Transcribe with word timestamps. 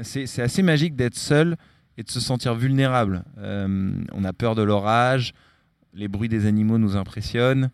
C'est 0.00 0.40
assez 0.40 0.62
magique 0.62 0.96
d'être 0.96 1.16
seul 1.16 1.56
et 1.98 2.02
de 2.02 2.10
se 2.10 2.20
sentir 2.20 2.54
vulnérable. 2.54 3.24
Euh, 3.38 3.92
on 4.12 4.24
a 4.24 4.32
peur 4.32 4.54
de 4.54 4.62
l'orage, 4.62 5.34
les 5.92 6.08
bruits 6.08 6.30
des 6.30 6.46
animaux 6.46 6.78
nous 6.78 6.96
impressionnent. 6.96 7.70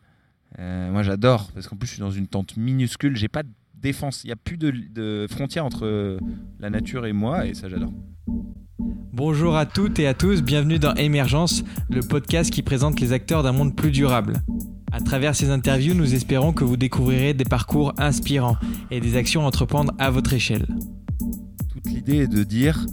Euh, 0.59 0.91
moi 0.91 1.03
j'adore, 1.05 1.53
parce 1.53 1.69
qu'en 1.69 1.77
plus 1.77 1.87
je 1.87 1.93
suis 1.93 2.01
dans 2.01 2.11
une 2.11 2.27
tente 2.27 2.57
minuscule, 2.57 3.17
j'ai 3.17 3.29
pas 3.29 3.45
de 3.45 3.51
défense, 3.75 4.25
il 4.25 4.29
n'y 4.29 4.33
a 4.33 4.37
plus 4.37 4.57
de, 4.57 4.73
de 4.91 5.27
frontière 5.31 5.65
entre 5.65 6.19
la 6.59 6.71
nature 6.71 7.07
et 7.07 7.13
moi, 7.13 7.47
et 7.47 7.55
ça 7.55 7.69
j'adore. 7.69 7.93
Bonjour 9.13 9.57
à 9.57 9.67
toutes 9.67 10.01
et 10.01 10.09
à 10.09 10.15
tous, 10.15 10.43
bienvenue 10.43 10.81
dans 10.81 10.95
Émergence, 10.95 11.63
le 11.91 12.01
podcast 12.01 12.51
qui 12.51 12.63
présente 12.63 12.99
les 12.99 13.13
acteurs 13.13 13.45
d'un 13.45 13.53
monde 13.53 13.77
plus 13.77 13.93
durable. 13.93 14.43
À 14.91 15.01
travers 15.01 15.37
ces 15.37 15.51
interviews, 15.51 15.95
nous 15.95 16.15
espérons 16.15 16.53
que 16.53 16.65
vous 16.65 16.77
découvrirez 16.77 17.35
des 17.35 17.45
parcours 17.45 17.93
inspirants 17.99 18.57
et 18.91 19.01
des 19.01 19.17
actions 19.17 19.43
à 19.43 19.45
entreprendre 19.45 19.93
à 19.99 20.11
votre 20.11 20.33
échelle. 20.33 20.67
Toute 21.79 21.93
l'idée 21.93 22.17
est 22.17 22.27
de 22.27 22.43
dire 22.43 22.85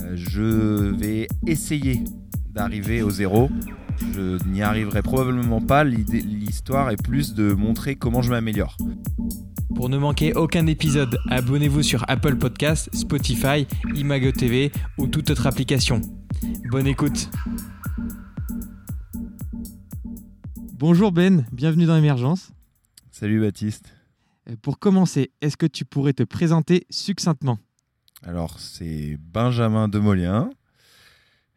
euh, 0.00 0.12
je 0.14 0.94
vais 0.94 1.26
essayer 1.48 2.04
d'arriver 2.50 3.02
au 3.02 3.10
zéro. 3.10 3.50
Je 4.14 4.38
n'y 4.46 4.62
arriverai 4.62 5.02
probablement 5.02 5.60
pas. 5.60 5.82
L'histoire 5.82 6.90
est 6.90 7.02
plus 7.02 7.34
de 7.34 7.52
montrer 7.52 7.96
comment 7.96 8.22
je 8.22 8.30
m'améliore. 8.30 8.76
Pour 9.74 9.88
ne 9.88 9.98
manquer 9.98 10.34
aucun 10.34 10.68
épisode, 10.68 11.18
abonnez-vous 11.28 11.82
sur 11.82 12.04
Apple 12.06 12.36
Podcasts, 12.36 12.94
Spotify, 12.94 13.66
Imago 13.96 14.30
TV 14.30 14.70
ou 14.98 15.08
toute 15.08 15.30
autre 15.30 15.48
application. 15.48 16.00
Bonne 16.70 16.86
écoute. 16.86 17.28
Bonjour 20.74 21.10
Ben, 21.10 21.44
bienvenue 21.50 21.86
dans 21.86 21.96
Émergence. 21.96 22.52
Salut 23.10 23.40
Baptiste. 23.40 23.92
Euh, 24.48 24.54
pour 24.62 24.78
commencer, 24.78 25.32
est-ce 25.40 25.56
que 25.56 25.66
tu 25.66 25.84
pourrais 25.84 26.12
te 26.12 26.22
présenter 26.22 26.86
succinctement? 26.88 27.58
Alors, 28.26 28.58
c'est 28.58 29.16
Benjamin 29.32 29.88
Demolien. 29.88 30.50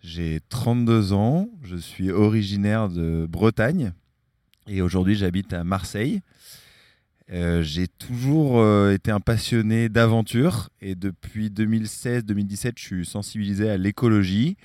J'ai 0.03 0.39
32 0.49 1.13
ans, 1.13 1.49
je 1.63 1.75
suis 1.75 2.11
originaire 2.11 2.89
de 2.89 3.27
Bretagne 3.29 3.93
et 4.67 4.81
aujourd'hui 4.81 5.15
j'habite 5.15 5.53
à 5.53 5.63
Marseille. 5.63 6.21
Euh, 7.31 7.61
j'ai 7.61 7.87
toujours 7.87 8.59
euh, 8.59 8.93
été 8.93 9.11
un 9.11 9.19
passionné 9.19 9.89
d'aventure 9.89 10.69
et 10.81 10.95
depuis 10.95 11.49
2016-2017 11.49 12.73
je 12.77 12.83
suis 12.83 13.05
sensibilisé 13.05 13.69
à 13.69 13.77
l'écologie. 13.77 14.57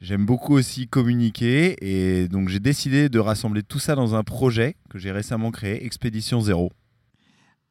J'aime 0.00 0.24
beaucoup 0.26 0.54
aussi 0.54 0.88
communiquer 0.88 1.76
et 1.80 2.28
donc 2.28 2.48
j'ai 2.48 2.60
décidé 2.60 3.08
de 3.08 3.18
rassembler 3.18 3.62
tout 3.62 3.78
ça 3.78 3.94
dans 3.94 4.14
un 4.14 4.24
projet 4.24 4.76
que 4.90 4.98
j'ai 4.98 5.12
récemment 5.12 5.50
créé, 5.50 5.84
Expédition 5.84 6.40
Zéro. 6.40 6.72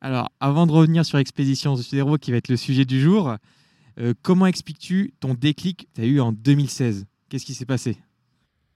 Alors, 0.04 0.34
avant 0.42 0.68
de 0.68 0.73
revenir 0.73 1.06
sur 1.06 1.18
Expédition 1.18 1.78
Zéro, 1.78 2.18
qui 2.18 2.32
va 2.32 2.38
être 2.38 2.50
le 2.50 2.58
sujet 2.58 2.84
du 2.84 3.00
jour, 3.00 3.38
euh, 3.98 4.14
comment 4.22 4.48
expliques-tu 4.48 5.14
ton 5.22 5.34
déclic 5.34 5.88
que 5.88 5.96
tu 5.96 6.02
as 6.02 6.04
eu 6.04 6.20
en 6.20 6.34
2016 6.34 7.06
Qu'est-ce 7.30 7.46
qui 7.46 7.54
s'est 7.54 7.66
passé? 7.66 7.98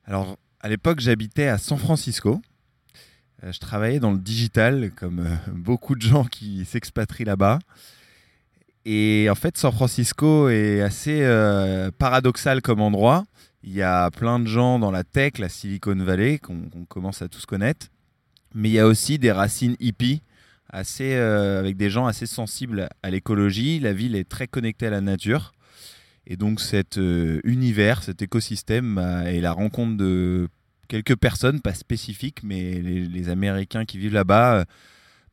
Alors, 0.05 0.38
à 0.61 0.70
l'époque, 0.70 1.02
j'habitais 1.02 1.48
à 1.48 1.58
San 1.58 1.78
Francisco. 1.78 2.42
Euh, 3.44 3.52
je 3.52 3.59
travaillais 3.59 4.00
dans 4.00 4.14
le 4.14 4.20
digital, 4.20 4.92
comme 4.95 5.20
euh, 5.20 5.36
beaucoup 5.53 5.95
de 5.95 6.02
gens 6.02 6.23
qui 6.23 6.64
s'expatrient 6.64 7.25
là-bas. 7.25 7.59
Et 8.86 9.28
en 9.30 9.36
fait, 9.36 9.58
San 9.58 9.73
Francisco 9.73 10.48
est 10.48 10.80
assez 10.80 11.20
paradoxal 11.98 12.61
comme 12.61 12.80
endroit. 12.80 13.25
Il 13.64 13.73
y 13.73 13.81
a 13.81 14.09
plein 14.11 14.39
de 14.39 14.48
gens 14.48 14.80
dans 14.80 14.92
la 14.92 15.03
tech, 15.03 15.39
la 15.39 15.50
Silicon 15.50 15.98
Valley, 15.98 16.38
qu'on 16.38 16.86
commence 16.88 17.22
à 17.22 17.28
tous 17.28 17.45
connaître. 17.45 17.88
Mais 18.55 18.70
il 18.70 18.73
y 18.73 18.80
a 18.80 18.88
aussi 18.88 19.20
des 19.20 19.33
racines 19.33 19.75
hippies, 19.81 20.22
assez, 20.70 21.16
euh, 21.16 21.60
avec 21.60 21.78
des 21.78 21.90
gens 21.90 22.06
assez 22.08 22.26
sensibles 22.26 22.90
à 23.04 23.10
l'écologie. 23.10 23.80
La 23.80 23.94
ville 23.94 24.16
est 24.16 24.28
très 24.28 24.48
connectée 24.48 24.88
à 24.88 24.92
la 24.92 25.02
nature. 25.02 25.54
Et 26.30 26.36
donc 26.36 26.60
cet 26.60 26.98
euh, 26.98 27.40
univers, 27.46 28.04
cet 28.04 28.22
écosystème 28.22 28.95
bah, 28.95 29.32
et 29.32 29.40
la 29.40 29.54
rencontre 29.54 29.95
de 29.95 30.50
quelques 30.90 31.16
personnes, 31.16 31.62
pas 31.62 31.73
spécifiques, 31.73 32.44
mais 32.44 32.82
les, 32.82 33.30
Américains 33.30 33.86
qui 33.86 33.98
vivent 33.98 34.14
là-bas, 34.14 34.56
euh, 34.60 34.66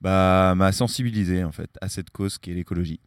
bah, 0.01 0.55
m'a 0.57 0.71
sensibilisé 0.71 1.43
en 1.43 1.51
fait 1.51 1.71
à 1.81 1.89
cette 1.89 2.11
cause 2.11 2.39
qui 2.39 2.53
est 2.53 2.55
l'écologie. 2.55 3.01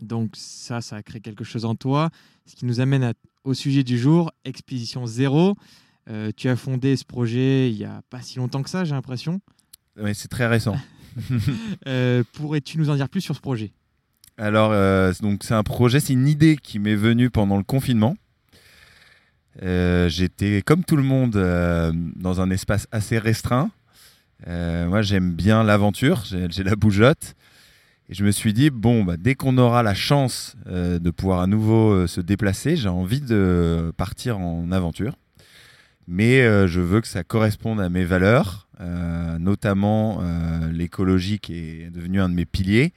Donc 0.00 0.30
ça, 0.34 0.80
ça 0.80 0.96
a 0.96 1.02
créé 1.02 1.20
quelque 1.20 1.44
chose 1.44 1.64
en 1.64 1.74
toi, 1.74 2.10
ce 2.46 2.54
qui 2.54 2.66
nous 2.66 2.80
amène 2.80 3.14
au 3.42 3.54
sujet 3.54 3.82
du 3.82 3.98
jour, 3.98 4.30
Expédition 4.44 5.06
Zéro. 5.06 5.56
Euh, 6.08 6.30
tu 6.36 6.48
as 6.48 6.56
fondé 6.56 6.96
ce 6.96 7.04
projet 7.04 7.70
il 7.70 7.76
n'y 7.76 7.84
a 7.84 8.00
pas 8.10 8.22
si 8.22 8.38
longtemps 8.38 8.62
que 8.62 8.70
ça, 8.70 8.84
j'ai 8.84 8.94
l'impression. 8.94 9.40
C'est 10.14 10.28
très 10.28 10.46
récent. 10.46 10.76
Euh, 11.86 12.22
pourrais-tu 12.34 12.78
nous 12.78 12.90
en 12.90 12.96
dire 12.96 13.08
plus 13.08 13.20
sur 13.20 13.34
ce 13.34 13.40
projet? 13.40 13.72
Alors, 14.36 14.70
euh, 14.72 15.12
donc 15.22 15.44
c'est 15.44 15.54
un 15.54 15.62
projet, 15.62 16.00
c'est 16.00 16.12
une 16.12 16.28
idée 16.28 16.56
qui 16.56 16.78
m'est 16.78 16.94
venue 16.94 17.30
pendant 17.30 17.56
le 17.56 17.62
confinement. 17.62 18.16
J'étais 19.62 20.62
comme 20.64 20.84
tout 20.84 20.96
le 20.96 21.02
monde 21.02 21.32
dans 22.16 22.40
un 22.40 22.50
espace 22.50 22.86
assez 22.92 23.18
restreint. 23.18 23.70
moi, 24.46 25.02
j'aime 25.02 25.32
bien 25.32 25.62
l'aventure, 25.64 26.24
j'ai 26.24 26.62
la 26.62 26.76
bougeotte. 26.76 27.34
Et 28.10 28.14
je 28.14 28.24
me 28.24 28.32
suis 28.32 28.52
dit, 28.52 28.70
bon, 28.70 29.04
bah, 29.04 29.16
dès 29.16 29.36
qu'on 29.36 29.56
aura 29.56 29.84
la 29.84 29.94
chance 29.94 30.56
euh, 30.66 30.98
de 30.98 31.10
pouvoir 31.10 31.40
à 31.40 31.46
nouveau 31.46 31.92
euh, 31.92 32.06
se 32.08 32.20
déplacer, 32.20 32.74
j'ai 32.74 32.88
envie 32.88 33.20
de 33.20 33.92
partir 33.96 34.40
en 34.40 34.72
aventure. 34.72 35.14
Mais 36.12 36.42
euh, 36.42 36.66
je 36.66 36.80
veux 36.80 37.00
que 37.00 37.06
ça 37.06 37.22
corresponde 37.22 37.80
à 37.80 37.88
mes 37.88 38.04
valeurs, 38.04 38.68
notamment 39.38 40.22
l'écologie 40.72 41.38
qui 41.38 41.54
est 41.54 41.90
devenu 41.90 42.20
un 42.20 42.28
de 42.28 42.34
mes 42.34 42.46
piliers. 42.46 42.94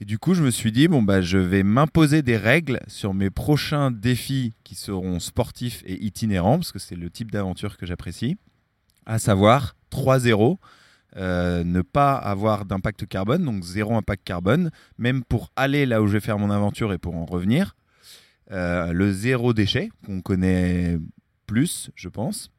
Et 0.00 0.06
du 0.06 0.18
coup, 0.18 0.32
je 0.32 0.42
me 0.42 0.50
suis 0.50 0.72
dit, 0.72 0.88
bon, 0.88 1.02
bah, 1.02 1.20
je 1.20 1.36
vais 1.36 1.62
m'imposer 1.62 2.22
des 2.22 2.38
règles 2.38 2.80
sur 2.86 3.12
mes 3.12 3.28
prochains 3.28 3.90
défis 3.90 4.54
qui 4.64 4.74
seront 4.74 5.20
sportifs 5.20 5.82
et 5.84 6.02
itinérants, 6.02 6.56
parce 6.56 6.72
que 6.72 6.78
c'est 6.78 6.96
le 6.96 7.10
type 7.10 7.30
d'aventure 7.30 7.76
que 7.76 7.84
j'apprécie, 7.84 8.38
à 9.04 9.18
savoir 9.18 9.76
3-0 9.92 10.56
euh, 11.16 11.64
ne 11.64 11.82
pas 11.82 12.14
avoir 12.14 12.64
d'impact 12.64 13.06
carbone, 13.06 13.44
donc 13.44 13.62
zéro 13.64 13.94
impact 13.94 14.24
carbone, 14.24 14.70
même 14.96 15.24
pour 15.24 15.50
aller 15.56 15.84
là 15.84 16.00
où 16.00 16.06
je 16.06 16.12
vais 16.14 16.20
faire 16.20 16.38
mon 16.38 16.50
aventure 16.50 16.92
et 16.92 16.98
pour 16.98 17.16
en 17.16 17.26
revenir. 17.26 17.76
Euh, 18.52 18.92
le 18.92 19.12
zéro 19.12 19.52
déchet, 19.52 19.90
qu'on 20.06 20.22
connaît 20.22 20.98
plus, 21.50 21.90
je 21.96 22.08
pense. 22.08 22.52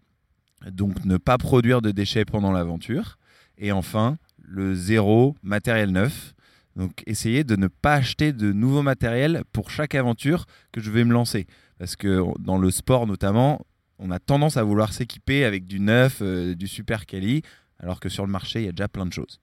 Donc 0.69 1.05
ne 1.05 1.15
pas 1.15 1.37
produire 1.37 1.81
de 1.81 1.91
déchets 1.91 2.25
pendant 2.25 2.51
l'aventure. 2.51 3.17
Et 3.57 3.71
enfin, 3.71 4.17
le 4.37 4.75
zéro 4.75 5.35
matériel 5.43 5.91
neuf. 5.91 6.33
Donc 6.75 7.01
essayer 7.05 7.45
de 7.45 7.55
ne 7.55 7.67
pas 7.67 7.95
acheter 7.95 8.33
de 8.33 8.51
nouveau 8.51 8.81
matériel 8.81 9.43
pour 9.53 9.71
chaque 9.71 9.95
aventure 9.95 10.45
que 10.73 10.81
je 10.81 10.91
vais 10.91 11.05
me 11.05 11.13
lancer. 11.13 11.47
Parce 11.79 11.95
que 11.95 12.21
dans 12.39 12.57
le 12.57 12.69
sport 12.69 13.07
notamment, 13.07 13.65
on 13.97 14.11
a 14.11 14.19
tendance 14.19 14.57
à 14.57 14.63
vouloir 14.63 14.91
s'équiper 14.91 15.45
avec 15.45 15.67
du 15.67 15.79
neuf, 15.79 16.21
euh, 16.21 16.53
du 16.53 16.67
super 16.67 17.05
quali, 17.05 17.43
alors 17.79 18.01
que 18.01 18.09
sur 18.09 18.25
le 18.25 18.31
marché, 18.31 18.59
il 18.59 18.65
y 18.65 18.69
a 18.69 18.73
déjà 18.73 18.89
plein 18.89 19.05
de 19.05 19.13
choses. 19.13 19.39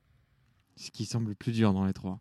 Ce 0.76 0.90
qui 0.90 1.06
semble 1.06 1.30
le 1.30 1.34
plus 1.34 1.52
dur 1.52 1.72
dans 1.72 1.86
les 1.86 1.94
trois. 1.94 2.20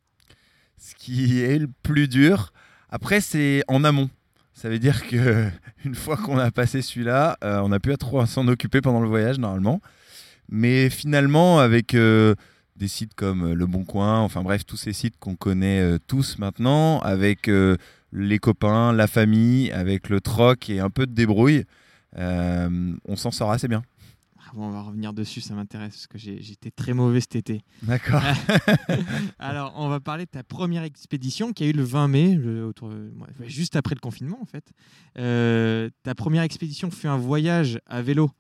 Ce 0.78 0.96
qui 0.96 1.42
est 1.42 1.60
le 1.60 1.68
plus 1.84 2.08
dur, 2.08 2.54
après, 2.90 3.20
c'est 3.20 3.64
en 3.68 3.84
amont. 3.84 4.10
Ça 4.58 4.70
veut 4.70 4.80
dire 4.80 5.06
que 5.06 5.50
une 5.86 5.94
fois 5.94 6.18
qu'on 6.18 6.40
a 6.40 6.50
passé 6.50 6.82
celui-là, 6.82 7.38
euh, 7.44 7.60
on 7.60 7.70
n'a 7.70 7.80
plus 7.80 7.94
à 7.94 8.26
s'en 8.26 8.48
occuper 8.48 8.82
pendant 8.82 9.02
le 9.02 9.08
voyage 9.08 9.38
normalement. 9.38 9.82
Mais 10.50 10.90
finalement, 10.90 11.60
avec 11.60 11.94
euh, 11.94 12.34
des 12.76 12.88
sites 12.88 13.14
comme 13.14 13.52
euh, 13.52 13.54
Le 13.54 13.68
Bon 13.68 13.84
Coin, 13.84 14.20
enfin 14.22 14.42
bref, 14.42 14.66
tous 14.66 14.76
ces 14.76 14.94
sites 14.94 15.20
qu'on 15.20 15.36
connaît 15.36 16.00
tous 16.08 16.40
maintenant, 16.40 17.00
avec 17.02 17.52
les 18.12 18.40
copains, 18.40 18.94
la 18.94 19.06
famille, 19.06 19.72
avec 19.72 20.10
le 20.10 20.22
troc 20.22 20.72
et 20.72 20.80
un 20.80 20.90
peu 20.90 21.06
de 21.06 21.14
débrouille, 21.14 21.66
on 22.16 23.16
s'en 23.16 23.30
sort 23.30 23.52
assez 23.52 23.68
bien. 23.68 23.84
On 24.56 24.70
va 24.70 24.82
revenir 24.82 25.14
dessus, 25.14 25.42
ça 25.42 25.54
m'intéresse 25.54 25.94
parce 25.94 26.08
que 26.08 26.18
j'étais 26.18 26.72
très 26.72 26.94
mauvais 26.94 27.20
cet 27.20 27.36
été. 27.36 27.62
D'accord. 27.84 28.22
Alors, 29.40 29.74
on 29.76 29.90
va 29.90 30.00
parler 30.00 30.26
de 30.26 30.30
ta 30.32 30.44
première 30.44 30.84
expédition 30.84 31.54
qui 31.54 31.64
a 31.64 31.68
eu 31.68 31.74
le 31.74 31.84
20 31.84 32.08
mai, 32.08 32.40
juste 33.46 33.76
après 33.76 33.96
le 33.96 34.00
confinement 34.00 34.40
en 34.42 34.46
fait. 34.46 34.72
Euh, 35.18 35.90
ta 36.04 36.16
première 36.16 36.44
expédition 36.44 36.92
fut 36.92 37.08
un 37.08 37.18
voyage 37.18 37.80
à 37.86 38.02
vélo 38.02 38.32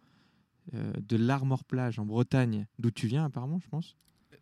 euh, 0.73 0.91
de 1.07 1.17
l'Armor 1.17 1.63
Plage 1.63 1.99
en 1.99 2.05
Bretagne, 2.05 2.67
d'où 2.79 2.91
tu 2.91 3.07
viens 3.07 3.25
apparemment, 3.25 3.59
je 3.63 3.69
pense. 3.69 3.95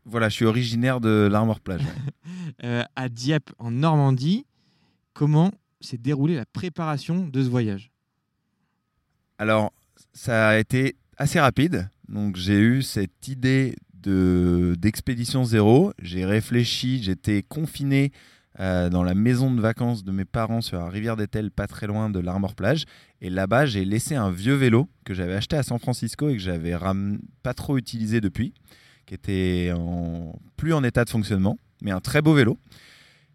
Voilà, 0.05 0.29
je 0.29 0.35
suis 0.35 0.45
originaire 0.45 1.01
de 1.01 1.27
l'Armor 1.31 1.59
Plage. 1.59 1.81
Euh, 2.63 2.83
à 2.95 3.09
Dieppe 3.09 3.51
en 3.57 3.71
Normandie. 3.71 4.45
Comment 5.13 5.51
s'est 5.81 5.97
déroulée 5.97 6.35
la 6.35 6.45
préparation 6.45 7.27
de 7.27 7.43
ce 7.43 7.49
voyage? 7.49 7.91
Alors, 9.37 9.73
ça 10.13 10.49
a 10.49 10.57
été 10.57 10.95
assez 11.17 11.39
rapide. 11.39 11.89
Donc 12.07 12.35
j'ai 12.35 12.59
eu 12.59 12.81
cette 12.81 13.27
idée 13.27 13.75
de 13.93 14.75
d'expédition 14.77 15.43
zéro. 15.43 15.93
J'ai 16.01 16.25
réfléchi, 16.25 17.01
j'étais 17.01 17.43
confiné 17.43 18.11
euh, 18.59 18.89
dans 18.89 19.03
la 19.03 19.15
maison 19.15 19.53
de 19.53 19.59
vacances 19.59 20.03
de 20.03 20.11
mes 20.11 20.23
parents 20.23 20.61
sur 20.61 20.77
la 20.77 20.87
rivière 20.87 21.17
d'Etel, 21.17 21.51
pas 21.51 21.67
très 21.67 21.87
loin 21.87 22.09
de 22.09 22.19
l'Armor 22.19 22.55
Plage. 22.55 22.85
Et 23.21 23.29
là-bas, 23.29 23.65
j'ai 23.65 23.83
laissé 23.83 24.15
un 24.15 24.31
vieux 24.31 24.53
vélo 24.53 24.87
que 25.03 25.13
j'avais 25.13 25.35
acheté 25.35 25.57
à 25.57 25.63
San 25.63 25.79
Francisco 25.79 26.29
et 26.29 26.33
que 26.33 26.41
j'avais 26.41 26.73
pas 27.43 27.53
trop 27.53 27.77
utilisé 27.77 28.21
depuis, 28.21 28.53
qui 29.05 29.13
était 29.13 29.73
plus 30.55 30.73
en 30.73 30.83
état 30.83 31.03
de 31.03 31.09
fonctionnement, 31.09 31.57
mais 31.81 31.91
un 31.91 31.99
très 31.99 32.21
beau 32.21 32.33
vélo. 32.33 32.57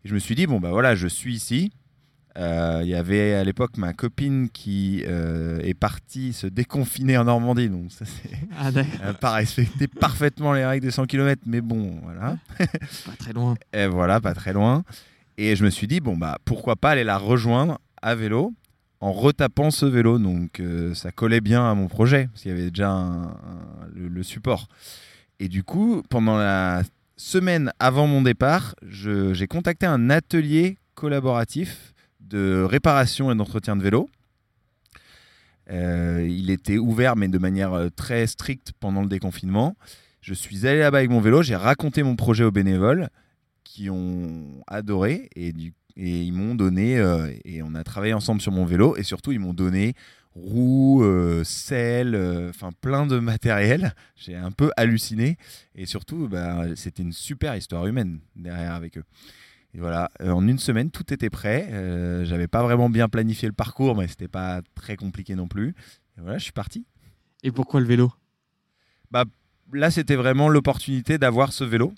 Et 0.05 0.09
je 0.09 0.15
me 0.15 0.19
suis 0.19 0.35
dit, 0.35 0.47
bon, 0.47 0.61
bah 0.61 0.71
voilà, 0.71 0.94
je 0.94 1.06
suis 1.06 1.35
ici. 1.35 1.71
Euh, 2.38 2.81
Il 2.85 2.88
y 2.88 2.94
avait 2.94 3.35
à 3.35 3.44
l'époque 3.44 3.77
ma 3.77 3.93
copine 3.93 4.49
qui 4.50 5.03
euh, 5.06 5.61
est 5.62 5.75
partie 5.75 6.32
se 6.32 6.47
déconfiner 6.47 7.19
en 7.19 7.25
Normandie. 7.25 7.69
Donc, 7.69 7.91
ça, 7.91 8.05
c'est. 8.05 8.31
Ah, 8.59 9.12
pas 9.15 9.32
respecté 9.32 9.88
parfaitement 9.88 10.53
les 10.53 10.65
règles 10.65 10.87
des 10.87 10.93
100 10.93 11.06
km, 11.06 11.43
mais 11.47 11.61
bon, 11.61 11.99
voilà. 12.03 12.37
Pas 12.59 13.17
très 13.19 13.32
loin. 13.32 13.55
Et 13.73 13.87
voilà, 13.87 14.21
pas 14.21 14.35
très 14.35 14.53
loin. 14.53 14.85
Et 15.38 15.56
je 15.56 15.65
me 15.65 15.71
suis 15.71 15.87
dit, 15.87 16.00
bon, 16.00 16.17
bah, 16.17 16.38
pourquoi 16.44 16.77
pas 16.77 16.91
aller 16.91 17.05
la 17.05 17.19
rejoindre 17.19 17.79
à 18.03 18.15
vélo 18.15 18.53
en 19.00 19.12
retapant 19.12 19.71
ce 19.71 19.87
vélo. 19.87 20.19
Donc, 20.19 20.61
euh, 20.61 20.94
ça 20.94 21.11
collait 21.11 21.41
bien 21.41 21.69
à 21.69 21.75
mon 21.75 21.88
projet, 21.88 22.26
parce 22.26 22.43
qu'il 22.43 22.50
y 22.50 22.55
avait 22.55 22.71
déjà 22.71 22.91
un- 22.91 23.23
un- 23.25 23.88
le, 23.94 24.09
le 24.09 24.23
support. 24.23 24.69
Et 25.41 25.49
du 25.49 25.65
coup, 25.65 26.03
pendant 26.11 26.37
la 26.37 26.83
semaine 27.17 27.73
avant 27.79 28.06
mon 28.06 28.23
départ, 28.23 28.75
j'ai 28.87 29.47
contacté 29.47 29.87
un 29.87 30.11
atelier 30.11 30.76
collaboratif 30.94 31.93
de 32.31 32.65
réparation 32.69 33.31
et 33.31 33.35
d'entretien 33.35 33.77
de 33.77 33.82
vélo. 33.82 34.09
Euh, 35.71 36.27
il 36.29 36.50
était 36.50 36.79
ouvert, 36.79 37.17
mais 37.17 37.29
de 37.29 37.38
manière 37.38 37.73
euh, 37.75 37.88
très 37.91 38.27
stricte 38.27 38.73
pendant 38.81 39.03
le 39.03 39.09
déconfinement. 39.09 39.77
Je 40.21 40.35
suis 40.35 40.67
allé 40.67 40.81
là-bas 40.81 40.99
avec 40.99 41.11
mon 41.11 41.21
vélo, 41.21 41.43
j'ai 41.43 41.56
raconté 41.56 42.03
mon 42.03 42.17
projet 42.17 42.44
aux 42.44 42.50
bénévoles 42.50 43.09
qui 43.65 43.88
ont 43.88 44.62
adoré 44.67 45.31
et, 45.37 45.55
ils 45.97 46.32
m'ont 46.32 46.55
donné, 46.55 46.99
euh, 46.99 47.32
et 47.44 47.62
on 47.62 47.75
a 47.75 47.85
travaillé 47.85 48.15
ensemble 48.15 48.41
sur 48.41 48.53
mon 48.53 48.65
vélo 48.65 48.97
et 48.97 49.03
surtout 49.03 49.33
ils 49.33 49.41
m'ont 49.41 49.55
donné 49.55 49.94
roues, 50.35 51.03
euh, 51.03 51.43
selles, 51.44 52.15
euh, 52.15 52.50
enfin 52.50 52.71
plein 52.81 53.06
de 53.06 53.19
matériel. 53.19 53.94
J'ai 54.17 54.37
un 54.37 54.50
peu 54.50 54.71
halluciné 54.76 55.37
et 55.75 55.87
surtout 55.87 56.29
bah, 56.29 56.65
c'était 56.76 57.03
une 57.03 57.12
super 57.12 57.56
histoire 57.56 57.87
humaine 57.87 58.21
derrière 58.37 58.75
avec 58.75 58.99
eux. 58.99 59.05
Et 59.75 59.79
voilà, 59.79 60.11
euh, 60.21 60.31
en 60.31 60.47
une 60.49 60.59
semaine 60.59 60.91
tout 60.91 61.13
était 61.13 61.31
prêt. 61.31 61.69
Euh, 61.71 62.25
J'avais 62.25 62.49
pas 62.49 62.63
vraiment 62.63 62.91
bien 62.91 63.09
planifié 63.09 63.47
le 63.49 63.55
parcours, 63.55 63.97
mais 63.97 64.09
c'était 64.09 64.29
pas 64.29 64.63
très 64.75 64.97
compliqué 64.97 65.35
non 65.37 65.47
plus. 65.47 65.69
Et 66.19 66.21
voilà, 66.23 66.39
je 66.39 66.45
suis 66.45 66.53
parti. 66.53 66.87
Et 67.43 67.53
pourquoi 67.53 67.81
le 67.81 67.87
vélo? 67.87 68.13
Là, 69.73 69.91
c'était 69.93 70.17
vraiment 70.17 70.49
l'opportunité 70.49 71.17
d'avoir 71.17 71.53
ce 71.53 71.63
vélo. 71.63 71.95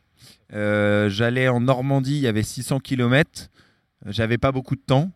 Euh, 0.52 1.08
J'allais 1.08 1.48
en 1.48 1.60
Normandie, 1.60 2.16
il 2.16 2.20
y 2.20 2.26
avait 2.26 2.42
600 2.42 2.80
km. 2.80 3.48
J'avais 4.04 4.36
pas 4.36 4.52
beaucoup 4.52 4.76
de 4.76 4.82
temps. 4.82 5.10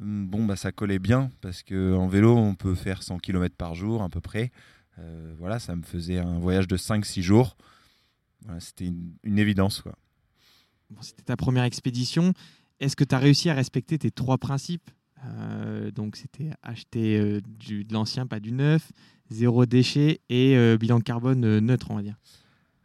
Hum, 0.00 0.26
Bon, 0.26 0.44
bah, 0.44 0.56
ça 0.56 0.72
collait 0.72 0.98
bien 0.98 1.30
parce 1.40 1.62
qu'en 1.62 2.08
vélo, 2.08 2.36
on 2.36 2.56
peut 2.56 2.74
faire 2.74 3.04
100 3.04 3.18
km 3.18 3.54
par 3.54 3.76
jour 3.76 4.02
à 4.02 4.08
peu 4.08 4.20
près. 4.20 4.50
Euh, 4.98 5.34
voilà, 5.38 5.60
ça 5.60 5.76
me 5.76 5.82
faisait 5.82 6.18
un 6.18 6.40
voyage 6.40 6.66
de 6.66 6.76
5-6 6.76 7.22
jours. 7.22 7.56
Voilà, 8.44 8.58
c'était 8.58 8.86
une, 8.86 9.12
une 9.22 9.38
évidence. 9.38 9.80
Quoi. 9.80 9.94
Bon, 10.90 11.02
C'était 11.02 11.22
ta 11.22 11.36
première 11.36 11.64
expédition. 11.64 12.32
Est-ce 12.80 12.96
que 12.96 13.04
tu 13.04 13.14
as 13.14 13.18
réussi 13.18 13.50
à 13.50 13.54
respecter 13.54 13.98
tes 13.98 14.10
trois 14.10 14.38
principes? 14.38 14.90
Euh, 15.24 15.90
Donc, 15.90 16.16
c'était 16.16 16.50
acheter 16.62 17.18
euh, 17.18 17.40
du, 17.58 17.84
de 17.84 17.92
l'ancien, 17.92 18.26
pas 18.26 18.40
du 18.40 18.52
neuf, 18.52 18.90
zéro 19.30 19.66
déchet 19.66 20.20
et 20.28 20.56
euh, 20.56 20.76
bilan 20.76 21.00
carbone 21.00 21.58
neutre, 21.60 21.90
on 21.90 21.96
va 21.96 22.02
dire. 22.02 22.16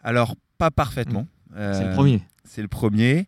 Alors, 0.04 0.36
pas 0.58 0.72
parfaitement. 0.72 1.28
C'est 1.54 1.88
le 1.88 1.94
premier. 1.94 2.22
C'est 2.44 2.62
le 2.62 2.68
premier. 2.68 3.28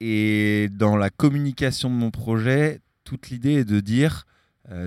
Et 0.00 0.68
dans 0.72 0.96
la 0.96 1.10
communication 1.10 1.90
de 1.90 1.94
mon 1.94 2.10
projet, 2.10 2.80
toute 3.04 3.30
l'idée 3.30 3.54
est 3.54 3.64
de 3.64 3.80
dire 3.80 4.26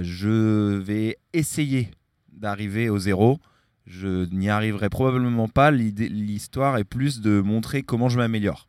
je 0.01 0.77
vais 0.77 1.17
essayer 1.33 1.89
d'arriver 2.31 2.89
au 2.89 2.97
zéro. 2.97 3.39
Je 3.87 4.25
n'y 4.33 4.47
arriverai 4.49 4.89
probablement 4.89 5.47
pas. 5.47 5.71
L'histoire 5.71 6.77
est 6.77 6.83
plus 6.83 7.19
de 7.19 7.41
montrer 7.41 7.81
comment 7.81 8.09
je 8.09 8.17
m'améliore. 8.17 8.65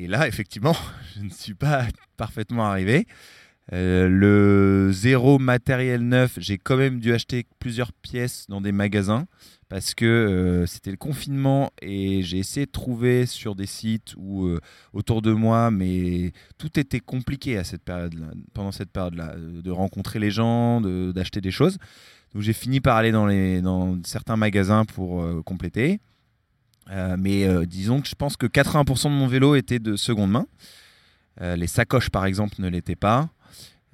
Et 0.00 0.06
là, 0.06 0.26
effectivement, 0.26 0.74
je 1.16 1.22
ne 1.22 1.28
suis 1.28 1.52
pas 1.52 1.86
parfaitement 2.16 2.64
arrivé. 2.64 3.06
Euh, 3.72 4.08
le 4.08 4.90
zéro 4.92 5.38
matériel 5.38 6.00
neuf, 6.00 6.38
j'ai 6.38 6.56
quand 6.56 6.78
même 6.78 7.00
dû 7.00 7.12
acheter 7.12 7.46
plusieurs 7.58 7.92
pièces 7.92 8.46
dans 8.48 8.62
des 8.62 8.72
magasins 8.72 9.26
parce 9.68 9.94
que 9.94 10.06
euh, 10.06 10.66
c'était 10.66 10.90
le 10.90 10.96
confinement 10.96 11.70
et 11.80 12.22
j'ai 12.22 12.38
essayé 12.38 12.66
de 12.66 12.70
trouver 12.70 13.26
sur 13.26 13.54
des 13.54 13.66
sites 13.66 14.14
ou 14.16 14.46
euh, 14.46 14.58
autour 14.94 15.22
de 15.22 15.32
moi, 15.32 15.70
mais 15.70 16.32
tout 16.56 16.80
était 16.80 16.98
compliqué 16.98 17.58
à 17.58 17.62
cette 17.62 17.82
période 17.84 18.14
pendant 18.54 18.72
cette 18.72 18.90
période-là, 18.90 19.36
de 19.36 19.70
rencontrer 19.70 20.18
les 20.18 20.30
gens, 20.30 20.80
d'acheter 20.80 21.42
des 21.42 21.52
choses. 21.52 21.76
Donc 22.34 22.42
j'ai 22.42 22.54
fini 22.54 22.80
par 22.80 22.96
aller 22.96 23.12
dans, 23.12 23.26
les, 23.26 23.60
dans 23.60 23.98
certains 24.02 24.36
magasins 24.36 24.86
pour 24.86 25.44
compléter. 25.44 26.00
Euh, 26.90 27.16
mais 27.18 27.44
euh, 27.46 27.66
disons 27.66 28.00
que 28.00 28.08
je 28.08 28.14
pense 28.14 28.36
que 28.36 28.46
80% 28.46 29.04
de 29.04 29.08
mon 29.14 29.26
vélo 29.28 29.54
était 29.54 29.78
de 29.78 29.96
seconde 29.96 30.30
main. 30.32 30.46
Euh, 31.40 31.54
les 31.56 31.66
sacoches, 31.68 32.10
par 32.10 32.26
exemple, 32.26 32.54
ne 32.58 32.68
l'étaient 32.68 32.96
pas. 32.96 33.28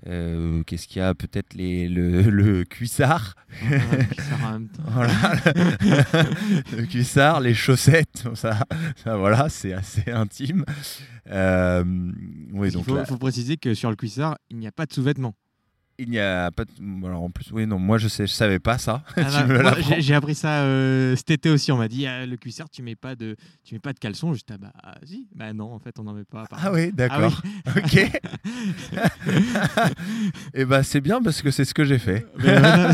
Qu'est-ce 0.04 0.86
qu'il 0.86 0.98
y 0.98 1.04
a 1.04 1.14
Peut-être 1.14 1.54
les- 1.54 1.88
le, 1.88 2.22
le 2.22 2.64
cuissard? 2.64 3.34
Ouais, 3.68 3.78
puis 4.04 4.16
ça 4.20 4.36
en 4.46 4.52
même 4.52 4.68
temps. 4.68 4.82
Voilà, 4.88 5.12
le, 5.54 6.76
le 6.76 6.86
cuissard, 6.86 7.40
les 7.40 7.54
chaussettes, 7.54 8.24
ça, 8.34 8.58
ça, 9.02 9.16
voilà, 9.16 9.48
c'est 9.48 9.72
assez 9.72 10.08
intime. 10.12 10.64
Il 11.26 12.70
faut, 12.84 12.94
là, 12.94 13.04
faut 13.04 13.16
préciser 13.16 13.56
que 13.56 13.74
sur 13.74 13.90
le 13.90 13.96
cuissard, 13.96 14.36
il 14.50 14.58
n'y 14.58 14.66
a 14.68 14.72
pas 14.72 14.86
de 14.86 14.92
sous-vêtements. 14.92 15.34
Il 15.98 16.10
n'y 16.10 16.18
a 16.18 16.50
pas. 16.50 16.64
De... 16.64 17.06
Alors 17.06 17.22
en 17.22 17.30
plus, 17.30 17.50
oui, 17.52 17.66
non, 17.66 17.78
moi 17.78 17.98
je 17.98 18.08
sais, 18.08 18.26
je 18.26 18.32
savais 18.32 18.58
pas 18.58 18.78
ça. 18.78 19.02
Ah, 19.16 19.44
bah, 19.46 19.76
j'ai 19.98 20.14
appris 20.14 20.34
ça 20.34 20.62
euh, 20.62 21.16
cet 21.16 21.30
été 21.30 21.50
aussi. 21.50 21.72
On 21.72 21.78
m'a 21.78 21.88
dit 21.88 22.06
ah, 22.06 22.26
le 22.26 22.36
cuissard, 22.36 22.68
tu 22.70 22.82
mets 22.82 22.96
pas 22.96 23.14
de, 23.14 23.36
tu 23.64 23.74
mets 23.74 23.80
pas 23.80 23.92
de 23.92 23.98
caleçon. 23.98 24.32
Juste 24.32 24.50
ah, 24.52 24.58
bah 24.58 24.72
ah, 24.82 24.94
si, 25.04 25.26
bah 25.34 25.52
non, 25.52 25.72
en 25.72 25.78
fait, 25.78 25.98
on 25.98 26.04
n'en 26.04 26.12
met 26.12 26.24
pas. 26.24 26.44
Ah 26.50 26.72
oui, 26.72 26.92
d'accord. 26.92 27.42
Ok. 27.76 27.98
Et 30.54 30.64
bah 30.64 30.82
c'est 30.82 31.00
bien 31.00 31.20
parce 31.20 31.42
que 31.42 31.50
c'est 31.50 31.64
ce 31.64 31.74
que 31.74 31.84
j'ai 31.84 31.98
fait. 31.98 32.26
Euh, 32.46 32.92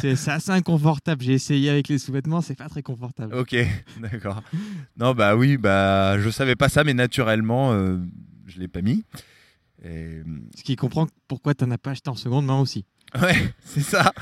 c'est 0.00 0.30
assez 0.30 0.50
inconfortable. 0.50 1.22
J'ai 1.22 1.32
essayé 1.32 1.68
avec 1.68 1.88
les 1.88 1.98
sous-vêtements, 1.98 2.40
c'est 2.40 2.54
pas 2.54 2.68
très 2.68 2.82
confortable. 2.82 3.34
Ok, 3.34 3.56
d'accord. 4.00 4.42
Non, 4.96 5.12
bah 5.12 5.36
oui, 5.36 5.56
bah 5.56 6.18
je 6.20 6.30
savais 6.30 6.56
pas 6.56 6.68
ça, 6.68 6.84
mais 6.84 6.94
naturellement, 6.94 7.72
euh, 7.72 7.98
je 8.46 8.58
l'ai 8.58 8.68
pas 8.68 8.80
mis. 8.80 9.04
Et, 9.84 10.22
Ce 10.56 10.62
qui 10.62 10.76
comprend 10.76 11.06
pourquoi 11.28 11.54
tu 11.54 11.64
n'en 11.64 11.70
as 11.72 11.78
pas 11.78 11.90
acheté 11.90 12.10
en 12.10 12.14
seconde 12.14 12.46
main 12.46 12.60
aussi. 12.60 12.84
Ouais, 13.20 13.54
c'est 13.64 13.82
ça. 13.82 14.12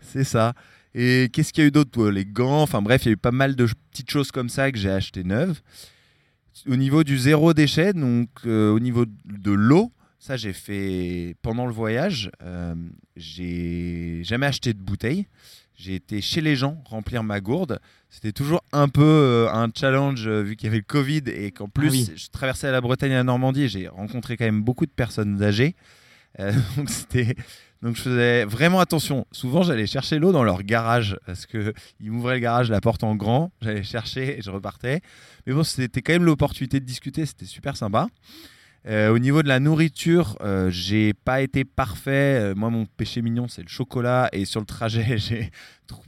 C'est 0.00 0.24
ça. 0.24 0.54
Et 0.94 1.28
qu'est-ce 1.32 1.52
qu'il 1.52 1.62
y 1.62 1.64
a 1.64 1.68
eu 1.68 1.72
d'autre 1.72 2.08
Les 2.08 2.24
gants, 2.24 2.62
enfin 2.62 2.80
bref, 2.82 3.04
il 3.04 3.08
y 3.08 3.10
a 3.10 3.12
eu 3.12 3.16
pas 3.18 3.30
mal 3.30 3.54
de 3.54 3.66
petites 3.90 4.10
choses 4.10 4.30
comme 4.30 4.48
ça 4.48 4.72
que 4.72 4.78
j'ai 4.78 4.90
acheté 4.90 5.24
neuves. 5.24 5.60
Au 6.66 6.76
niveau 6.76 7.04
du 7.04 7.18
zéro 7.18 7.52
déchet, 7.52 7.92
donc 7.92 8.30
euh, 8.46 8.72
au 8.72 8.80
niveau 8.80 9.04
de 9.06 9.52
l'eau, 9.52 9.92
ça 10.18 10.38
j'ai 10.38 10.54
fait 10.54 11.36
pendant 11.42 11.66
le 11.66 11.72
voyage. 11.72 12.30
euh, 12.42 12.74
j'ai 13.14 14.22
jamais 14.24 14.46
acheté 14.46 14.72
de 14.72 14.80
bouteille. 14.80 15.26
J'ai 15.76 15.94
été 15.94 16.20
chez 16.20 16.40
les 16.40 16.56
gens 16.56 16.82
remplir 16.86 17.22
ma 17.22 17.40
gourde. 17.40 17.78
C'était 18.08 18.32
toujours 18.32 18.62
un 18.72 18.88
peu 18.88 19.02
euh, 19.02 19.48
un 19.52 19.68
challenge 19.74 20.26
euh, 20.26 20.42
vu 20.42 20.56
qu'il 20.56 20.66
y 20.66 20.68
avait 20.68 20.78
le 20.78 20.84
Covid 20.84 21.22
et 21.26 21.50
qu'en 21.50 21.68
plus 21.68 21.90
oui. 21.90 22.10
je 22.16 22.28
traversais 22.28 22.70
la 22.72 22.80
Bretagne 22.80 23.12
et 23.12 23.14
la 23.14 23.24
Normandie. 23.24 23.64
et 23.64 23.68
J'ai 23.68 23.88
rencontré 23.88 24.36
quand 24.36 24.46
même 24.46 24.62
beaucoup 24.62 24.86
de 24.86 24.90
personnes 24.90 25.42
âgées. 25.42 25.76
Euh, 26.40 26.52
donc 26.76 26.88
c'était 26.88 27.34
donc 27.82 27.96
je 27.96 28.02
faisais 28.02 28.44
vraiment 28.44 28.80
attention. 28.80 29.26
Souvent, 29.32 29.62
j'allais 29.62 29.86
chercher 29.86 30.18
l'eau 30.18 30.32
dans 30.32 30.44
leur 30.44 30.62
garage 30.62 31.18
parce 31.26 31.44
que 31.44 31.74
ils 32.00 32.10
m'ouvraient 32.10 32.34
le 32.34 32.40
garage, 32.40 32.70
la 32.70 32.80
porte 32.80 33.04
en 33.04 33.14
grand. 33.14 33.52
J'allais 33.60 33.82
chercher 33.82 34.38
et 34.38 34.42
je 34.42 34.50
repartais. 34.50 35.02
Mais 35.46 35.52
bon, 35.52 35.62
c'était 35.62 36.00
quand 36.00 36.14
même 36.14 36.24
l'opportunité 36.24 36.80
de 36.80 36.86
discuter. 36.86 37.26
C'était 37.26 37.44
super 37.44 37.76
sympa. 37.76 38.08
Euh, 38.88 39.12
au 39.12 39.18
niveau 39.18 39.42
de 39.42 39.48
la 39.48 39.58
nourriture, 39.58 40.36
euh, 40.42 40.70
j'ai 40.70 41.12
pas 41.12 41.40
été 41.40 41.64
parfait. 41.64 42.38
Euh, 42.40 42.54
moi, 42.54 42.70
mon 42.70 42.86
péché 42.86 43.20
mignon, 43.20 43.48
c'est 43.48 43.62
le 43.62 43.68
chocolat. 43.68 44.28
Et 44.32 44.44
sur 44.44 44.60
le 44.60 44.66
trajet, 44.66 45.18
j'ai 45.18 45.50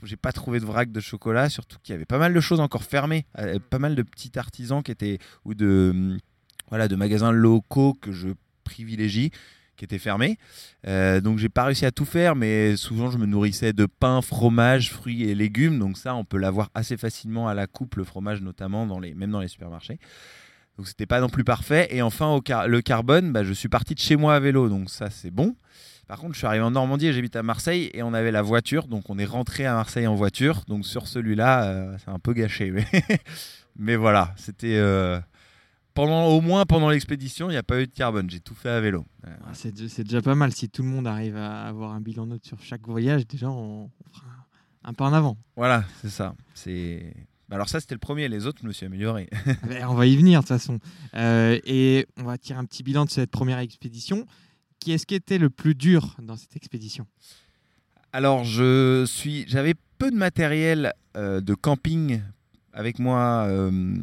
j'ai 0.03 0.15
pas 0.15 0.31
trouvé 0.31 0.59
de 0.59 0.65
vrac 0.65 0.91
de 0.91 0.99
chocolat. 0.99 1.49
Surtout 1.49 1.77
qu'il 1.83 1.93
y 1.93 1.95
avait 1.95 2.05
pas 2.05 2.17
mal 2.17 2.33
de 2.33 2.39
choses 2.39 2.59
encore 2.59 2.83
fermées, 2.83 3.25
pas 3.69 3.79
mal 3.79 3.95
de 3.95 4.01
petits 4.01 4.37
artisans 4.37 4.83
qui 4.83 4.91
étaient 4.91 5.19
ou 5.45 5.53
de 5.53 5.91
hum, 5.93 6.17
voilà 6.69 6.87
de 6.87 6.95
magasins 6.95 7.31
locaux 7.31 7.93
que 7.93 8.11
je 8.11 8.29
privilégie 8.63 9.31
qui 9.77 9.85
étaient 9.85 9.99
fermés. 9.99 10.37
Donc 10.85 11.37
j'ai 11.37 11.47
pas 11.47 11.63
réussi 11.63 11.85
à 11.85 11.91
tout 11.91 12.03
faire, 12.03 12.35
mais 12.35 12.75
souvent 12.75 13.09
je 13.09 13.17
me 13.17 13.25
nourrissais 13.25 13.71
de 13.71 13.85
pain, 13.85 14.21
fromage, 14.21 14.91
fruits 14.91 15.23
et 15.23 15.33
légumes. 15.33 15.79
Donc 15.79 15.97
ça, 15.97 16.13
on 16.15 16.25
peut 16.25 16.37
l'avoir 16.37 16.69
assez 16.75 16.97
facilement 16.97 17.47
à 17.47 17.53
la 17.53 17.65
coupe, 17.65 17.95
le 17.95 18.03
fromage 18.03 18.41
notamment, 18.41 18.85
dans 18.85 18.99
les, 18.99 19.13
même 19.13 19.31
dans 19.31 19.39
les 19.39 19.47
supermarchés. 19.47 19.97
Donc 20.79 20.87
c'était 20.87 21.05
pas 21.05 21.19
non 21.19 21.27
plus 21.27 21.43
parfait. 21.43 21.89
Et 21.91 22.01
enfin, 22.01 22.27
au 22.29 22.39
car- 22.39 22.69
le 22.69 22.81
carbone, 22.81 23.33
bah, 23.33 23.43
je 23.43 23.51
suis 23.51 23.67
parti 23.67 23.95
de 23.95 23.99
chez 23.99 24.15
moi 24.15 24.33
à 24.33 24.39
vélo, 24.39 24.69
donc 24.69 24.89
ça 24.89 25.09
c'est 25.09 25.29
bon. 25.29 25.53
Par 26.07 26.19
contre, 26.19 26.35
je 26.35 26.37
suis 26.37 26.47
arrivé 26.47 26.63
en 26.63 26.71
Normandie 26.71 27.07
et 27.07 27.11
j'habite 27.13 27.35
à 27.35 27.43
Marseille 27.43 27.91
et 27.93 28.01
on 28.01 28.13
avait 28.13 28.31
la 28.31 28.41
voiture, 28.41 28.87
donc 28.87 29.09
on 29.09 29.19
est 29.19 29.25
rentré 29.25 29.65
à 29.65 29.73
Marseille 29.73 30.07
en 30.07 30.15
voiture. 30.15 30.63
Donc 30.69 30.85
sur 30.85 31.05
celui-là, 31.09 31.65
euh, 31.65 31.97
c'est 31.99 32.09
un 32.11 32.17
peu 32.17 32.31
gâché. 32.31 32.71
Mais, 32.71 32.87
mais 33.77 33.97
voilà, 33.97 34.33
c'était 34.37 34.77
euh, 34.77 35.19
pendant 35.93 36.27
au 36.27 36.39
moins 36.39 36.65
pendant 36.65 36.89
l'expédition, 36.89 37.49
il 37.49 37.51
n'y 37.51 37.57
a 37.57 37.63
pas 37.63 37.81
eu 37.81 37.85
de 37.87 37.91
carbone. 37.91 38.29
J'ai 38.29 38.39
tout 38.39 38.55
fait 38.55 38.69
à 38.69 38.79
vélo. 38.79 39.05
Euh, 39.27 39.35
Ah, 39.47 39.51
c'est 39.53 39.73
déjà 40.03 40.21
pas 40.21 40.33
mal. 40.35 40.53
Si 40.53 40.69
tout 40.69 40.81
le 40.81 40.87
monde 40.87 41.07
arrive 41.07 41.35
à 41.35 41.63
avoir 41.67 41.91
un 41.91 41.99
bilan 41.99 42.25
neutre 42.25 42.47
sur 42.47 42.61
chaque 42.61 42.87
voyage, 42.87 43.27
déjà, 43.27 43.49
on, 43.49 43.83
on 43.83 44.13
fera 44.13 44.27
un, 44.85 44.91
un 44.91 44.93
pas 44.93 45.05
en 45.09 45.13
avant. 45.13 45.37
Voilà, 45.57 45.83
c'est 46.01 46.09
ça. 46.09 46.33
C'est 46.53 47.13
Bah, 47.49 47.55
alors 47.55 47.67
ça, 47.67 47.79
c'était 47.79 47.95
le 47.95 47.99
premier. 47.99 48.27
Les 48.27 48.45
autres, 48.45 48.59
je 48.61 48.67
me 48.67 48.73
suis 48.73 48.85
amélioré. 48.85 49.27
Ben, 49.67 49.87
on 49.87 49.95
va 49.95 50.05
y 50.05 50.15
venir 50.15 50.41
de 50.41 50.47
toute 50.47 50.55
façon. 50.55 50.79
Euh, 51.15 51.59
et 51.65 52.05
on 52.17 52.23
va 52.23 52.37
tirer 52.37 52.59
un 52.59 52.65
petit 52.65 52.83
bilan 52.83 53.05
de 53.05 53.09
cette 53.09 53.31
première 53.31 53.57
expédition. 53.59 54.25
Qui 54.79 54.91
est-ce 54.91 55.05
qui 55.05 55.15
était 55.15 55.39
le 55.39 55.49
plus 55.49 55.75
dur 55.75 56.15
dans 56.21 56.37
cette 56.37 56.55
expédition? 56.55 57.07
Alors, 58.13 58.43
je 58.43 59.03
suis, 59.05 59.45
j'avais 59.47 59.73
peu 59.97 60.11
de 60.11 60.15
matériel 60.15 60.93
euh, 61.17 61.41
de 61.41 61.53
camping 61.53 62.21
avec 62.71 62.99
moi 62.99 63.45
euh, 63.47 63.97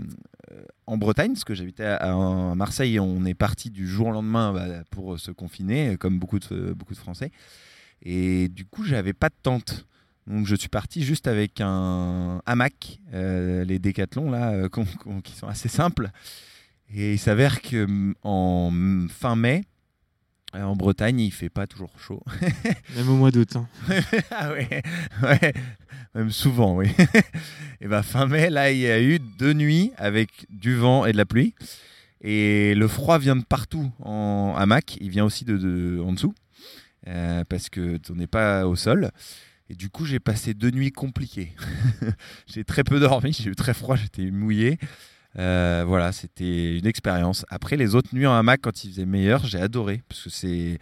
en 0.86 0.98
Bretagne, 0.98 1.32
parce 1.32 1.44
que 1.44 1.54
j'habitais 1.54 1.84
à, 1.84 2.50
à 2.50 2.54
Marseille 2.54 3.00
on 3.00 3.24
est 3.24 3.34
parti 3.34 3.70
du 3.70 3.88
jour 3.88 4.08
au 4.08 4.12
lendemain 4.12 4.52
bah, 4.52 4.84
pour 4.90 5.18
se 5.18 5.30
confiner, 5.30 5.96
comme 5.96 6.18
beaucoup 6.18 6.38
de, 6.38 6.72
beaucoup 6.72 6.94
de 6.94 6.98
Français. 6.98 7.30
Et 8.02 8.48
du 8.48 8.66
coup, 8.66 8.84
j'avais 8.84 9.14
pas 9.14 9.28
de 9.28 9.34
tente. 9.42 9.86
Donc, 10.26 10.46
je 10.46 10.56
suis 10.56 10.68
parti 10.68 11.04
juste 11.04 11.28
avec 11.28 11.60
un 11.60 12.40
hamac, 12.46 12.98
euh, 13.14 13.64
les 13.64 13.78
décathlons 13.78 14.30
là, 14.30 14.50
euh, 14.52 14.68
qui 15.22 15.32
sont 15.34 15.46
assez 15.46 15.68
simples. 15.68 16.10
Et 16.92 17.12
il 17.14 17.18
s'avère 17.18 17.62
que 17.62 17.86
mm, 17.86 18.14
en 18.22 18.72
fin 19.08 19.36
mai, 19.36 19.64
euh, 20.54 20.62
en 20.62 20.74
Bretagne, 20.76 21.20
il 21.20 21.30
fait 21.32 21.48
pas 21.48 21.66
toujours 21.66 21.92
chaud. 21.98 22.22
Même 22.96 23.08
au 23.08 23.16
mois 23.16 23.30
d'août. 23.30 23.54
hein. 23.56 23.68
ah 24.30 24.52
ouais, 24.52 24.82
ouais, 25.22 25.52
même 26.14 26.30
souvent, 26.30 26.76
oui. 26.76 26.88
et 27.80 27.88
ben 27.88 28.02
fin 28.02 28.26
mai, 28.26 28.48
là, 28.50 28.70
il 28.72 28.78
y 28.78 28.86
a 28.88 29.00
eu 29.02 29.18
deux 29.18 29.52
nuits 29.52 29.92
avec 29.96 30.46
du 30.50 30.74
vent 30.74 31.04
et 31.06 31.12
de 31.12 31.16
la 31.18 31.26
pluie. 31.26 31.54
Et 32.22 32.74
le 32.74 32.88
froid 32.88 33.18
vient 33.18 33.36
de 33.36 33.44
partout 33.44 33.92
en 34.00 34.54
hamac. 34.56 34.96
Il 35.00 35.10
vient 35.10 35.24
aussi 35.24 35.44
de, 35.44 35.56
de- 35.58 36.00
en 36.04 36.12
dessous 36.12 36.34
euh, 37.06 37.44
parce 37.48 37.68
que 37.68 37.98
on 38.10 38.14
n'est 38.14 38.26
pas 38.26 38.66
au 38.66 38.74
sol. 38.76 39.10
Et 39.68 39.74
du 39.74 39.90
coup, 39.90 40.04
j'ai 40.04 40.20
passé 40.20 40.54
deux 40.54 40.70
nuits 40.70 40.92
compliquées. 40.92 41.52
j'ai 42.46 42.64
très 42.64 42.84
peu 42.84 43.00
dormi, 43.00 43.32
j'ai 43.32 43.50
eu 43.50 43.56
très 43.56 43.74
froid, 43.74 43.96
j'étais 43.96 44.30
mouillé. 44.30 44.78
Euh, 45.38 45.84
voilà, 45.86 46.12
c'était 46.12 46.78
une 46.78 46.86
expérience. 46.86 47.44
Après, 47.48 47.76
les 47.76 47.94
autres 47.94 48.14
nuits 48.14 48.26
en 48.26 48.32
hamac, 48.32 48.60
quand 48.62 48.84
il 48.84 48.90
faisait 48.90 49.06
meilleur, 49.06 49.44
j'ai 49.44 49.58
adoré 49.58 50.02
parce 50.08 50.22
que 50.22 50.30
c'est 50.30 50.78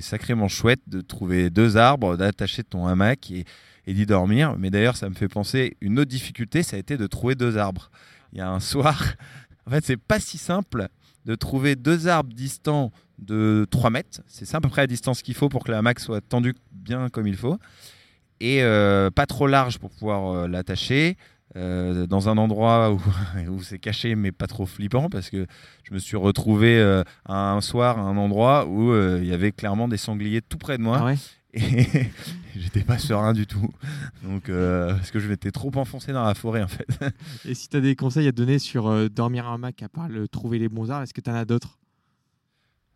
sacrément 0.00 0.48
chouette 0.48 0.80
de 0.86 1.00
trouver 1.00 1.50
deux 1.50 1.76
arbres, 1.76 2.16
d'attacher 2.16 2.64
ton 2.64 2.86
hamac 2.86 3.30
et, 3.30 3.44
d'y 3.86 4.06
dormir. 4.06 4.56
Mais 4.58 4.70
d'ailleurs, 4.70 4.96
ça 4.96 5.08
me 5.08 5.14
fait 5.14 5.28
penser 5.28 5.76
une 5.80 6.00
autre 6.00 6.10
difficulté, 6.10 6.62
ça 6.62 6.76
a 6.76 6.78
été 6.80 6.96
de 6.96 7.06
trouver 7.06 7.34
deux 7.36 7.58
arbres. 7.58 7.90
Il 8.32 8.38
y 8.38 8.40
a 8.40 8.50
un 8.50 8.60
soir, 8.60 9.04
en 9.66 9.70
fait, 9.70 9.84
c'est 9.84 9.96
pas 9.96 10.18
si 10.18 10.38
simple 10.38 10.88
de 11.24 11.34
trouver 11.34 11.76
deux 11.76 12.08
arbres 12.08 12.32
distants 12.32 12.92
de 13.18 13.66
3 13.70 13.90
mètres. 13.90 14.20
C'est 14.26 14.52
à 14.54 14.60
peu 14.60 14.68
près 14.68 14.82
la 14.82 14.86
distance 14.86 15.22
qu'il 15.22 15.34
faut 15.34 15.48
pour 15.48 15.64
que 15.64 15.70
le 15.70 15.76
hamac 15.76 16.00
soit 16.00 16.20
tendu 16.20 16.54
bien 16.72 17.08
comme 17.08 17.26
il 17.26 17.36
faut. 17.36 17.58
Et 18.40 18.62
euh, 18.62 19.10
pas 19.10 19.26
trop 19.26 19.46
large 19.46 19.78
pour 19.78 19.90
pouvoir 19.90 20.32
euh, 20.32 20.48
l'attacher. 20.48 21.16
euh, 21.56 22.06
dans 22.06 22.28
un 22.28 22.36
endroit 22.36 22.92
où, 22.92 23.00
où 23.50 23.62
c'est 23.62 23.78
caché 23.78 24.14
mais 24.14 24.30
pas 24.30 24.46
trop 24.46 24.66
flippant 24.66 25.08
parce 25.08 25.30
que 25.30 25.46
je 25.84 25.94
me 25.94 25.98
suis 25.98 26.16
retrouvé 26.18 26.76
euh, 26.78 27.02
un 27.24 27.62
soir 27.62 27.98
à 27.98 28.02
un 28.02 28.16
endroit 28.18 28.66
où 28.66 28.90
euh, 28.90 29.20
il 29.22 29.28
y 29.28 29.32
avait 29.32 29.52
clairement 29.52 29.88
des 29.88 29.96
sangliers 29.96 30.42
tout 30.42 30.58
près 30.58 30.76
de 30.76 30.82
moi. 30.82 30.98
Ah 31.00 31.04
ouais. 31.06 31.16
Et 31.54 32.10
j'étais 32.54 32.82
pas 32.82 32.98
serein 32.98 33.32
du 33.32 33.46
tout. 33.46 33.70
Donc 34.22 34.50
parce 34.50 35.10
que 35.10 35.18
je 35.18 35.28
m'étais 35.28 35.50
trop 35.50 35.70
enfoncé 35.76 36.12
dans 36.12 36.24
la 36.24 36.34
forêt 36.34 36.62
en 36.62 36.68
fait. 36.68 36.86
Et 37.46 37.54
si 37.54 37.70
tu 37.70 37.76
as 37.78 37.80
des 37.80 37.96
conseils 37.96 38.28
à 38.28 38.32
donner 38.32 38.58
sur 38.58 39.08
dormir 39.08 39.46
en 39.46 39.54
hamac, 39.54 39.82
à 39.82 39.88
part 39.88 40.08
le 40.10 40.28
trouver 40.28 40.58
les 40.58 40.68
bons 40.68 40.90
arbres, 40.90 41.04
est-ce 41.04 41.14
que 41.14 41.22
tu 41.22 41.30
en 41.30 41.34
as 41.34 41.46
d'autres? 41.46 41.78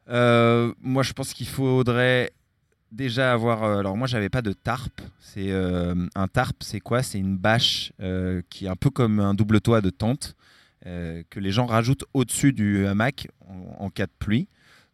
Moi, 0.09 1.03
je 1.03 1.13
pense 1.15 1.33
qu'il 1.33 1.47
faudrait 1.47 2.33
déjà 2.93 3.33
avoir. 3.33 3.63
euh, 3.65 3.79
alors, 3.79 3.97
moi, 3.97 4.07
j'avais 4.07 4.29
pas 4.29 4.43
de 4.43 4.53
tarp. 4.53 5.01
C'est 5.21 5.51
euh, 5.51 5.95
un 6.15 6.29
tarp, 6.29 6.57
c'est 6.61 6.81
quoi? 6.81 7.03
C'est 7.03 7.19
une 7.19 7.37
bâche 7.37 7.93
euh, 8.01 8.43
qui 8.51 8.67
est 8.67 8.69
un 8.69 8.77
peu 8.77 8.91
comme 8.91 9.21
un 9.21 9.35
double 9.35 9.61
toit 9.61 9.81
de 9.81 9.91
tente 9.91 10.37
que 10.83 11.41
les 11.41 11.53
gens 11.53 11.67
rajoutent 11.67 12.07
au-dessus 12.15 12.55
du 12.55 12.87
hamac 12.87 13.29
en, 13.79 13.91
cas 13.91 14.07
de 14.07 14.13
pluie. 14.19 14.49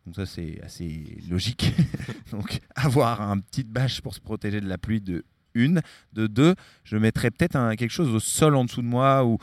Donc 0.04 0.16
ça, 0.16 0.26
c'est 0.26 0.60
assez 0.64 1.18
logique. 1.30 1.72
Donc, 2.32 2.58
avoir 2.74 3.20
une 3.20 3.40
petite 3.40 3.68
bâche 3.68 4.00
pour 4.00 4.12
se 4.12 4.18
protéger 4.18 4.60
de 4.60 4.68
la 4.68 4.78
pluie 4.78 5.00
de 5.00 5.24
une, 5.54 5.82
de 6.12 6.26
deux, 6.26 6.56
je 6.82 6.96
mettrais 6.96 7.30
peut-être 7.30 7.76
quelque 7.76 7.92
chose 7.92 8.12
au 8.12 8.18
sol 8.18 8.56
en 8.56 8.64
dessous 8.64 8.82
de 8.82 8.88
moi 8.88 9.24
ou, 9.24 9.38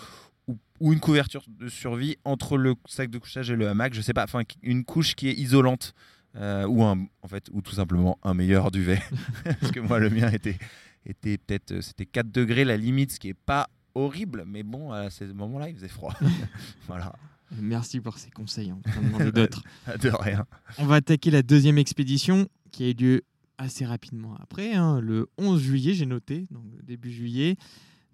ou, 0.50 0.58
ou 0.82 0.92
une 0.92 1.00
couverture 1.00 1.46
de 1.48 1.70
survie 1.70 2.18
entre 2.26 2.58
le 2.58 2.76
sac 2.88 3.10
de 3.10 3.20
couchage 3.20 3.50
et 3.50 3.56
le 3.56 3.70
hamac. 3.70 3.94
Je 3.94 4.02
sais 4.02 4.14
pas, 4.14 4.26
enfin 4.26 4.42
une 4.62 4.84
couche 4.84 5.16
qui 5.16 5.30
est 5.30 5.34
isolante 5.36 5.94
euh, 6.36 6.66
ou 6.68 6.84
un, 6.84 7.06
en 7.22 7.28
fait, 7.28 7.48
ou 7.52 7.62
tout 7.62 7.74
simplement 7.74 8.18
un 8.24 8.34
meilleur 8.34 8.72
duvet. 8.72 9.02
Parce 9.60 9.72
que 9.72 9.80
moi, 9.80 10.00
le 10.00 10.10
mien 10.10 10.30
était, 10.32 10.58
était 11.06 11.38
peut-être, 11.38 11.72
euh, 11.74 11.82
c'était 11.82 12.06
4 12.06 12.32
degrés 12.32 12.66
la 12.66 12.78
limite, 12.78 13.12
ce 13.12 13.20
qui 13.20 13.30
est 13.30 13.34
pas 13.34 13.70
horrible, 13.96 14.44
mais 14.48 14.64
bon, 14.64 14.92
à 14.92 15.10
ce 15.10 15.26
moment-là, 15.26 15.70
il 15.70 15.76
faisait 15.76 15.88
froid. 15.88 16.14
voilà, 16.88 17.14
Merci 17.62 18.00
pour 18.00 18.18
ces 18.18 18.32
conseils. 18.32 18.72
hein. 18.72 18.80
On 19.14 19.30
d'autres. 19.30 19.64
de 20.02 20.10
rien. 20.10 20.46
On 20.80 20.86
va 20.86 20.96
attaquer 20.96 21.30
la 21.30 21.44
deuxième 21.44 21.78
expédition 21.78 22.48
qui 22.72 22.84
a 22.86 22.90
eu 22.90 22.94
lieu 22.94 23.22
assez 23.60 23.86
rapidement 23.86 24.36
après, 24.42 24.74
hein, 24.74 25.00
le 25.00 25.28
11 25.38 25.62
juillet, 25.62 25.94
j'ai 25.94 26.08
noté, 26.08 26.48
donc 26.50 26.64
début 26.84 27.12
juillet. 27.12 27.56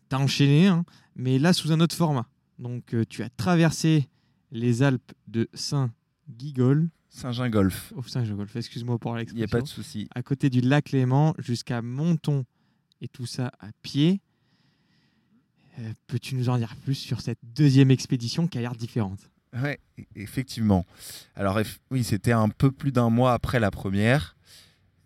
Tu 0.09 0.15
as 0.15 0.19
enchaîné, 0.19 0.67
hein, 0.67 0.83
mais 1.15 1.39
là 1.39 1.53
sous 1.53 1.71
un 1.71 1.79
autre 1.79 1.95
format. 1.95 2.27
Donc 2.57 2.93
euh, 2.93 3.05
tu 3.07 3.23
as 3.23 3.29
traversé 3.29 4.09
les 4.51 4.83
Alpes 4.83 5.13
de 5.27 5.47
Saint-Gigol, 5.53 6.89
Saint-Gingolf, 7.09 7.91
oh, 7.95 8.03
Saint-Gigolf, 8.03 8.55
excuse-moi 8.55 8.97
pour 8.99 9.11
il 9.11 9.13
n'y 9.15 9.19
a 9.19 9.23
l'expression, 9.23 9.49
pas 9.57 9.61
de 9.61 9.67
souci. 9.67 10.07
à 10.13 10.21
côté 10.23 10.49
du 10.49 10.61
lac 10.61 10.91
Léman 10.91 11.33
jusqu'à 11.39 11.81
Monton 11.81 12.45
et 13.01 13.07
tout 13.07 13.25
ça 13.25 13.51
à 13.59 13.67
pied. 13.81 14.21
Euh, 15.79 15.91
Peux-tu 16.07 16.35
nous 16.35 16.49
en 16.49 16.57
dire 16.57 16.75
plus 16.83 16.95
sur 16.95 17.21
cette 17.21 17.39
deuxième 17.43 17.89
expédition 17.91 18.47
qui 18.47 18.57
a 18.57 18.61
l'air 18.61 18.75
différente? 18.75 19.19
Ouais, 19.53 19.79
e- 19.99 20.03
effectivement. 20.15 20.85
Alors 21.35 21.59
eff- 21.59 21.79
oui, 21.89 22.03
c'était 22.03 22.31
un 22.33 22.49
peu 22.49 22.71
plus 22.71 22.91
d'un 22.91 23.09
mois 23.09 23.33
après 23.33 23.59
la 23.59 23.71
première. 23.71 24.35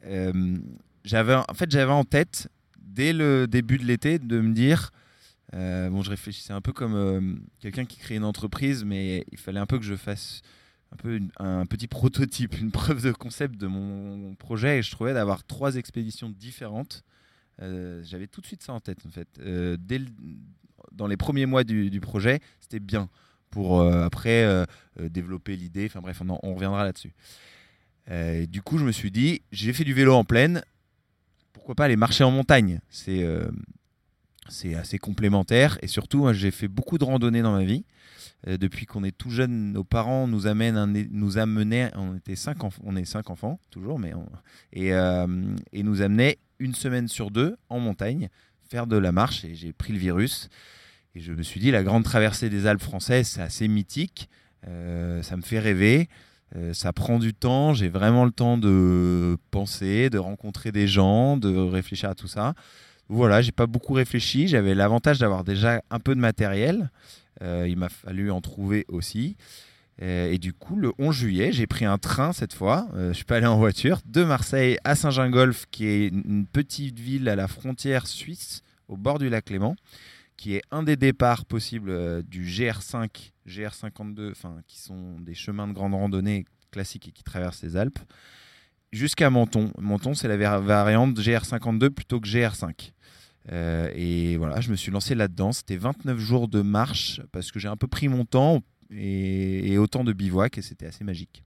Euh, 0.06 0.58
j'avais, 1.06 1.36
en 1.36 1.54
fait, 1.54 1.72
j'avais 1.72 1.92
en 1.92 2.04
tête 2.04 2.50
dès 2.80 3.14
le 3.14 3.48
début 3.48 3.78
de 3.78 3.86
l'été 3.86 4.20
de 4.20 4.42
me 4.42 4.54
dire, 4.54 4.92
euh, 5.54 5.90
bon, 5.90 6.02
je 6.04 6.10
réfléchissais 6.10 6.52
un 6.54 6.62
peu 6.62 6.74
comme 6.74 7.42
quelqu'un 7.60 7.86
qui 7.86 7.98
crée 7.98 8.16
une 8.16 8.24
entreprise, 8.26 8.84
mais 8.84 9.24
il 9.32 9.38
fallait 9.38 9.60
un 9.62 9.66
peu 9.66 9.78
que 9.80 9.86
je 9.86 9.96
fasse 9.96 10.42
un 10.94 10.96
peu 10.96 11.20
un 11.38 11.66
petit 11.66 11.88
prototype, 11.88 12.60
une 12.60 12.72
preuve 12.72 13.02
de 13.02 13.12
concept 13.12 13.58
de 13.58 13.68
mon 13.68 14.36
projet, 14.36 14.80
et 14.80 14.82
je 14.82 14.92
trouvais 14.92 15.14
d'avoir 15.14 15.44
trois 15.44 15.76
expéditions 15.76 16.30
différentes. 16.30 17.04
Euh, 17.62 18.02
j'avais 18.04 18.28
tout 18.28 18.42
de 18.42 18.46
suite 18.46 18.64
ça 18.64 18.74
en 18.74 18.80
tête 18.80 19.00
en 19.06 19.10
fait. 19.10 19.28
Euh, 19.40 19.78
dès 19.80 20.00
dans 20.92 21.08
les 21.08 21.18
premiers 21.18 21.46
mois 21.46 21.64
du, 21.64 22.00
projet, 22.00 22.40
c'était 22.60 22.80
bien 22.80 23.10
pour 23.50 23.82
euh, 23.82 24.04
après 24.04 24.66
développer 25.00 25.56
l'idée. 25.56 25.86
Enfin 25.86 26.02
bref, 26.02 26.22
on, 26.22 26.30
en- 26.30 26.40
on 26.44 26.54
reviendra 26.54 26.84
là-dessus. 26.84 27.14
Du 28.48 28.62
coup, 28.62 28.78
je 28.78 28.86
me 28.86 28.92
suis 28.92 29.12
dit, 29.12 29.42
j'ai 29.52 29.74
fait 29.74 29.86
du 29.86 29.94
vélo 29.94 30.14
en 30.14 30.24
plaine, 30.24 30.64
pourquoi 31.54 31.74
pas 31.74 31.86
aller 31.86 31.96
marcher 31.96 32.24
en 32.24 32.32
montagne? 32.32 32.82
C'est 32.90 33.26
c'est 34.50 34.76
assez 34.76 34.98
complémentaire 34.98 35.78
et 35.82 35.88
surtout, 35.88 36.32
j'ai 36.34 36.52
fait 36.52 36.68
beaucoup 36.68 36.98
de 36.98 37.04
randonnées 37.04 37.42
dans 37.42 37.54
ma 37.54 37.64
vie. 37.64 37.86
Euh, 38.48 38.58
depuis 38.58 38.86
qu'on 38.86 39.04
est 39.04 39.18
tout 39.18 39.30
jeune, 39.30 39.72
nos 39.72 39.84
parents 39.84 40.28
nous 40.28 40.48
amènent, 40.48 41.08
nous 41.12 41.38
amenaient, 41.38 41.92
on 41.96 42.16
était 42.16 42.36
cinq, 42.36 42.58
on 42.84 42.96
est 42.96 43.06
cinq 43.06 43.30
enfants 43.30 43.60
toujours, 43.70 44.00
mais 44.00 44.14
et, 44.74 44.94
euh, 44.94 45.28
et 45.72 45.84
nous 45.84 46.02
amenaient 46.02 46.40
une 46.60 46.76
semaine 46.76 47.08
sur 47.08 47.32
deux 47.32 47.56
en 47.70 47.80
montagne 47.80 48.30
faire 48.70 48.88
de 48.88 48.98
la 48.98 49.12
marche 49.12 49.46
et 49.46 49.56
j'ai 49.56 49.72
pris 49.72 49.94
le 49.94 50.00
virus. 50.00 50.50
Et 51.16 51.20
je 51.20 51.32
me 51.32 51.44
suis 51.44 51.60
dit, 51.60 51.70
la 51.70 51.84
grande 51.84 52.04
traversée 52.04 52.50
des 52.50 52.66
Alpes 52.66 52.82
françaises, 52.82 53.28
c'est 53.28 53.42
assez 53.42 53.68
mythique. 53.68 54.30
Euh, 54.68 55.22
ça 55.22 55.38
me 55.38 55.42
fait 55.42 55.60
rêver. 55.60 56.10
Ça 56.74 56.94
prend 56.94 57.18
du 57.18 57.34
temps. 57.34 57.74
J'ai 57.74 57.90
vraiment 57.90 58.26
le 58.26 58.32
temps 58.32 58.60
de 58.60 59.38
penser, 59.50 60.12
de 60.12 60.20
rencontrer 60.20 60.72
des 60.72 60.88
gens, 60.88 61.36
de 61.36 61.50
réfléchir 61.50 62.12
à 62.12 62.14
tout 62.14 62.28
ça. 62.28 62.54
Voilà, 63.10 63.42
j'ai 63.42 63.52
pas 63.52 63.68
beaucoup 63.68 63.94
réfléchi. 63.94 64.48
J'avais 64.48 64.76
l'avantage 64.76 65.20
d'avoir 65.20 65.44
déjà 65.44 65.82
un 65.90 66.00
peu 66.00 66.16
de 66.16 66.20
matériel. 66.20 66.90
Euh, 67.42 67.68
il 67.68 67.78
m'a 67.78 67.90
fallu 67.90 68.32
en 68.32 68.42
trouver 68.42 68.86
aussi. 68.88 69.36
Euh, 70.02 70.32
et 70.32 70.40
du 70.40 70.54
coup, 70.54 70.76
le 70.76 70.92
11 70.98 71.16
juillet, 71.16 71.52
j'ai 71.52 71.68
pris 71.68 71.86
un 71.86 71.98
train 71.98 72.34
cette 72.34 72.54
fois. 72.54 72.88
Euh, 72.96 73.10
je 73.10 73.14
suis 73.14 73.26
pas 73.26 73.38
allé 73.38 73.46
en 73.46 73.58
voiture 73.58 74.00
de 74.06 74.24
Marseille 74.24 74.78
à 74.84 74.96
Saint-Gingolf, 74.96 75.66
qui 75.70 75.86
est 75.86 76.08
une 76.08 76.46
petite 76.46 77.00
ville 77.00 77.30
à 77.30 77.36
la 77.36 77.48
frontière 77.48 78.08
suisse, 78.08 78.64
au 78.88 78.98
bord 78.98 79.20
du 79.20 79.30
lac 79.30 79.50
Léman 79.50 79.76
qui 80.38 80.56
est 80.56 80.62
un 80.72 80.84
des 80.84 80.98
départs 80.98 81.46
possibles 81.46 81.90
euh, 81.90 82.22
du 82.22 82.46
GR5, 82.46 83.32
GR52, 83.48 84.32
enfin, 84.32 84.58
qui 84.68 84.78
sont 84.78 85.20
des 85.20 85.34
chemins 85.34 85.68
de 85.68 85.74
grande 85.74 85.94
randonnée 85.94 86.46
classiques 86.72 87.08
et 87.08 87.12
qui 87.12 87.24
traversent 87.24 87.64
les 87.64 87.78
Alpes, 87.78 88.00
jusqu'à 88.94 89.30
Menton. 89.30 89.72
Menton, 89.78 90.14
c'est 90.14 90.28
la 90.28 90.38
va- 90.38 90.60
variante 90.60 91.20
GR52 91.20 91.90
plutôt 91.90 92.20
que 92.22 92.28
GR5. 92.28 92.94
Euh, 93.52 93.92
et 93.94 94.38
voilà, 94.38 94.62
je 94.62 94.72
me 94.72 94.76
suis 94.78 94.92
lancé 94.92 95.16
là-dedans. 95.16 95.52
C'était 95.52 95.76
29 95.76 96.18
jours 96.18 96.48
de 96.48 96.62
marche 96.62 97.20
parce 97.32 97.52
que 97.52 97.60
j'ai 97.60 97.68
un 97.68 97.76
peu 97.76 97.88
pris 97.88 98.08
mon 98.08 98.24
temps 98.24 98.62
et, 98.90 99.74
et 99.74 99.78
autant 99.78 100.04
de 100.06 100.14
bivouac 100.14 100.58
et 100.58 100.62
c'était 100.62 100.86
assez 100.86 101.04
magique. 101.04 101.44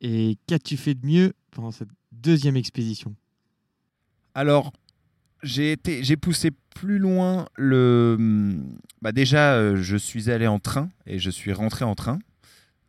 Et 0.00 0.38
qu'as-tu 0.46 0.76
fait 0.76 0.94
de 0.94 1.06
mieux 1.06 1.32
pendant 1.50 1.70
cette 1.70 1.90
deuxième 2.10 2.56
expédition? 2.56 3.14
Alors, 4.34 4.72
j'ai 5.42 5.72
été, 5.72 6.02
j'ai 6.02 6.16
poussé 6.16 6.50
plus 6.74 6.98
loin 6.98 7.46
le. 7.56 8.56
Bah 9.02 9.12
déjà, 9.12 9.54
euh, 9.54 9.76
je 9.76 9.96
suis 9.96 10.30
allé 10.30 10.46
en 10.46 10.58
train 10.58 10.88
et 11.06 11.18
je 11.18 11.30
suis 11.30 11.52
rentré 11.52 11.84
en 11.84 11.94
train. 11.94 12.18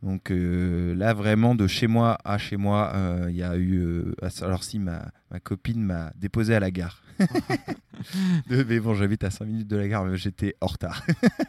Donc 0.04 0.30
euh, 0.30 0.94
là, 0.94 1.14
vraiment, 1.14 1.54
de 1.54 1.66
chez 1.66 1.86
moi 1.86 2.18
à 2.24 2.36
chez 2.38 2.56
moi, 2.58 2.92
euh, 2.94 3.26
il 3.30 3.36
y 3.36 3.42
a 3.42 3.56
eu. 3.56 3.78
euh, 3.78 4.14
alors, 4.42 4.62
si 4.62 4.78
ma, 4.78 5.10
ma 5.30 5.40
copine 5.40 5.82
m'a 5.82 6.12
déposé 6.14 6.54
à 6.54 6.60
la 6.60 6.70
gare. 6.70 7.02
De- 8.48 8.64
mais 8.64 8.80
bon, 8.80 8.94
j'habite 8.94 9.24
à 9.24 9.30
5 9.30 9.46
minutes 9.46 9.68
de 9.68 9.76
la 9.76 9.88
gare, 9.88 10.04
mais 10.04 10.16
j'étais 10.18 10.56
en 10.60 10.66
retard. 10.66 11.02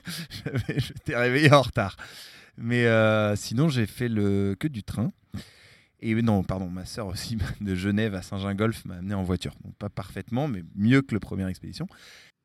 J'étais 0.78 1.18
réveillé 1.18 1.52
en 1.52 1.62
retard. 1.64 1.98
Mais 2.58 2.86
sinon, 3.36 3.68
j'ai 3.68 3.86
fait 3.86 4.08
le 4.08 4.56
que 4.58 4.68
du 4.68 4.84
train. 4.84 5.12
Et 6.00 6.14
non, 6.22 6.44
pardon, 6.44 6.70
ma 6.70 6.86
sœur 6.86 7.08
aussi 7.08 7.38
de 7.62 7.76
Genève 7.76 8.16
à 8.16 8.22
Saint-Gingolf 8.22 8.86
m'a 8.86 8.96
amené 8.96 9.16
en 9.16 9.24
voiture. 9.24 9.54
Donc 9.64 9.76
pas 9.76 9.90
parfaitement, 9.90 10.48
mais 10.48 10.64
mieux 10.76 11.02
que 11.02 11.14
le 11.14 11.20
première 11.20 11.48
expédition. 11.48 11.88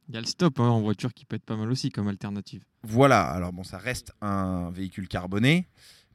Il 0.08 0.14
y 0.14 0.18
a 0.18 0.20
le 0.20 0.26
stop 0.26 0.58
hein, 0.58 0.64
en 0.64 0.80
voiture 0.80 1.12
qui 1.14 1.24
peut 1.24 1.36
être 1.36 1.44
pas 1.44 1.56
mal 1.56 1.70
aussi 1.70 1.90
comme 1.90 2.08
alternative. 2.08 2.64
Voilà, 2.82 3.22
alors 3.30 3.52
bon, 3.52 3.62
ça 3.62 3.78
reste 3.78 4.12
un 4.20 4.70
véhicule 4.70 5.06
carboné, 5.06 5.68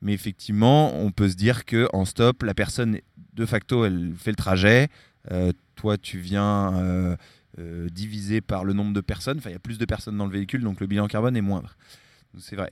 mais 0.05 0.13
effectivement, 0.13 0.95
on 0.95 1.11
peut 1.11 1.27
se 1.27 1.35
dire 1.35 1.65
que 1.65 1.89
en 1.91 2.05
stop, 2.05 2.43
la 2.43 2.53
personne, 2.53 2.99
de 3.33 3.45
facto, 3.47 3.85
elle 3.85 4.13
fait 4.15 4.29
le 4.29 4.35
trajet. 4.35 4.87
Euh, 5.31 5.51
toi, 5.73 5.97
tu 5.97 6.19
viens 6.19 6.75
euh, 6.75 7.17
euh, 7.57 7.89
diviser 7.89 8.39
par 8.39 8.65
le 8.65 8.73
nombre 8.73 8.93
de 8.93 9.01
personnes. 9.01 9.39
Enfin, 9.39 9.49
il 9.49 9.53
y 9.53 9.55
a 9.55 9.59
plus 9.59 9.79
de 9.79 9.85
personnes 9.85 10.15
dans 10.15 10.27
le 10.27 10.31
véhicule, 10.31 10.61
donc 10.61 10.79
le 10.79 10.85
bilan 10.85 11.07
carbone 11.07 11.35
est 11.35 11.41
moindre. 11.41 11.75
C'est 12.37 12.55
vrai. 12.55 12.71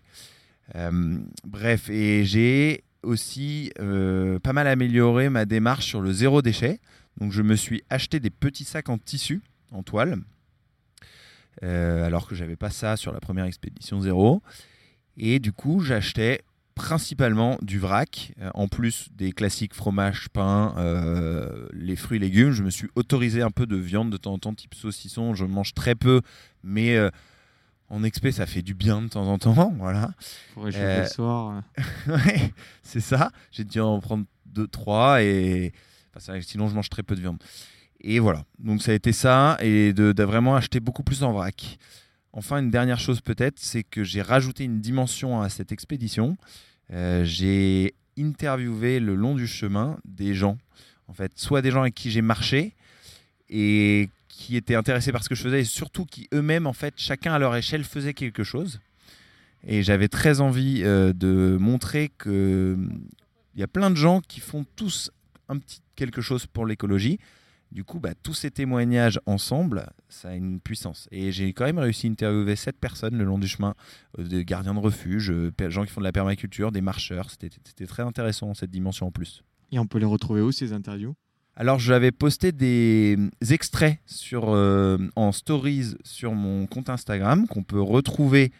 Euh, 0.75 1.17
bref, 1.43 1.89
et 1.89 2.23
j'ai 2.23 2.83
aussi 3.01 3.71
pas 3.77 4.53
mal 4.53 4.67
amélioré 4.67 5.29
ma 5.29 5.45
démarche 5.45 5.87
sur 5.87 6.01
le 6.01 6.13
zéro 6.13 6.43
déchet. 6.43 6.79
Donc, 7.19 7.31
je 7.31 7.41
me 7.41 7.55
suis 7.55 7.83
acheté 7.89 8.19
des 8.19 8.29
petits 8.29 8.63
sacs 8.63 8.89
en 8.89 8.99
tissu, 8.99 9.41
en 9.71 9.81
toile, 9.81 10.19
alors 11.63 12.27
que 12.27 12.35
j'avais 12.35 12.57
pas 12.57 12.69
ça 12.69 12.95
sur 12.95 13.11
la 13.11 13.19
première 13.19 13.45
expédition 13.45 14.01
zéro. 14.01 14.43
Et 15.17 15.39
du 15.39 15.51
coup, 15.51 15.79
j'achetais 15.79 16.43
principalement 16.75 17.57
du 17.61 17.79
vrac, 17.79 18.33
euh, 18.41 18.49
en 18.53 18.67
plus 18.67 19.07
des 19.15 19.31
classiques 19.31 19.73
fromage, 19.73 20.27
pain, 20.29 20.73
euh, 20.77 21.67
les 21.73 21.95
fruits, 21.95 22.19
légumes. 22.19 22.51
Je 22.51 22.63
me 22.63 22.69
suis 22.69 22.89
autorisé 22.95 23.41
un 23.41 23.51
peu 23.51 23.65
de 23.65 23.75
viande 23.75 24.09
de 24.09 24.17
temps 24.17 24.33
en 24.33 24.39
temps, 24.39 24.53
type 24.53 24.73
saucisson. 24.75 25.33
Je 25.35 25.45
mange 25.45 25.73
très 25.73 25.95
peu, 25.95 26.21
mais 26.63 26.95
euh, 26.95 27.09
en 27.89 28.03
expé, 28.03 28.31
ça 28.31 28.45
fait 28.45 28.61
du 28.61 28.73
bien 28.73 29.01
de 29.01 29.07
temps 29.07 29.27
en 29.27 29.37
temps. 29.37 29.73
Voilà. 29.77 30.11
Pour 30.53 30.63
réchauffer 30.65 30.83
Euh, 30.85 31.01
le 31.03 31.07
soir. 31.07 31.61
Ouais, 32.07 32.51
c'est 32.81 33.01
ça. 33.01 33.31
J'ai 33.51 33.63
dû 33.63 33.79
en 33.79 33.99
prendre 33.99 34.25
deux, 34.45 34.67
trois 34.67 35.21
et 35.23 35.73
enfin, 36.15 36.39
sinon 36.41 36.67
je 36.69 36.75
mange 36.75 36.89
très 36.89 37.03
peu 37.03 37.15
de 37.15 37.21
viande. 37.21 37.41
Et 38.01 38.19
voilà. 38.19 38.43
Donc 38.59 38.81
ça 38.81 38.91
a 38.91 38.95
été 38.95 39.13
ça 39.13 39.57
et 39.61 39.93
de, 39.93 40.11
de 40.11 40.23
vraiment 40.23 40.55
acheter 40.55 40.79
beaucoup 40.79 41.03
plus 41.03 41.23
en 41.23 41.31
vrac. 41.33 41.77
Enfin, 42.33 42.59
une 42.59 42.71
dernière 42.71 42.99
chose 42.99 43.21
peut-être, 43.21 43.59
c'est 43.59 43.83
que 43.83 44.03
j'ai 44.03 44.23
rajouté 44.23 44.63
une 44.63 44.81
dimension 44.81 45.41
à 45.41 45.49
cette 45.49 45.71
expédition. 45.71 46.35
Euh, 46.91 47.23
j'ai 47.23 47.93
interviewé 48.17 48.99
le 48.99 49.15
long 49.15 49.35
du 49.35 49.47
chemin 49.47 49.97
des 50.03 50.33
gens, 50.33 50.57
en 51.07 51.13
fait, 51.13 51.31
soit 51.35 51.61
des 51.61 51.69
gens 51.69 51.81
avec 51.81 51.93
qui 51.93 52.09
j'ai 52.09 52.23
marché 52.23 52.73
et 53.49 54.09
qui 54.27 54.55
étaient 54.55 54.75
intéressés 54.75 55.11
par 55.11 55.23
ce 55.23 55.29
que 55.29 55.35
je 55.35 55.43
faisais 55.43 55.61
et 55.61 55.63
surtout 55.63 56.05
qui 56.05 56.27
eux-mêmes, 56.33 56.65
en 56.65 56.73
fait, 56.73 56.95
chacun 56.97 57.33
à 57.33 57.39
leur 57.39 57.55
échelle 57.55 57.83
faisait 57.83 58.15
quelque 58.15 58.43
chose. 58.43 58.79
Et 59.65 59.83
j'avais 59.83 60.07
très 60.07 60.41
envie 60.41 60.81
euh, 60.83 61.13
de 61.13 61.57
montrer 61.59 62.11
que 62.17 62.73
hum, 62.75 62.99
y 63.55 63.63
a 63.63 63.67
plein 63.67 63.91
de 63.91 63.95
gens 63.95 64.21
qui 64.21 64.39
font 64.39 64.65
tous 64.75 65.11
un 65.49 65.57
petit 65.57 65.81
quelque 65.95 66.21
chose 66.21 66.47
pour 66.47 66.65
l'écologie. 66.65 67.19
Du 67.73 67.83
coup, 67.83 67.99
bah, 67.99 68.13
tous 68.21 68.35
ces 68.35 68.51
témoignages 68.51 69.19
ensemble, 69.25 69.87
ça 70.07 70.29
a 70.29 70.35
une 70.35 70.59
puissance. 70.59 71.07
Et 71.11 71.31
j'ai 71.31 71.53
quand 71.53 71.65
même 71.65 71.79
réussi 71.79 72.05
à 72.05 72.11
interviewer 72.11 72.55
sept 72.55 72.77
personnes 72.79 73.17
le 73.17 73.23
long 73.23 73.39
du 73.39 73.47
chemin, 73.47 73.73
euh, 74.19 74.23
des 74.23 74.45
gardiens 74.45 74.75
de 74.75 74.79
refuge, 74.79 75.31
euh, 75.31 75.51
gens 75.69 75.83
qui 75.83 75.89
font 75.89 75.99
de 75.99 76.05
la 76.05 76.11
permaculture, 76.11 76.71
des 76.71 76.81
marcheurs. 76.81 77.31
C'était 77.31 77.87
très 77.87 78.03
intéressant 78.03 78.53
cette 78.53 78.69
dimension 78.69 79.07
en 79.07 79.11
plus. 79.11 79.43
Et 79.71 79.79
on 79.79 79.87
peut 79.87 79.97
les 79.97 80.05
retrouver 80.05 80.41
où 80.41 80.51
ces 80.51 80.71
interviews? 80.71 81.15
Alors, 81.55 81.79
j'avais 81.79 82.11
posté 82.11 82.51
des 82.51 83.15
hum, 83.17 83.31
extraits 83.49 83.97
sur, 84.05 84.49
euh, 84.49 84.99
en 85.15 85.31
stories 85.31 85.95
sur 86.03 86.33
mon 86.33 86.67
compte 86.67 86.91
Instagram 86.91 87.47
qu'on 87.47 87.63
peut 87.63 87.81
retrouver. 87.81 88.51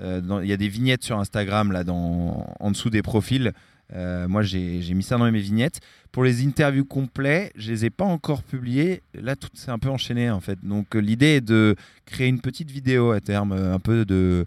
euh, 0.00 0.40
Il 0.42 0.48
y 0.48 0.52
a 0.52 0.56
des 0.56 0.68
vignettes 0.68 1.04
sur 1.04 1.18
Instagram 1.18 1.72
là, 1.72 1.84
dans, 1.84 2.54
en 2.58 2.70
dessous 2.70 2.88
des 2.88 3.02
profils. 3.02 3.52
Euh, 3.92 4.26
moi, 4.28 4.42
j'ai 4.42 4.94
mis 4.94 5.02
ça 5.02 5.18
dans 5.18 5.30
mes 5.30 5.40
vignettes. 5.40 5.80
Pour 6.12 6.24
les 6.24 6.44
interviews 6.46 6.84
complets, 6.84 7.52
je 7.56 7.70
les 7.72 7.84
ai 7.86 7.90
pas 7.90 8.04
encore 8.04 8.42
publiées. 8.42 9.02
Là, 9.14 9.36
tout 9.36 9.48
s'est 9.54 9.70
un 9.70 9.78
peu 9.78 9.88
enchaîné 9.90 10.30
en 10.30 10.40
fait. 10.40 10.58
Donc, 10.64 10.94
euh, 10.96 10.98
l'idée 11.00 11.36
est 11.36 11.40
de 11.40 11.76
créer 12.06 12.28
une 12.28 12.40
petite 12.40 12.70
vidéo 12.70 13.10
à 13.12 13.20
terme, 13.20 13.52
euh, 13.52 13.74
un 13.74 13.78
peu 13.80 14.04
de, 14.04 14.46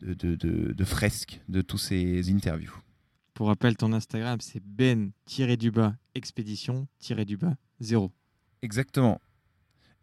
de, 0.00 0.12
de, 0.14 0.34
de- 0.36 0.72
de 0.72 0.84
fresque 0.84 1.40
de 1.48 1.62
tous 1.62 1.78
ces 1.78 2.30
interviews. 2.30 2.74
Pour 3.32 3.48
rappel, 3.48 3.76
ton 3.76 3.92
Instagram, 3.92 4.38
c'est 4.40 4.62
ben-du-bas 4.64 5.94
expédition-du-bas 6.14 7.54
0. 7.80 8.12
Exactement. 8.62 9.20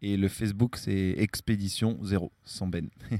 Et 0.02 0.16
le 0.16 0.28
Facebook, 0.28 0.76
c'est 0.76 1.14
Expédition 1.18 1.98
0, 2.02 2.32
sans 2.44 2.66
Ben. 2.66 2.88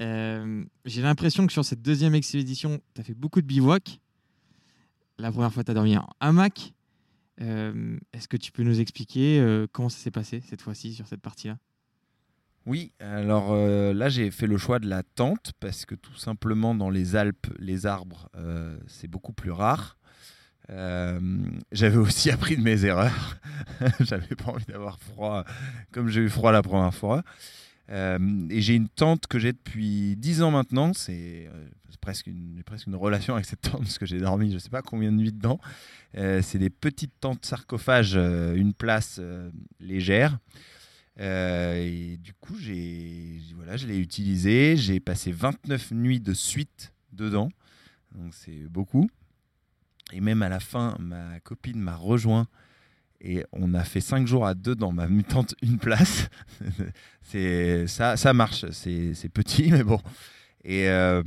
Euh, 0.00 0.64
J'ai 0.84 1.02
l'impression 1.02 1.44
que 1.46 1.52
sur 1.52 1.64
cette 1.64 1.82
deuxième 1.82 2.14
expédition, 2.14 2.80
tu 2.94 3.00
as 3.00 3.04
fait 3.04 3.14
beaucoup 3.14 3.40
de 3.40 3.46
bivouac. 3.46 3.98
La 5.18 5.32
première 5.32 5.52
fois, 5.52 5.64
tu 5.64 5.70
as 5.70 5.74
dormi 5.74 5.96
en 5.96 6.08
hamac. 6.20 6.72
Euh, 7.40 7.98
Est-ce 8.12 8.28
que 8.28 8.36
tu 8.36 8.52
peux 8.52 8.62
nous 8.62 8.80
expliquer 8.80 9.40
euh, 9.40 9.66
comment 9.70 9.88
ça 9.88 9.98
s'est 9.98 10.10
passé 10.10 10.40
cette 10.40 10.62
fois-ci 10.62 10.94
sur 10.94 11.06
cette 11.06 11.20
partie-là? 11.20 11.58
Oui, 12.66 12.92
alors 13.00 13.52
euh, 13.52 13.94
là 13.94 14.10
j'ai 14.10 14.30
fait 14.30 14.46
le 14.46 14.58
choix 14.58 14.78
de 14.78 14.88
la 14.88 15.02
tente 15.02 15.52
parce 15.58 15.86
que 15.86 15.94
tout 15.94 16.16
simplement 16.16 16.74
dans 16.74 16.90
les 16.90 17.16
Alpes, 17.16 17.46
les 17.58 17.86
arbres, 17.86 18.28
c'est 18.86 19.08
beaucoup 19.08 19.32
plus 19.32 19.50
rare. 19.50 19.96
J'avais 20.68 21.96
aussi 21.96 22.30
appris 22.32 22.56
de 22.56 22.62
mes 22.62 22.84
erreurs. 22.84 23.38
J'avais 24.00 24.36
pas 24.36 24.52
envie 24.52 24.66
d'avoir 24.66 24.98
froid 25.00 25.44
comme 25.92 26.08
j'ai 26.08 26.20
eu 26.20 26.28
froid 26.28 26.52
la 26.52 26.62
première 26.62 26.94
fois. 26.94 27.22
Euh, 27.90 28.18
et 28.50 28.60
j'ai 28.60 28.74
une 28.74 28.88
tente 28.88 29.26
que 29.26 29.38
j'ai 29.38 29.52
depuis 29.52 30.16
10 30.16 30.42
ans 30.42 30.50
maintenant. 30.50 30.92
C'est 30.92 31.48
euh, 31.52 31.68
presque, 32.00 32.26
une, 32.26 32.62
presque 32.64 32.86
une 32.86 32.96
relation 32.96 33.34
avec 33.34 33.46
cette 33.46 33.62
tente 33.62 33.80
parce 33.80 33.98
que 33.98 34.06
j'ai 34.06 34.18
dormi 34.18 34.52
je 34.52 34.58
sais 34.58 34.68
pas 34.68 34.82
combien 34.82 35.10
de 35.10 35.16
nuits 35.16 35.32
dedans. 35.32 35.58
Euh, 36.16 36.42
c'est 36.42 36.58
des 36.58 36.70
petites 36.70 37.14
tentes 37.20 37.44
sarcophages, 37.44 38.14
une 38.16 38.74
place 38.74 39.20
légère. 39.80 40.38
Et 41.20 42.16
du 42.22 42.32
coup, 42.34 42.56
j'ai, 42.56 43.40
voilà, 43.56 43.76
je 43.76 43.86
l'ai 43.86 43.98
utilisé. 43.98 44.76
J'ai 44.76 45.00
passé 45.00 45.32
29 45.32 45.90
nuits 45.92 46.20
de 46.20 46.32
suite 46.32 46.92
dedans. 47.12 47.50
Donc 48.14 48.34
c'est 48.34 48.68
beaucoup. 48.68 49.08
Et 50.12 50.20
même 50.20 50.42
à 50.42 50.48
la 50.48 50.60
fin, 50.60 50.96
ma 51.00 51.40
copine 51.40 51.80
m'a 51.80 51.96
rejoint. 51.96 52.46
Et 53.20 53.44
on 53.52 53.74
a 53.74 53.82
fait 53.82 54.00
5 54.00 54.26
jours 54.26 54.46
à 54.46 54.54
deux 54.54 54.74
dans 54.74 54.92
ma 54.92 55.08
tente, 55.28 55.54
une 55.62 55.78
place. 55.78 56.28
c'est, 57.22 57.86
ça, 57.86 58.16
ça 58.16 58.32
marche. 58.32 58.64
C'est, 58.70 59.28
petit, 59.32 59.70
mais 59.72 59.82
bon. 59.82 60.00
Et, 60.64 60.88
euh, 60.88 61.22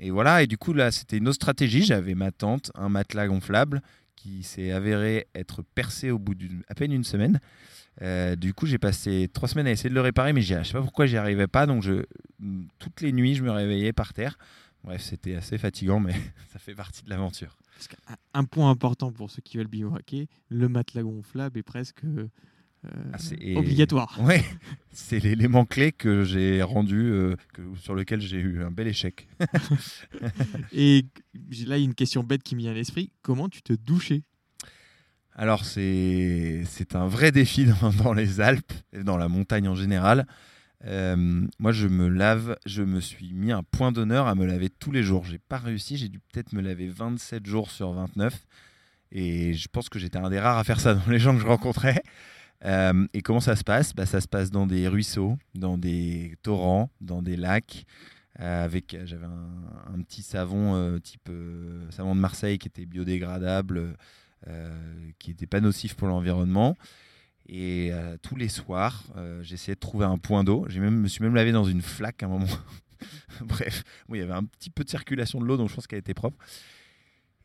et 0.00 0.10
voilà. 0.10 0.42
Et 0.42 0.46
du 0.46 0.58
coup, 0.58 0.72
là, 0.72 0.90
c'était 0.90 1.18
une 1.18 1.28
autre 1.28 1.36
stratégie. 1.36 1.84
J'avais 1.84 2.14
ma 2.14 2.32
tente, 2.32 2.72
un 2.74 2.88
matelas 2.88 3.28
gonflable 3.28 3.82
qui 4.16 4.42
s'est 4.42 4.72
avéré 4.72 5.28
être 5.34 5.62
percé 5.62 6.10
au 6.10 6.18
bout 6.18 6.34
d'à 6.34 6.74
peine 6.74 6.92
une 6.92 7.04
semaine. 7.04 7.40
Euh, 8.02 8.36
du 8.36 8.54
coup, 8.54 8.66
j'ai 8.66 8.78
passé 8.78 9.28
trois 9.32 9.48
semaines 9.48 9.66
à 9.66 9.70
essayer 9.70 9.90
de 9.90 9.94
le 9.94 10.00
réparer, 10.00 10.32
mais 10.32 10.42
je 10.42 10.62
sais 10.62 10.72
pas 10.72 10.82
pourquoi 10.82 11.06
j'y 11.06 11.16
arrivais 11.16 11.46
pas. 11.46 11.66
Donc, 11.66 11.82
je, 11.82 12.02
toutes 12.78 13.00
les 13.00 13.12
nuits, 13.12 13.34
je 13.34 13.42
me 13.42 13.50
réveillais 13.50 13.92
par 13.92 14.12
terre. 14.12 14.38
Bref, 14.84 15.02
c'était 15.02 15.34
assez 15.34 15.58
fatigant, 15.58 16.00
mais 16.00 16.12
ça 16.52 16.58
fait 16.58 16.74
partie 16.74 17.04
de 17.04 17.10
l'aventure. 17.10 17.56
Parce 17.78 17.86
qu'un- 17.88 18.16
un 18.34 18.44
point 18.44 18.70
important 18.70 19.12
pour 19.12 19.30
ceux 19.30 19.40
qui 19.40 19.56
veulent 19.56 19.68
bivouaquer, 19.68 20.26
le 20.48 20.68
matelas 20.68 21.02
gonflable 21.04 21.58
est 21.60 21.62
presque 21.62 22.02
euh, 22.04 22.26
Ah, 23.12 23.18
obligatoire. 23.56 24.18
Ouais, 24.22 24.44
c'est 24.90 25.20
l'élément 25.20 25.64
clé 25.64 25.92
que 25.92 26.24
j'ai 26.24 26.60
rendu, 26.62 26.96
euh, 27.12 27.36
que, 27.54 27.62
sur 27.76 27.94
lequel 27.94 28.20
j'ai 28.20 28.38
eu 28.40 28.62
un 28.64 28.72
bel 28.72 28.88
échec. 28.88 29.28
Et 30.72 31.06
là 31.66 31.78
une 31.78 31.94
question 31.94 32.24
bête 32.24 32.42
qui 32.42 32.56
me 32.56 32.60
vient 32.62 32.72
à 32.72 32.74
l'esprit. 32.74 33.12
Comment 33.22 33.48
tu 33.48 33.62
te 33.62 33.72
douchais? 33.72 34.22
Alors, 35.34 35.64
c'est 35.64 36.64
c'est 36.66 36.96
un 36.96 37.06
vrai 37.06 37.30
défi 37.30 37.64
dans, 37.80 37.90
dans 37.92 38.12
les 38.12 38.40
Alpes 38.40 38.72
et 38.92 39.04
dans 39.04 39.16
la 39.16 39.28
montagne 39.28 39.68
en 39.68 39.76
général. 39.76 40.26
Euh, 40.84 41.46
moi, 41.58 41.72
je 41.72 41.88
me 41.88 42.08
lave, 42.08 42.56
je 42.66 42.82
me 42.82 43.00
suis 43.00 43.32
mis 43.32 43.52
un 43.52 43.62
point 43.62 43.92
d'honneur 43.92 44.26
à 44.26 44.34
me 44.34 44.46
laver 44.46 44.70
tous 44.70 44.92
les 44.92 45.02
jours. 45.02 45.24
J'ai 45.24 45.38
pas 45.38 45.58
réussi, 45.58 45.96
j'ai 45.96 46.08
dû 46.08 46.20
peut-être 46.20 46.52
me 46.52 46.60
laver 46.60 46.88
27 46.88 47.46
jours 47.46 47.70
sur 47.70 47.92
29. 47.92 48.46
Et 49.10 49.54
je 49.54 49.68
pense 49.68 49.88
que 49.88 49.98
j'étais 49.98 50.18
un 50.18 50.30
des 50.30 50.38
rares 50.38 50.58
à 50.58 50.64
faire 50.64 50.80
ça 50.80 50.94
dans 50.94 51.10
les 51.10 51.18
gens 51.18 51.34
que 51.34 51.40
je 51.40 51.46
rencontrais. 51.46 52.02
Euh, 52.64 53.06
et 53.12 53.22
comment 53.22 53.40
ça 53.40 53.56
se 53.56 53.64
passe? 53.64 53.94
Bah, 53.94 54.06
Ça 54.06 54.20
se 54.20 54.28
passe 54.28 54.50
dans 54.50 54.66
des 54.66 54.88
ruisseaux, 54.88 55.38
dans 55.54 55.78
des 55.78 56.36
torrents, 56.42 56.90
dans 57.00 57.22
des 57.22 57.36
lacs. 57.36 57.84
euh, 58.40 58.64
avec, 58.64 58.96
j'avais 59.04 59.26
un, 59.26 60.00
petit 60.02 60.22
savon 60.22 60.98
type 61.00 61.30
savon 61.90 62.14
de 62.14 62.20
Marseille 62.20 62.58
qui 62.58 62.68
était 62.68 62.86
biodégradable, 62.86 63.96
qui 65.18 65.30
n'était 65.30 65.46
pas 65.46 65.60
nocif 65.60 65.94
pour 65.94 66.06
l'environnement. 66.06 66.76
Et 67.48 67.92
tous 68.22 68.36
les 68.36 68.48
soirs, 68.48 69.04
j'essayais 69.40 69.74
de 69.74 69.80
trouver 69.80 70.04
un 70.04 70.18
point 70.18 70.44
d'eau. 70.44 70.66
Je 70.68 70.80
me 70.80 71.08
suis 71.08 71.22
même 71.22 71.34
lavé 71.34 71.50
dans 71.50 71.64
une 71.64 71.80
flaque 71.82 72.22
à 72.22 72.26
un 72.26 72.28
moment. 72.28 72.46
Bref, 73.40 73.84
il 74.10 74.16
y 74.16 74.22
avait 74.22 74.32
un 74.32 74.44
petit 74.44 74.70
peu 74.70 74.84
de 74.84 74.90
circulation 74.90 75.40
de 75.40 75.46
l'eau, 75.46 75.56
donc 75.56 75.70
je 75.70 75.74
pense 75.74 75.86
qu'elle 75.86 75.98
était 75.98 76.14
propre. 76.14 76.36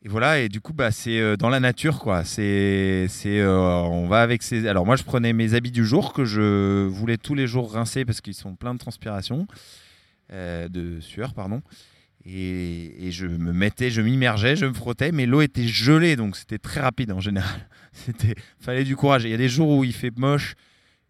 Et 0.05 0.09
voilà, 0.09 0.39
et 0.39 0.49
du 0.49 0.59
coup, 0.59 0.73
bah, 0.73 0.91
c'est 0.91 1.17
euh, 1.19 1.37
dans 1.37 1.49
la 1.49 1.61
nature, 1.61 1.99
quoi. 1.99 2.25
C'est, 2.25 3.05
c'est, 3.07 3.39
euh, 3.39 3.57
on 3.57 4.07
va 4.07 4.21
avec 4.21 4.43
ces. 4.43 4.67
Alors 4.67 4.85
moi, 4.85 4.97
je 4.97 5.03
prenais 5.03 5.31
mes 5.31 5.53
habits 5.53 5.71
du 5.71 5.85
jour 5.85 6.11
que 6.11 6.25
je 6.25 6.85
voulais 6.87 7.17
tous 7.17 7.35
les 7.35 7.47
jours 7.47 7.71
rincer 7.71 8.03
parce 8.03 8.19
qu'ils 8.19 8.33
sont 8.33 8.55
pleins 8.55 8.73
de 8.73 8.79
transpiration, 8.79 9.47
euh, 10.33 10.67
de 10.67 10.99
sueur, 10.99 11.33
pardon. 11.33 11.61
Et, 12.25 13.07
et, 13.07 13.11
je 13.11 13.27
me 13.27 13.51
mettais, 13.51 13.89
je 13.89 14.01
m'immergeais, 14.01 14.55
je 14.55 14.65
me 14.65 14.73
frottais, 14.73 15.11
mais 15.11 15.25
l'eau 15.25 15.41
était 15.41 15.67
gelée, 15.67 16.15
donc 16.15 16.37
c'était 16.37 16.57
très 16.57 16.79
rapide 16.79 17.11
en 17.11 17.19
général. 17.19 17.67
C'était, 17.91 18.35
fallait 18.59 18.85
du 18.85 18.95
courage. 18.95 19.25
Il 19.25 19.29
y 19.29 19.33
a 19.33 19.37
des 19.37 19.49
jours 19.49 19.67
où 19.69 19.83
il 19.83 19.93
fait 19.93 20.17
moche, 20.17 20.55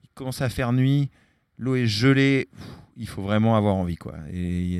il 0.03 0.09
commence 0.15 0.41
à 0.41 0.49
faire 0.49 0.73
nuit, 0.73 1.11
l'eau 1.57 1.75
est 1.75 1.87
gelée 1.87 2.49
il 2.97 3.07
faut 3.07 3.21
vraiment 3.21 3.55
avoir 3.55 3.75
envie. 3.75 3.95
Quoi. 3.95 4.15
Et, 4.31 4.79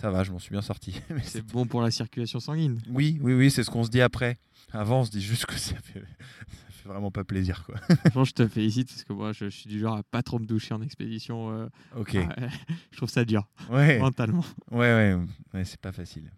ça 0.00 0.10
va, 0.10 0.24
je 0.24 0.32
m'en 0.32 0.38
suis 0.38 0.50
bien 0.50 0.62
sorti. 0.62 1.00
c'est 1.22 1.44
bon 1.46 1.66
pour 1.66 1.82
la 1.82 1.90
circulation 1.90 2.40
sanguine. 2.40 2.80
Oui, 2.90 3.18
oui, 3.20 3.34
oui, 3.34 3.50
c'est 3.50 3.64
ce 3.64 3.70
qu'on 3.70 3.84
se 3.84 3.90
dit 3.90 4.00
après. 4.00 4.38
Avant, 4.72 5.00
on 5.00 5.04
se 5.04 5.10
dit 5.10 5.20
juste 5.20 5.46
que 5.46 5.54
ça 5.54 5.76
fait, 5.82 6.02
fait 6.82 6.88
vraiment 6.88 7.10
pas 7.10 7.24
plaisir. 7.24 7.64
Quoi. 7.64 8.24
je 8.24 8.32
te 8.32 8.46
félicite 8.46 8.88
parce 8.88 9.04
que 9.04 9.12
moi, 9.12 9.32
je, 9.32 9.48
suis 9.48 9.68
du 9.68 9.78
genre 9.78 9.96
à 9.96 10.02
pas 10.02 10.22
trop 10.22 10.38
me 10.38 10.46
doucher 10.46 10.74
en 10.74 10.82
expédition. 10.82 11.50
Euh, 11.52 11.68
ok. 11.96 12.16
je 12.90 12.96
trouve 12.96 13.08
ça 13.08 13.24
dur, 13.24 13.48
ouais. 13.70 13.98
mentalement. 13.98 14.44
Ouais, 14.70 14.78
ouais, 14.78 15.18
ouais 15.54 15.64
c'est 15.64 15.80
pas 15.80 15.92
facile. 15.92 16.30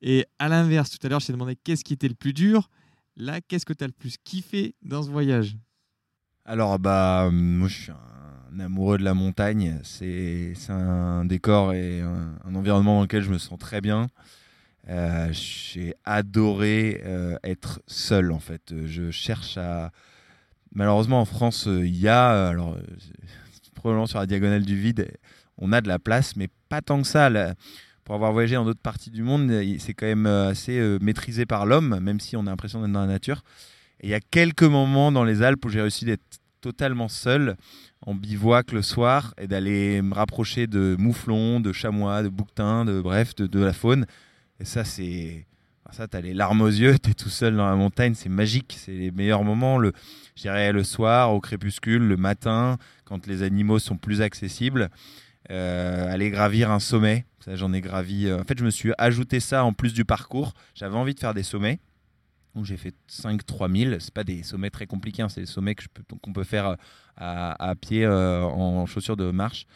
Et 0.00 0.26
à 0.38 0.48
l'inverse, 0.48 0.90
tout 0.90 1.04
à 1.04 1.10
l'heure, 1.10 1.20
je 1.20 1.26
t'ai 1.26 1.32
demandé 1.32 1.56
qu'est-ce 1.56 1.84
qui 1.84 1.92
était 1.92 2.08
le 2.08 2.14
plus 2.14 2.32
dur. 2.32 2.70
Là, 3.16 3.40
qu'est-ce 3.40 3.66
que 3.66 3.72
tu 3.72 3.82
as 3.82 3.86
le 3.86 3.92
plus 3.92 4.16
kiffé 4.22 4.74
dans 4.82 5.02
ce 5.02 5.10
voyage? 5.10 5.56
Alors, 6.44 6.78
bah, 6.78 7.30
moi, 7.32 7.66
je 7.66 7.74
suis 7.74 7.92
un 7.92 8.60
amoureux 8.60 8.98
de 8.98 9.04
la 9.04 9.14
montagne. 9.14 9.80
C'est 9.82 10.54
un 10.68 11.24
décor 11.24 11.72
et 11.72 12.02
un, 12.02 12.54
environnement 12.54 12.96
dans 12.96 13.02
lequel 13.02 13.22
je 13.22 13.30
me 13.30 13.38
sens 13.38 13.58
très 13.58 13.80
bien. 13.80 14.06
Euh, 14.88 15.28
j'ai 15.32 15.94
adoré 16.04 17.02
euh, 17.04 17.36
être 17.42 17.80
seul 17.86 18.32
en 18.32 18.38
fait. 18.38 18.74
Je 18.86 19.10
cherche 19.10 19.56
à. 19.58 19.90
Malheureusement 20.74 21.20
en 21.20 21.24
France, 21.24 21.66
euh, 21.68 21.86
il 21.86 21.96
y 21.96 22.08
a, 22.08 22.48
alors 22.48 22.76
probablement 23.74 24.06
sur 24.06 24.18
la 24.18 24.26
diagonale 24.26 24.64
du 24.64 24.78
vide, 24.78 25.10
on 25.58 25.72
a 25.72 25.80
de 25.80 25.88
la 25.88 25.98
place, 25.98 26.36
mais 26.36 26.48
pas 26.68 26.82
tant 26.82 27.00
que 27.00 27.08
ça. 27.08 27.30
Pour 28.04 28.14
avoir 28.14 28.32
voyagé 28.32 28.54
dans 28.54 28.64
d'autres 28.64 28.80
parties 28.80 29.10
du 29.10 29.22
monde, 29.22 29.50
c'est 29.78 29.94
quand 29.94 30.06
même 30.06 30.26
assez 30.26 30.98
maîtrisé 31.00 31.46
par 31.46 31.66
l'homme, 31.66 31.98
même 32.00 32.20
si 32.20 32.36
on 32.36 32.46
a 32.46 32.50
l'impression 32.50 32.80
d'être 32.80 32.92
dans 32.92 33.00
la 33.00 33.06
nature. 33.06 33.42
Et 34.00 34.08
il 34.08 34.10
y 34.10 34.14
a 34.14 34.20
quelques 34.20 34.62
moments 34.62 35.10
dans 35.10 35.24
les 35.24 35.42
Alpes 35.42 35.64
où 35.64 35.68
j'ai 35.70 35.80
réussi 35.80 36.04
d'être 36.04 36.22
totalement 36.60 37.08
seul 37.08 37.56
en 38.02 38.14
bivouac 38.14 38.72
le 38.72 38.82
soir 38.82 39.34
et 39.38 39.46
d'aller 39.46 40.02
me 40.02 40.14
rapprocher 40.14 40.66
de 40.66 40.96
mouflons, 40.98 41.60
de 41.60 41.72
chamois, 41.72 42.22
de 42.22 42.28
bouquetins, 42.28 42.84
de 42.84 43.00
bref, 43.00 43.34
de, 43.34 43.60
la 43.60 43.72
faune. 43.72 44.06
Et 44.60 44.64
ça, 44.64 44.84
c'est. 44.84 45.46
Ça, 45.92 46.08
t'as 46.08 46.20
les 46.20 46.34
larmes 46.34 46.62
aux 46.62 46.68
yeux, 46.68 46.98
t'es 47.02 47.14
tout 47.14 47.28
seul 47.28 47.56
dans 47.56 47.68
la 47.68 47.76
montagne, 47.76 48.14
c'est 48.14 48.28
magique, 48.28 48.76
c'est 48.76 48.92
les 48.92 49.12
meilleurs 49.12 49.44
moments. 49.44 49.78
Le, 49.78 49.92
je 50.34 50.42
dirais 50.42 50.72
le 50.72 50.82
soir, 50.82 51.32
au 51.32 51.40
crépuscule, 51.40 52.02
le 52.02 52.16
matin, 52.16 52.76
quand 53.04 53.26
les 53.28 53.42
animaux 53.44 53.78
sont 53.78 53.96
plus 53.96 54.20
accessibles. 54.20 54.90
Euh, 55.52 56.12
aller 56.12 56.30
gravir 56.30 56.72
un 56.72 56.80
sommet, 56.80 57.24
ça 57.38 57.54
j'en 57.54 57.72
ai 57.72 57.80
gravi. 57.80 58.26
Euh, 58.26 58.40
en 58.40 58.44
fait, 58.44 58.58
je 58.58 58.64
me 58.64 58.70
suis 58.70 58.92
ajouté 58.98 59.38
ça 59.38 59.64
en 59.64 59.72
plus 59.72 59.94
du 59.94 60.04
parcours. 60.04 60.54
J'avais 60.74 60.96
envie 60.96 61.14
de 61.14 61.20
faire 61.20 61.34
des 61.34 61.44
sommets 61.44 61.78
où 62.56 62.64
j'ai 62.64 62.78
fait 62.78 62.94
5 63.06 63.44
3000 63.44 63.98
c'est 64.00 64.14
pas 64.14 64.24
des 64.24 64.42
sommets 64.42 64.70
très 64.70 64.86
compliqués 64.86 65.20
hein, 65.20 65.28
c'est 65.28 65.42
des 65.42 65.46
sommets 65.46 65.76
qu'on 66.22 66.32
peut 66.32 66.42
faire 66.42 66.68
euh, 66.68 66.76
à, 67.18 67.74
pied 67.78 68.06
en 68.06 68.86
chaussures 68.86 69.18
de 69.18 69.30
marche 69.30 69.66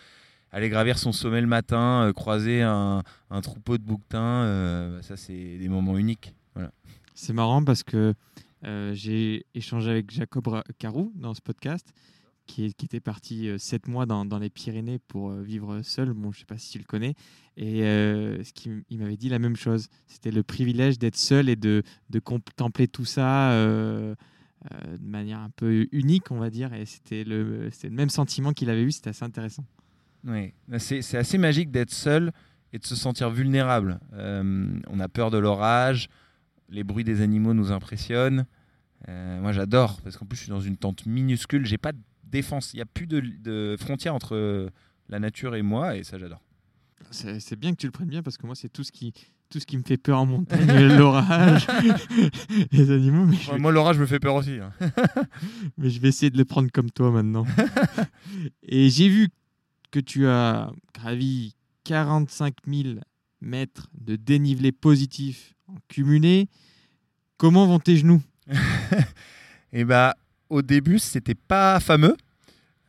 aller 0.53 0.69
gravir 0.69 0.99
son 0.99 1.13
sommet 1.13 1.41
le 1.41 1.47
matin 1.47 2.05
euh, 2.05 2.13
croiser 2.13 2.63
un, 2.63 3.03
troupeau 3.43 3.79
de 3.79 3.83
bouquetins 3.83 5.01
ça 5.03 5.17
c'est 5.17 5.59
des 5.59 5.69
moments 5.69 5.97
uniques 5.97 6.35
c'est 7.15 7.33
marrant 7.33 7.63
parce 7.65 7.83
que 7.83 8.15
j'ai 8.93 9.47
échangé 9.55 9.91
avec 9.91 10.11
Jacob 10.11 10.63
Carou 10.79 11.13
dans 11.15 11.35
ce 11.35 11.41
podcast 11.41 11.93
qui, 12.51 12.65
était 12.65 13.01
parti 13.01 13.49
euh, 13.49 13.59
sept 13.59 13.87
mois 13.89 14.07
dans, 14.07 14.39
les 14.39 14.51
Pyrénées 14.51 14.99
pour 14.99 15.31
euh, 15.31 15.43
vivre 15.43 15.83
seul. 15.83 16.13
Bon, 16.13 16.33
je 16.33 16.39
ne 16.39 16.41
sais 16.41 16.47
pas 16.47 16.59
si 16.59 16.73
tu 16.73 16.79
le 16.79 16.85
connais. 16.85 17.15
Et 17.57 17.85
euh, 17.85 18.43
ce 18.43 18.53
il 18.89 18.99
m'avait 18.99 19.17
dit 19.17 19.29
la 19.29 19.39
même 19.39 19.57
chose. 19.57 19.89
C'était 20.07 20.31
le 20.31 20.43
privilège 20.43 20.99
d'être 20.99 21.17
seul 21.17 21.49
et 21.49 21.57
de, 21.57 21.83
contempler 22.25 22.89
tout 22.89 23.05
ça 23.05 23.53
de 23.53 24.17
manière 25.01 25.41
un 25.41 25.51
peu 25.51 25.87
unique, 25.93 26.31
on 26.31 26.39
va 26.39 26.51
dire. 26.51 26.73
Et 26.75 26.87
c'était 26.87 27.25
le 27.25 27.71
même 27.91 28.11
sentiment 28.11 28.53
qu'il 28.53 28.71
avait 28.71 28.83
eu. 28.83 28.93
C'était 28.93 29.11
assez 29.11 29.25
intéressant. 29.25 29.65
Oui, 30.25 30.53
c'est 30.79 31.17
assez 31.17 31.39
magique 31.39 31.71
d'être 31.71 31.91
seul 31.91 32.33
et 32.73 32.79
de 32.79 32.85
se 32.85 32.95
sentir 32.95 33.31
vulnérable. 33.31 33.99
on 34.13 35.01
a 35.01 35.09
peur 35.09 35.31
de 35.31 35.39
l'orage, 35.39 36.09
les 36.69 36.85
bruits 36.85 37.05
des 37.05 37.21
animaux 37.21 37.55
nous 37.55 37.73
impressionnent. 37.73 38.45
moi, 39.09 39.53
j'adore 39.53 40.01
parce 40.03 40.17
qu'en 40.17 40.27
plus, 40.27 40.37
je 40.37 40.43
suis 40.43 40.51
dans 40.51 40.61
une 40.61 40.77
tente 40.77 41.07
minuscule. 41.07 41.65
J'ai 41.67 41.79
pas 41.79 41.93
de 41.93 41.99
défense. 42.25 42.73
Il 42.75 42.77
n'y 42.77 42.83
a 42.83 42.87
plus 42.87 43.07
de, 43.07 43.21
de 43.21 43.77
frontière 43.79 44.15
entre 44.15 44.71
la 45.09 45.19
nature 45.19 45.57
et 45.57 45.63
moi, 45.63 45.97
et 45.97 46.05
ça, 46.05 46.19
j'adore. 46.19 46.43
C'est 47.11 47.59
bien 47.59 47.73
que 47.73 47.77
tu 47.77 47.87
le 47.87 47.93
prennes 47.93 48.09
bien 48.09 48.23
parce 48.23 48.37
que 48.37 48.47
moi, 48.47 48.55
c'est 48.55 48.69
tout 48.69 48.85
ce 48.85 48.93
qui 48.93 49.13
tout 49.51 49.59
ce 49.59 49.67
qui 49.67 49.77
me 49.77 49.83
fait 49.83 49.97
peur 49.97 50.21
en 50.21 50.27
montagne, 50.27 50.97
l'orage, 50.97 51.67
les 52.73 52.91
animaux. 52.93 53.27
Mais 53.27 53.59
Moi, 53.59 53.73
l'orage 53.73 53.99
me 53.99 54.07
fait 54.07 54.21
peur 54.21 54.37
aussi. 54.37 54.59
Hein. 54.61 54.73
mais 55.77 55.91
je 55.91 56.01
vais 56.01 56.09
essayer 56.09 56.31
de 56.31 56.39
le 56.39 56.45
prendre 56.45 56.71
comme 56.73 56.89
toi 56.91 57.11
maintenant. 57.11 57.45
Et 58.63 58.89
j'ai 58.91 59.09
vu 59.09 59.29
que 59.91 60.01
tu 60.01 60.27
as 60.27 60.71
gravi 60.95 61.55
45 61.85 62.55
000 62.67 63.01
mètres 63.41 63.89
de 63.99 64.17
dénivelé 64.17 64.73
positif 64.73 65.55
en 65.69 65.77
cumulé. 65.89 66.49
Comment 67.37 67.67
vont 67.67 67.79
tes 67.79 67.97
genoux? 67.97 68.23
Eh 69.73 69.85
bah, 69.85 70.17
au 70.49 70.63
début, 70.63 70.99
c'était 70.99 71.37
pas 71.37 71.79
fameux. 71.79 72.17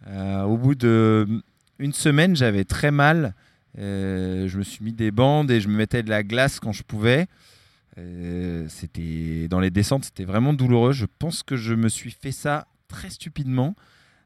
Euh, 0.07 0.41
au 0.43 0.57
bout 0.57 0.73
d'une 0.73 1.93
semaine, 1.93 2.35
j'avais 2.35 2.63
très 2.63 2.89
mal. 2.89 3.35
Euh, 3.77 4.47
je 4.47 4.57
me 4.57 4.63
suis 4.63 4.83
mis 4.83 4.93
des 4.93 5.11
bandes 5.11 5.51
et 5.51 5.61
je 5.61 5.67
me 5.67 5.75
mettais 5.75 6.01
de 6.01 6.09
la 6.09 6.23
glace 6.23 6.59
quand 6.59 6.71
je 6.71 6.81
pouvais. 6.81 7.27
Euh, 7.97 8.65
c'était 8.67 9.47
dans 9.47 9.59
les 9.59 9.69
descentes, 9.69 10.05
c'était 10.05 10.25
vraiment 10.25 10.53
douloureux. 10.53 10.91
Je 10.91 11.05
pense 11.19 11.43
que 11.43 11.55
je 11.55 11.73
me 11.73 11.87
suis 11.87 12.11
fait 12.11 12.31
ça 12.31 12.67
très 12.87 13.09
stupidement. 13.09 13.75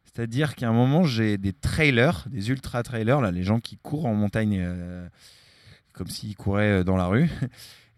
C'est-à-dire 0.06 0.56
qu'à 0.56 0.70
un 0.70 0.74
moment, 0.74 1.04
j'ai 1.04 1.38
des 1.38 1.54
trailers, 1.54 2.26
des 2.30 2.50
ultra 2.50 2.84
trailers, 2.84 3.22
là, 3.22 3.32
les 3.32 3.44
gens 3.44 3.60
qui 3.60 3.78
courent 3.78 4.06
en 4.06 4.14
montagne 4.14 4.66
comme 5.94 6.08
s'ils 6.08 6.36
couraient 6.36 6.84
dans 6.84 6.96
la 6.96 7.08
rue, 7.08 7.30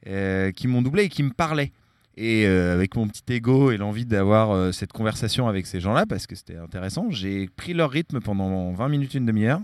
qui 0.56 0.68
m'ont 0.68 0.82
doublé 0.82 1.04
et 1.04 1.10
qui 1.10 1.24
me 1.24 1.32
parlaient. 1.32 1.72
Et 2.20 2.48
euh, 2.48 2.74
avec 2.74 2.96
mon 2.96 3.08
petit 3.08 3.22
ego 3.32 3.70
et 3.70 3.78
l'envie 3.78 4.06
d'avoir 4.06 4.50
euh, 4.50 4.72
cette 4.72 4.92
conversation 4.92 5.48
avec 5.48 5.68
ces 5.68 5.80
gens-là, 5.80 6.08
parce 6.08 6.26
que 6.26 6.36
c'était 6.36 6.58
intéressant, 6.58 7.12
j'ai 7.12 7.48
pris 7.48 7.76
leur 7.76 7.92
rythme 7.92 8.20
pendant 8.22 8.74
20 8.74 8.90
minutes, 8.90 9.14
une 9.14 9.28
demi-heure. 9.28 9.62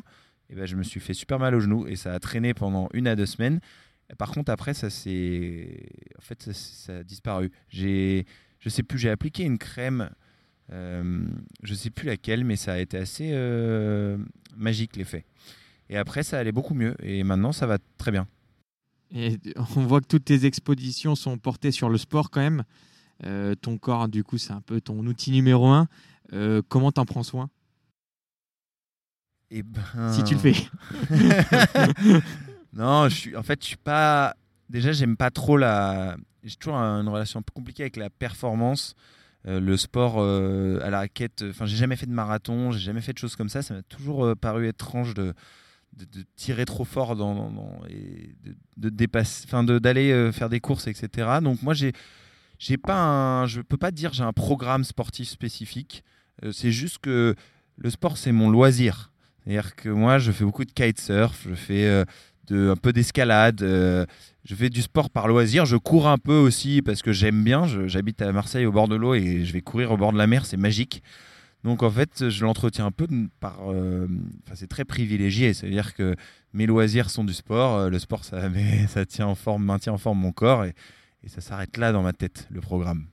Et 0.51 0.55
ben, 0.55 0.67
je 0.67 0.75
me 0.75 0.83
suis 0.83 0.99
fait 0.99 1.15
super 1.15 1.39
mal 1.39 1.55
au 1.55 1.59
genou 1.59 1.87
et 1.87 1.95
ça 1.95 2.13
a 2.13 2.19
traîné 2.19 2.53
pendant 2.53 2.89
une 2.93 3.07
à 3.07 3.15
deux 3.15 3.25
semaines. 3.25 3.59
par 4.19 4.29
contre, 4.29 4.51
après, 4.51 4.75
ça 4.75 4.91
s'est. 4.91 5.89
En 6.19 6.21
fait, 6.21 6.51
ça, 6.53 6.97
a 6.97 7.03
disparu. 7.03 7.51
Je 7.69 8.23
sais 8.67 8.83
plus, 8.83 8.99
j'ai 8.99 9.09
appliqué 9.09 9.43
une 9.43 9.57
crème. 9.57 10.11
Euh, 10.73 11.25
je 11.61 11.73
sais 11.73 11.89
plus 11.89 12.07
laquelle, 12.07 12.43
mais 12.43 12.55
ça 12.55 12.73
a 12.73 12.77
été 12.79 12.97
assez 12.97 13.29
euh, 13.31 14.17
magique 14.57 14.95
l'effet. 14.95 15.25
Et 15.89 15.97
après, 15.97 16.23
ça 16.23 16.39
allait 16.39 16.51
beaucoup 16.51 16.73
mieux. 16.73 16.95
Et 17.03 17.23
maintenant, 17.23 17.51
ça 17.51 17.67
va 17.67 17.77
très 17.97 18.11
bien. 18.11 18.27
Et 19.13 19.39
on 19.75 19.81
voit 19.81 20.01
que 20.01 20.07
toutes 20.07 20.25
tes 20.25 20.45
expositions 20.45 21.15
sont 21.15 21.37
portées 21.37 21.71
sur 21.71 21.89
le 21.89 21.97
sport 21.97 22.31
quand 22.31 22.41
même. 22.41 22.63
Euh, 23.25 23.55
ton 23.55 23.77
corps, 23.77 24.07
du 24.07 24.23
coup, 24.23 24.37
c'est 24.37 24.53
un 24.53 24.61
peu 24.61 24.81
ton 24.81 25.05
outil 25.05 25.31
numéro 25.31 25.67
un. 25.67 25.87
Euh, 26.33 26.61
comment 26.67 26.91
t'en 26.91 27.05
prends 27.05 27.23
soin? 27.23 27.49
Eh 29.51 29.61
ben... 29.61 30.11
Si 30.11 30.23
tu 30.23 30.33
le 30.33 30.39
fais. 30.39 30.55
non, 32.73 33.07
je 33.07 33.15
suis. 33.15 33.35
En 33.35 33.43
fait, 33.43 33.61
je 33.61 33.67
suis 33.67 33.77
pas. 33.77 34.35
Déjà, 34.69 34.91
j'aime 34.91 35.15
pas 35.15 35.29
trop 35.29 35.57
la. 35.57 36.17
J'ai 36.43 36.55
toujours 36.55 36.77
une 36.77 37.07
relation 37.07 37.39
un 37.39 37.43
peu 37.43 37.53
compliquée 37.53 37.83
avec 37.83 37.97
la 37.97 38.09
performance. 38.09 38.95
Euh, 39.45 39.59
le 39.59 39.75
sport 39.75 40.23
à 40.23 40.89
la 40.89 40.99
raquette. 40.99 41.43
Enfin, 41.49 41.65
j'ai 41.65 41.75
jamais 41.75 41.97
fait 41.97 42.05
de 42.05 42.13
marathon, 42.13 42.71
j'ai 42.71 42.79
jamais 42.79 43.01
fait 43.01 43.13
de 43.13 43.17
choses 43.17 43.35
comme 43.35 43.49
ça. 43.49 43.61
Ça 43.61 43.73
m'a 43.73 43.83
toujours 43.83 44.35
paru 44.37 44.67
étrange 44.67 45.13
de, 45.13 45.33
tirer 46.35 46.65
trop 46.65 46.85
fort 46.85 47.15
dans, 47.15 47.51
et 47.89 48.35
de, 48.77 48.89
dépasser, 48.89 49.45
enfin 49.47 49.63
d'aller 49.63 50.11
euh, 50.11 50.31
faire 50.31 50.49
des 50.49 50.59
courses, 50.59 50.87
etc. 50.87 51.39
Donc 51.41 51.61
moi 51.61 51.73
j'ai 51.73 51.93
j'ai 52.59 52.77
pas 52.77 52.95
un, 52.95 53.45
je 53.45 53.61
peux 53.61 53.77
pas 53.77 53.91
dire 53.91 54.13
j'ai 54.13 54.23
un 54.23 54.33
programme 54.33 54.83
sportif 54.83 55.29
spécifique. 55.29 56.03
Euh, 56.43 56.51
c'est 56.51 56.71
juste 56.71 56.99
que 56.99 57.35
le 57.77 57.89
sport 57.89 58.17
c'est 58.17 58.31
mon 58.31 58.49
loisir. 58.49 59.11
C'est-à-dire 59.43 59.75
que 59.75 59.89
moi 59.89 60.19
je 60.19 60.31
fais 60.31 60.45
beaucoup 60.45 60.65
de 60.65 60.71
kitesurf, 60.71 61.47
je 61.49 61.55
fais 61.55 61.85
euh, 61.85 62.05
de, 62.47 62.69
un 62.69 62.75
peu 62.75 62.93
d'escalade, 62.93 63.59
je 64.45 64.55
fais 64.55 64.69
du 64.69 64.81
sport 64.81 65.09
par 65.09 65.27
loisir, 65.27 65.65
je 65.65 65.77
cours 65.77 66.07
un 66.07 66.17
peu 66.17 66.35
aussi 66.35 66.81
parce 66.81 67.01
que 67.01 67.13
j'aime 67.13 67.43
bien. 67.43 67.65
J'habite 67.87 68.21
à 68.21 68.31
Marseille 68.31 68.65
au 68.65 68.71
bord 68.71 68.87
de 68.87 68.95
l'eau 68.95 69.13
et 69.13 69.45
je 69.45 69.53
vais 69.53 69.61
courir 69.61 69.91
au 69.91 69.97
bord 69.97 70.11
de 70.11 70.17
la 70.17 70.27
mer, 70.27 70.45
c'est 70.45 70.57
magique. 70.57 71.01
Donc 71.63 71.81
en 71.81 71.89
fait, 71.89 72.29
je 72.29 72.43
l'entretiens 72.43 72.87
un 72.87 72.91
peu 72.91 73.07
par. 73.39 73.71
Euh, 73.71 74.07
c'est 74.53 74.67
très 74.67 74.83
privilégié. 74.83 75.53
C'est-à-dire 75.53 75.93
que 75.93 76.15
mes 76.53 76.65
loisirs 76.65 77.09
sont 77.09 77.23
du 77.23 77.33
sport. 77.33 77.77
Euh, 77.77 77.89
le 77.89 77.99
sport, 77.99 78.25
ça, 78.25 78.49
ça 78.87 79.05
tient 79.05 79.27
en 79.27 79.35
forme, 79.35 79.63
maintient 79.63 79.93
en 79.93 79.97
forme 79.97 80.19
mon 80.19 80.31
corps 80.31 80.65
et, 80.65 80.73
ça 81.27 81.39
s'arrête 81.39 81.77
là 81.77 81.93
dans 81.93 82.03
ma 82.03 82.11
tête, 82.11 82.49
le 82.51 82.59
programme. 82.59 83.05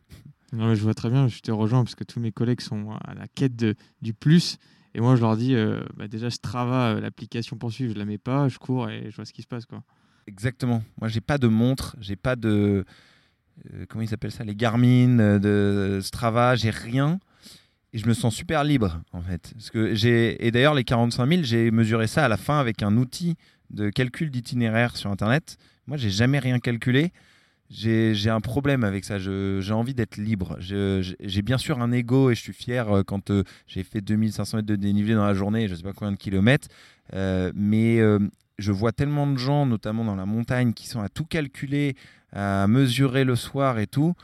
Non, 0.52 0.74
je 0.74 0.82
vois 0.82 0.94
très 0.94 1.10
bien, 1.10 1.28
je 1.28 1.38
te 1.38 1.52
rejoins 1.52 1.84
parce 1.84 1.94
que 1.94 2.02
tous 2.02 2.18
mes 2.18 2.32
collègues 2.32 2.60
sont 2.60 2.90
à 2.90 3.14
la 3.14 3.28
quête 3.28 3.54
de, 3.54 3.76
du 4.02 4.14
plus. 4.14 4.58
Et 4.94 5.00
moi, 5.00 5.16
je 5.16 5.20
leur 5.20 5.36
dis, 5.36 5.54
euh, 5.54 5.80
bah, 5.96 6.08
déjà, 6.08 6.30
Strava, 6.30 7.00
l'application 7.00 7.56
pour 7.56 7.72
suivre, 7.72 7.94
je 7.94 7.98
la 7.98 8.04
mets 8.04 8.18
pas, 8.18 8.48
je 8.48 8.58
cours 8.58 8.90
et 8.90 9.10
je 9.10 9.16
vois 9.16 9.24
ce 9.24 9.32
qui 9.32 9.42
se 9.42 9.46
passe. 9.46 9.66
Quoi. 9.66 9.82
Exactement. 10.26 10.82
Moi, 11.00 11.08
j'ai 11.08 11.20
pas 11.20 11.38
de 11.38 11.48
montre, 11.48 11.96
j'ai 12.00 12.16
pas 12.16 12.36
de. 12.36 12.84
comment 13.88 14.02
ils 14.02 14.08
s'appellent 14.08 14.32
ça 14.32 14.44
Les 14.44 14.56
Garmin, 14.56 15.38
de 15.38 16.00
Strava, 16.02 16.56
j'ai 16.56 16.70
rien 16.70 17.20
et 17.92 17.98
je 17.98 18.06
me 18.06 18.14
sens 18.14 18.34
super 18.34 18.64
libre 18.64 19.00
en 19.12 19.20
fait. 19.20 19.52
Parce 19.54 19.70
que 19.70 19.94
et 20.04 20.50
d'ailleurs 20.50 20.74
les 20.74 20.84
45 20.84 21.28
000, 21.28 21.42
j'ai 21.42 21.70
mesuré 21.70 22.06
ça 22.06 22.24
à 22.24 22.28
la 22.28 22.36
fin 22.36 22.58
avec 22.58 22.82
un 22.82 22.96
outil 22.96 23.36
de 23.70 23.90
calcul 23.90 24.30
d'itinéraire 24.30 24.96
sur 24.96 25.10
internet. 25.10 25.56
Moi, 25.86 25.96
j'ai 25.96 26.10
jamais 26.10 26.38
rien 26.38 26.58
calculé. 26.58 27.12
J'ai 27.70 28.30
un 28.30 28.40
problème 28.40 28.82
avec 28.82 29.04
ça. 29.04 29.18
J'ai 29.18 29.72
envie 29.72 29.94
d'être 29.94 30.16
libre. 30.16 30.56
J'ai 30.58 31.42
bien 31.42 31.56
sûr 31.56 31.80
un 31.80 31.92
ego 31.92 32.30
et 32.30 32.34
je 32.34 32.40
suis 32.40 32.52
fier 32.52 32.90
euh, 32.90 33.02
quand 33.04 33.30
euh, 33.30 33.44
j'ai 33.68 33.84
fait 33.84 34.00
2500 34.00 34.58
mètres 34.58 34.68
de 34.68 34.74
dénivelé 34.74 35.14
dans 35.14 35.24
la 35.24 35.34
journée, 35.34 35.68
je 35.68 35.76
sais 35.76 35.82
pas 35.82 35.92
combien 35.92 36.12
de 36.12 36.16
kilomètres. 36.16 36.68
Euh, 37.14 37.52
mais 37.54 38.00
je 38.58 38.72
vois 38.72 38.92
tellement 38.92 39.26
de 39.26 39.38
gens, 39.38 39.66
notamment 39.66 40.04
dans 40.04 40.16
la 40.16 40.26
montagne, 40.26 40.72
qui 40.72 40.88
sont 40.88 41.00
à 41.00 41.08
tout 41.08 41.24
calculer, 41.24 41.94
à 42.32 42.66
mesurer 42.66 43.24
le 43.24 43.36
soir 43.36 43.78
et 43.78 43.86
tout. 43.86 44.14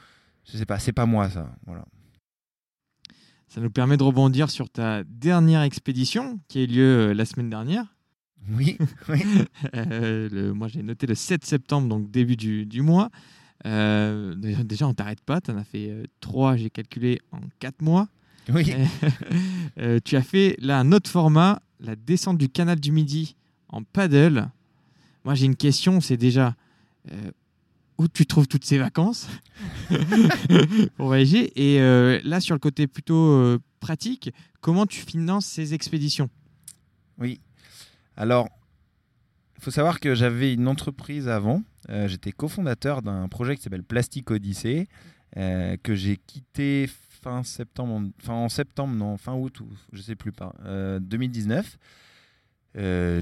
Je 0.44 0.56
sais 0.56 0.66
pas, 0.66 0.78
c'est 0.78 0.92
pas 0.92 1.06
moi 1.06 1.30
ça. 1.30 1.48
Ça 3.48 3.60
nous 3.60 3.70
permet 3.70 3.96
de 3.96 4.02
rebondir 4.02 4.50
sur 4.50 4.68
ta 4.68 5.04
dernière 5.04 5.62
expédition 5.62 6.40
qui 6.48 6.58
a 6.58 6.62
eu 6.62 6.66
lieu 6.66 7.12
la 7.12 7.24
semaine 7.24 7.48
dernière. 7.48 7.95
Oui. 8.58 8.76
Euh, 9.74 10.54
moi, 10.54 10.68
j'ai 10.68 10.82
noté 10.82 11.06
le 11.06 11.14
7 11.14 11.44
septembre, 11.44 11.88
donc 11.88 12.10
début 12.10 12.36
du, 12.36 12.82
mois. 12.82 13.10
Euh, 13.64 14.34
déjà, 14.36 14.86
on 14.86 14.94
t'arrête 14.94 15.20
pas. 15.20 15.40
Tu 15.40 15.50
en 15.50 15.56
as 15.56 15.64
fait 15.64 15.92
3, 16.20 16.56
j'ai 16.56 16.70
calculé, 16.70 17.20
en 17.32 17.40
4 17.58 17.82
mois. 17.82 18.08
Oui. 18.52 18.72
tu 20.04 20.16
as 20.16 20.22
fait 20.22 20.56
là 20.60 20.78
un 20.78 20.92
autre 20.92 21.10
format, 21.10 21.60
la 21.80 21.96
descente 21.96 22.38
du 22.38 22.48
canal 22.48 22.78
du 22.78 22.92
Midi 22.92 23.36
en 23.68 23.82
paddle. 23.82 24.48
Moi, 25.24 25.34
j'ai 25.34 25.46
une 25.46 25.56
question 25.56 26.00
c'est 26.00 26.16
déjà 26.16 26.54
où 27.98 28.08
tu 28.08 28.26
trouves 28.26 28.46
toutes 28.46 28.64
ces 28.64 28.78
vacances 28.78 29.28
pour 30.96 31.06
voyager? 31.06 31.52
Et 31.56 31.80
euh, 31.80 32.20
là, 32.24 32.40
sur 32.40 32.54
le 32.54 32.58
côté 32.58 32.86
plutôt 32.86 33.32
euh, 33.32 33.58
pratique, 33.80 34.30
comment 34.60 34.86
tu 34.86 35.00
finances 35.00 35.46
ces 35.46 35.74
expéditions? 35.74 36.28
Oui. 37.18 37.40
Alors, 38.16 38.48
il 39.56 39.62
faut 39.62 39.70
savoir 39.70 40.00
que 40.00 40.14
j'avais 40.14 40.52
une 40.52 40.68
entreprise 40.68 41.28
avant. 41.28 41.62
Euh, 41.88 42.08
j'étais 42.08 42.32
cofondateur 42.32 43.02
d'un 43.02 43.28
projet 43.28 43.56
qui 43.56 43.62
s'appelle 43.62 43.84
Plastic 43.84 44.30
Odyssey, 44.30 44.88
que 45.34 45.94
j'ai 45.94 46.16
quitté 46.16 46.88
fin 46.88 47.42
septembre, 47.42 48.08
enfin 48.22 48.32
en 48.32 48.48
septembre, 48.48 48.94
non, 48.94 49.18
fin 49.18 49.34
août, 49.34 49.60
je 49.92 50.00
sais 50.00 50.14
plus 50.14 50.32
pas, 50.32 50.54
2019. 51.00 51.76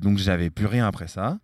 donc 0.00 0.18
j'avais 0.18 0.50
plus 0.50 0.66
rien 0.66 0.86
après 0.86 1.08
ça 1.08 1.40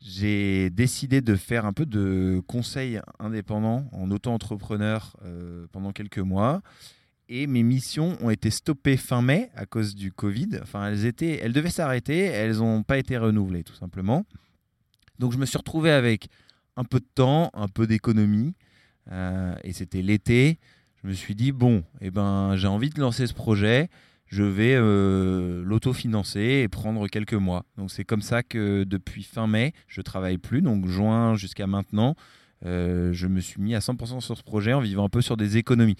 j'ai 0.00 0.70
décidé 0.70 1.20
de 1.20 1.36
faire 1.36 1.66
un 1.66 1.72
peu 1.72 1.84
de 1.84 2.42
conseil 2.46 3.00
indépendant 3.18 3.86
en 3.92 4.10
auto-entrepreneur 4.10 5.14
euh, 5.24 5.66
pendant 5.72 5.92
quelques 5.92 6.18
mois. 6.18 6.62
Et 7.32 7.46
mes 7.46 7.62
missions 7.62 8.18
ont 8.20 8.28
été 8.28 8.50
stoppées 8.50 8.96
fin 8.96 9.22
mai 9.22 9.50
à 9.54 9.64
cause 9.64 9.94
du 9.94 10.12
Covid. 10.12 10.58
Enfin, 10.62 10.88
elles, 10.88 11.06
étaient, 11.06 11.38
elles 11.42 11.52
devaient 11.52 11.70
s'arrêter, 11.70 12.18
elles 12.18 12.56
n'ont 12.56 12.82
pas 12.82 12.98
été 12.98 13.16
renouvelées, 13.16 13.62
tout 13.62 13.74
simplement. 13.74 14.26
Donc, 15.18 15.32
je 15.32 15.38
me 15.38 15.46
suis 15.46 15.56
retrouvé 15.56 15.92
avec 15.92 16.28
un 16.76 16.84
peu 16.84 16.98
de 16.98 17.08
temps, 17.14 17.50
un 17.54 17.68
peu 17.68 17.86
d'économie. 17.86 18.54
Euh, 19.12 19.54
et 19.62 19.72
c'était 19.72 20.02
l'été. 20.02 20.58
Je 21.02 21.08
me 21.08 21.12
suis 21.12 21.36
dit, 21.36 21.52
bon, 21.52 21.84
eh 22.00 22.10
ben, 22.10 22.56
j'ai 22.56 22.66
envie 22.66 22.90
de 22.90 23.00
lancer 23.00 23.26
ce 23.26 23.34
projet 23.34 23.88
je 24.30 24.44
vais 24.44 24.74
euh, 24.76 25.62
l'autofinancer 25.64 26.62
et 26.62 26.68
prendre 26.68 27.08
quelques 27.08 27.34
mois. 27.34 27.64
Donc 27.76 27.90
c'est 27.90 28.04
comme 28.04 28.22
ça 28.22 28.42
que 28.42 28.84
depuis 28.84 29.24
fin 29.24 29.48
mai, 29.48 29.72
je 29.88 30.00
travaille 30.00 30.38
plus, 30.38 30.62
donc 30.62 30.86
juin 30.86 31.34
jusqu'à 31.34 31.66
maintenant, 31.66 32.14
euh, 32.64 33.12
je 33.12 33.26
me 33.26 33.40
suis 33.40 33.60
mis 33.60 33.74
à 33.74 33.80
100% 33.80 34.20
sur 34.20 34.36
ce 34.36 34.42
projet 34.42 34.72
en 34.72 34.80
vivant 34.80 35.04
un 35.04 35.08
peu 35.08 35.20
sur 35.20 35.36
des 35.36 35.56
économies. 35.56 35.96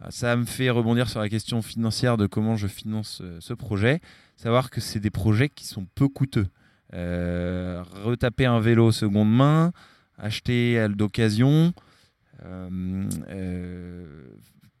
Ah, 0.00 0.10
ça 0.10 0.36
me 0.36 0.44
fait 0.44 0.70
rebondir 0.70 1.08
sur 1.08 1.20
la 1.20 1.28
question 1.28 1.62
financière 1.62 2.16
de 2.16 2.26
comment 2.26 2.56
je 2.56 2.66
finance 2.66 3.20
euh, 3.22 3.38
ce 3.40 3.54
projet. 3.54 4.00
Savoir 4.36 4.70
que 4.70 4.80
c'est 4.80 5.00
des 5.00 5.10
projets 5.10 5.48
qui 5.48 5.66
sont 5.66 5.86
peu 5.94 6.08
coûteux. 6.08 6.46
retaper 6.92 8.46
un 8.46 8.60
vélo 8.60 8.92
seconde 8.92 9.34
main, 9.34 9.72
acheter 10.18 10.86
d'occasion, 10.90 11.72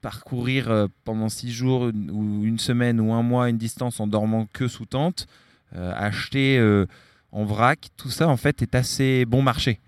parcourir 0.06 0.70
euh, 0.70 0.86
pendant 1.02 1.28
six 1.28 1.50
jours 1.50 1.90
ou 2.12 2.44
une 2.44 2.60
semaine 2.60 3.00
ou 3.00 3.12
un 3.12 3.22
mois 3.22 3.48
une 3.48 3.58
distance 3.58 3.98
en 3.98 4.06
dormant 4.06 4.46
que 4.52 4.68
sous 4.68 4.86
tente, 4.86 5.26
euh, 5.74 5.92
acheter 5.96 6.58
euh, 6.58 6.86
en 7.32 7.44
vrac, 7.44 7.88
tout 7.96 8.08
ça 8.10 8.28
en 8.28 8.36
fait 8.36 8.62
est 8.62 8.76
assez 8.76 9.24
bon 9.24 9.42
marché. 9.42 9.80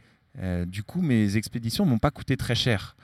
du 0.66 0.82
coup, 0.82 1.02
mes 1.02 1.36
expéditions 1.36 1.84
m'ont 1.86 1.98
pas 1.98 2.10
coûté 2.10 2.36
très 2.36 2.56
cher. 2.56 2.96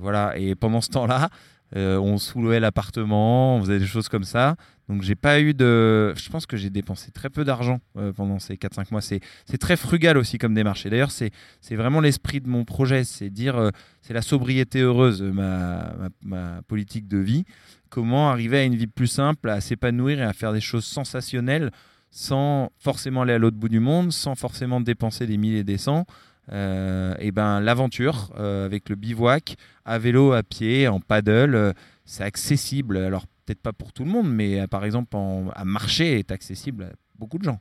Voilà, 0.00 0.36
et 0.36 0.54
pendant 0.54 0.80
ce 0.80 0.90
temps-là, 0.90 1.30
euh, 1.74 1.98
on 1.98 2.16
soulevait 2.18 2.60
l'appartement, 2.60 3.56
on 3.56 3.60
faisait 3.60 3.78
des 3.78 3.86
choses 3.86 4.08
comme 4.08 4.24
ça. 4.24 4.56
Donc 4.88 5.02
j'ai 5.02 5.16
pas 5.16 5.40
eu 5.40 5.52
de... 5.52 6.14
Je 6.14 6.28
pense 6.30 6.46
que 6.46 6.56
j'ai 6.56 6.70
dépensé 6.70 7.10
très 7.10 7.28
peu 7.28 7.44
d'argent 7.44 7.80
euh, 7.98 8.12
pendant 8.12 8.38
ces 8.38 8.54
4-5 8.54 8.86
mois. 8.92 9.00
C'est 9.00 9.20
très 9.58 9.76
frugal 9.76 10.16
aussi 10.16 10.38
comme 10.38 10.54
démarche. 10.54 10.86
Et 10.86 10.90
d'ailleurs, 10.90 11.10
c'est 11.10 11.32
vraiment 11.72 12.00
l'esprit 12.00 12.40
de 12.40 12.48
mon 12.48 12.64
projet. 12.64 13.02
C'est 13.02 13.30
dire, 13.30 13.56
euh, 13.56 13.70
c'est 14.00 14.14
la 14.14 14.22
sobriété 14.22 14.80
heureuse, 14.80 15.22
ma, 15.22 15.92
ma, 16.22 16.62
politique 16.68 17.08
de 17.08 17.18
vie. 17.18 17.44
Comment 17.88 18.30
arriver 18.30 18.58
à 18.58 18.64
une 18.64 18.76
vie 18.76 18.86
plus 18.86 19.08
simple, 19.08 19.48
à 19.48 19.60
s'épanouir 19.60 20.20
et 20.20 20.24
à 20.24 20.32
faire 20.32 20.52
des 20.52 20.60
choses 20.60 20.84
sensationnelles 20.84 21.72
sans 22.10 22.70
forcément 22.78 23.22
aller 23.22 23.34
à 23.34 23.38
l'autre 23.38 23.56
bout 23.56 23.68
du 23.68 23.80
monde, 23.80 24.12
sans 24.12 24.36
forcément 24.36 24.80
dépenser 24.80 25.26
des 25.26 25.36
milliers 25.36 25.58
et 25.58 25.64
des 25.64 25.78
cents. 25.78 26.06
Euh, 26.52 27.14
et 27.18 27.32
ben 27.32 27.60
l'aventure 27.60 28.32
euh, 28.38 28.64
avec 28.64 28.88
le 28.88 28.94
bivouac 28.94 29.56
à 29.84 29.98
vélo, 29.98 30.32
à 30.32 30.42
pied, 30.42 30.86
en 30.86 31.00
paddle, 31.00 31.54
euh, 31.54 31.72
c'est 32.04 32.22
accessible. 32.22 32.96
Alors 32.98 33.26
peut-être 33.44 33.60
pas 33.60 33.72
pour 33.72 33.92
tout 33.92 34.04
le 34.04 34.10
monde, 34.10 34.32
mais 34.32 34.66
par 34.68 34.84
exemple 34.84 35.16
à 35.54 35.64
marcher 35.64 36.18
est 36.18 36.30
accessible 36.30 36.84
à 36.84 36.92
beaucoup 37.18 37.38
de 37.38 37.44
gens. 37.44 37.60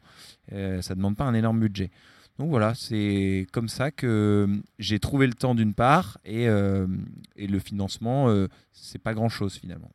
ça 0.50 0.56
ne 0.56 0.96
demande 0.96 1.16
pas 1.16 1.26
un 1.26 1.34
énorme 1.34 1.60
budget. 1.60 1.92
Donc 2.38 2.50
voilà, 2.50 2.74
c'est 2.76 3.48
comme 3.54 3.70
ça 3.70 3.92
que 3.92 4.48
j'ai 4.78 5.00
trouvé 5.00 5.26
le 5.26 5.34
temps 5.34 5.56
d'une 5.56 5.74
part 5.74 6.18
et, 6.26 6.46
et, 6.46 7.48
le 7.48 7.60
financement, 7.60 8.28
c'est 8.74 8.98
pas 8.98 9.14
grand 9.14 9.30
chose 9.30 9.54
finalement. 9.54 9.92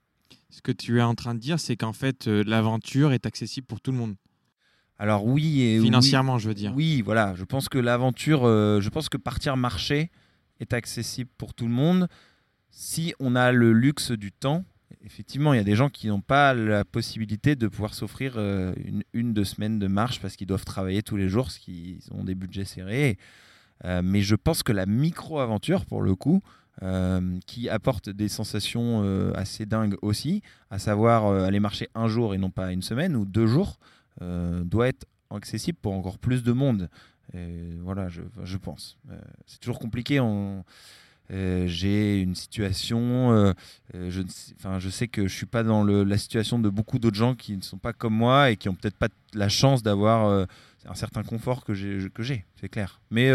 Ce 0.48 0.62
que 0.62 0.72
tu 0.72 0.98
es 0.98 1.02
en 1.02 1.16
train 1.16 1.34
de 1.34 1.40
dire, 1.40 1.58
c'est 1.58 1.76
qu'en 1.76 1.92
fait, 1.92 2.28
l'aventure 2.28 3.12
est 3.12 3.26
accessible 3.26 3.66
pour 3.66 3.80
tout 3.80 3.90
le 3.90 3.98
monde. 3.98 4.14
Alors 5.00 5.24
oui 5.24 5.62
et 5.62 5.80
financièrement, 5.80 6.36
je 6.36 6.48
veux 6.48 6.54
dire. 6.54 6.74
Oui, 6.76 7.00
voilà. 7.00 7.34
Je 7.34 7.44
pense 7.44 7.70
que 7.70 7.78
l'aventure, 7.78 8.44
euh, 8.44 8.82
je 8.82 8.90
pense 8.90 9.08
que 9.08 9.16
partir 9.16 9.56
marcher 9.56 10.10
est 10.60 10.74
accessible 10.74 11.30
pour 11.38 11.54
tout 11.54 11.64
le 11.64 11.72
monde 11.72 12.06
si 12.70 13.14
on 13.18 13.34
a 13.34 13.50
le 13.50 13.72
luxe 13.72 14.10
du 14.10 14.30
temps. 14.30 14.62
Effectivement, 15.02 15.54
il 15.54 15.56
y 15.56 15.60
a 15.60 15.64
des 15.64 15.74
gens 15.74 15.88
qui 15.88 16.08
n'ont 16.08 16.20
pas 16.20 16.52
la 16.52 16.84
possibilité 16.84 17.56
de 17.56 17.66
pouvoir 17.66 17.94
s'offrir 17.94 18.34
euh, 18.36 18.74
une, 18.84 19.02
une, 19.14 19.32
deux 19.32 19.44
semaines 19.44 19.78
de 19.78 19.86
marche 19.86 20.20
parce 20.20 20.36
qu'ils 20.36 20.46
doivent 20.46 20.66
travailler 20.66 21.02
tous 21.02 21.16
les 21.16 21.30
jours, 21.30 21.44
parce 21.44 21.58
qu'ils 21.58 22.00
ont 22.10 22.22
des 22.22 22.34
budgets 22.34 22.66
serrés. 22.66 23.16
Euh, 23.86 24.02
mais 24.04 24.20
je 24.20 24.34
pense 24.34 24.62
que 24.62 24.72
la 24.72 24.84
micro-aventure, 24.84 25.86
pour 25.86 26.02
le 26.02 26.14
coup, 26.14 26.42
qui 27.46 27.68
apporte 27.68 28.08
des 28.08 28.28
sensations 28.28 29.02
assez 29.34 29.66
dingues 29.66 29.96
aussi, 30.00 30.40
à 30.70 30.78
savoir 30.78 31.26
aller 31.26 31.60
marcher 31.60 31.88
un 31.94 32.08
jour 32.08 32.32
et 32.32 32.38
non 32.38 32.48
pas 32.48 32.72
une 32.72 32.80
semaine 32.80 33.16
ou 33.16 33.26
deux 33.26 33.46
jours, 33.46 33.78
doit 34.20 34.88
être 34.88 35.06
accessible 35.36 35.78
pour 35.80 35.92
encore 35.92 36.18
plus 36.18 36.42
de 36.42 36.52
monde. 36.52 36.88
voilà, 37.82 38.08
je, 38.08 38.56
pense. 38.56 38.98
Euh, 39.10 39.20
c'est 39.46 39.60
toujours 39.60 39.78
compliqué. 39.78 40.20
Euh, 40.20 41.66
j'ai 41.66 42.20
une 42.20 42.34
situation, 42.34 43.54
je, 43.94 44.22
enfin, 44.56 44.78
je 44.78 44.90
sais 44.90 45.06
que 45.06 45.28
je 45.28 45.34
suis 45.34 45.46
pas 45.46 45.62
dans 45.62 45.84
la 45.84 46.18
situation 46.18 46.58
de 46.58 46.68
beaucoup 46.68 46.98
d'autres 46.98 47.16
gens 47.16 47.34
qui 47.34 47.56
ne 47.56 47.62
sont 47.62 47.78
pas 47.78 47.92
comme 47.92 48.14
moi 48.14 48.50
et 48.50 48.56
qui 48.56 48.68
ont 48.68 48.74
peut-être 48.74 48.96
pas 48.96 49.08
la 49.34 49.48
chance 49.48 49.82
d'avoir 49.82 50.46
un 50.86 50.94
certain 50.94 51.22
confort 51.22 51.64
que 51.64 51.72
j'ai, 51.72 52.08
que 52.12 52.22
j'ai, 52.22 52.44
c'est 52.60 52.68
clair. 52.68 53.00
Mais 53.10 53.30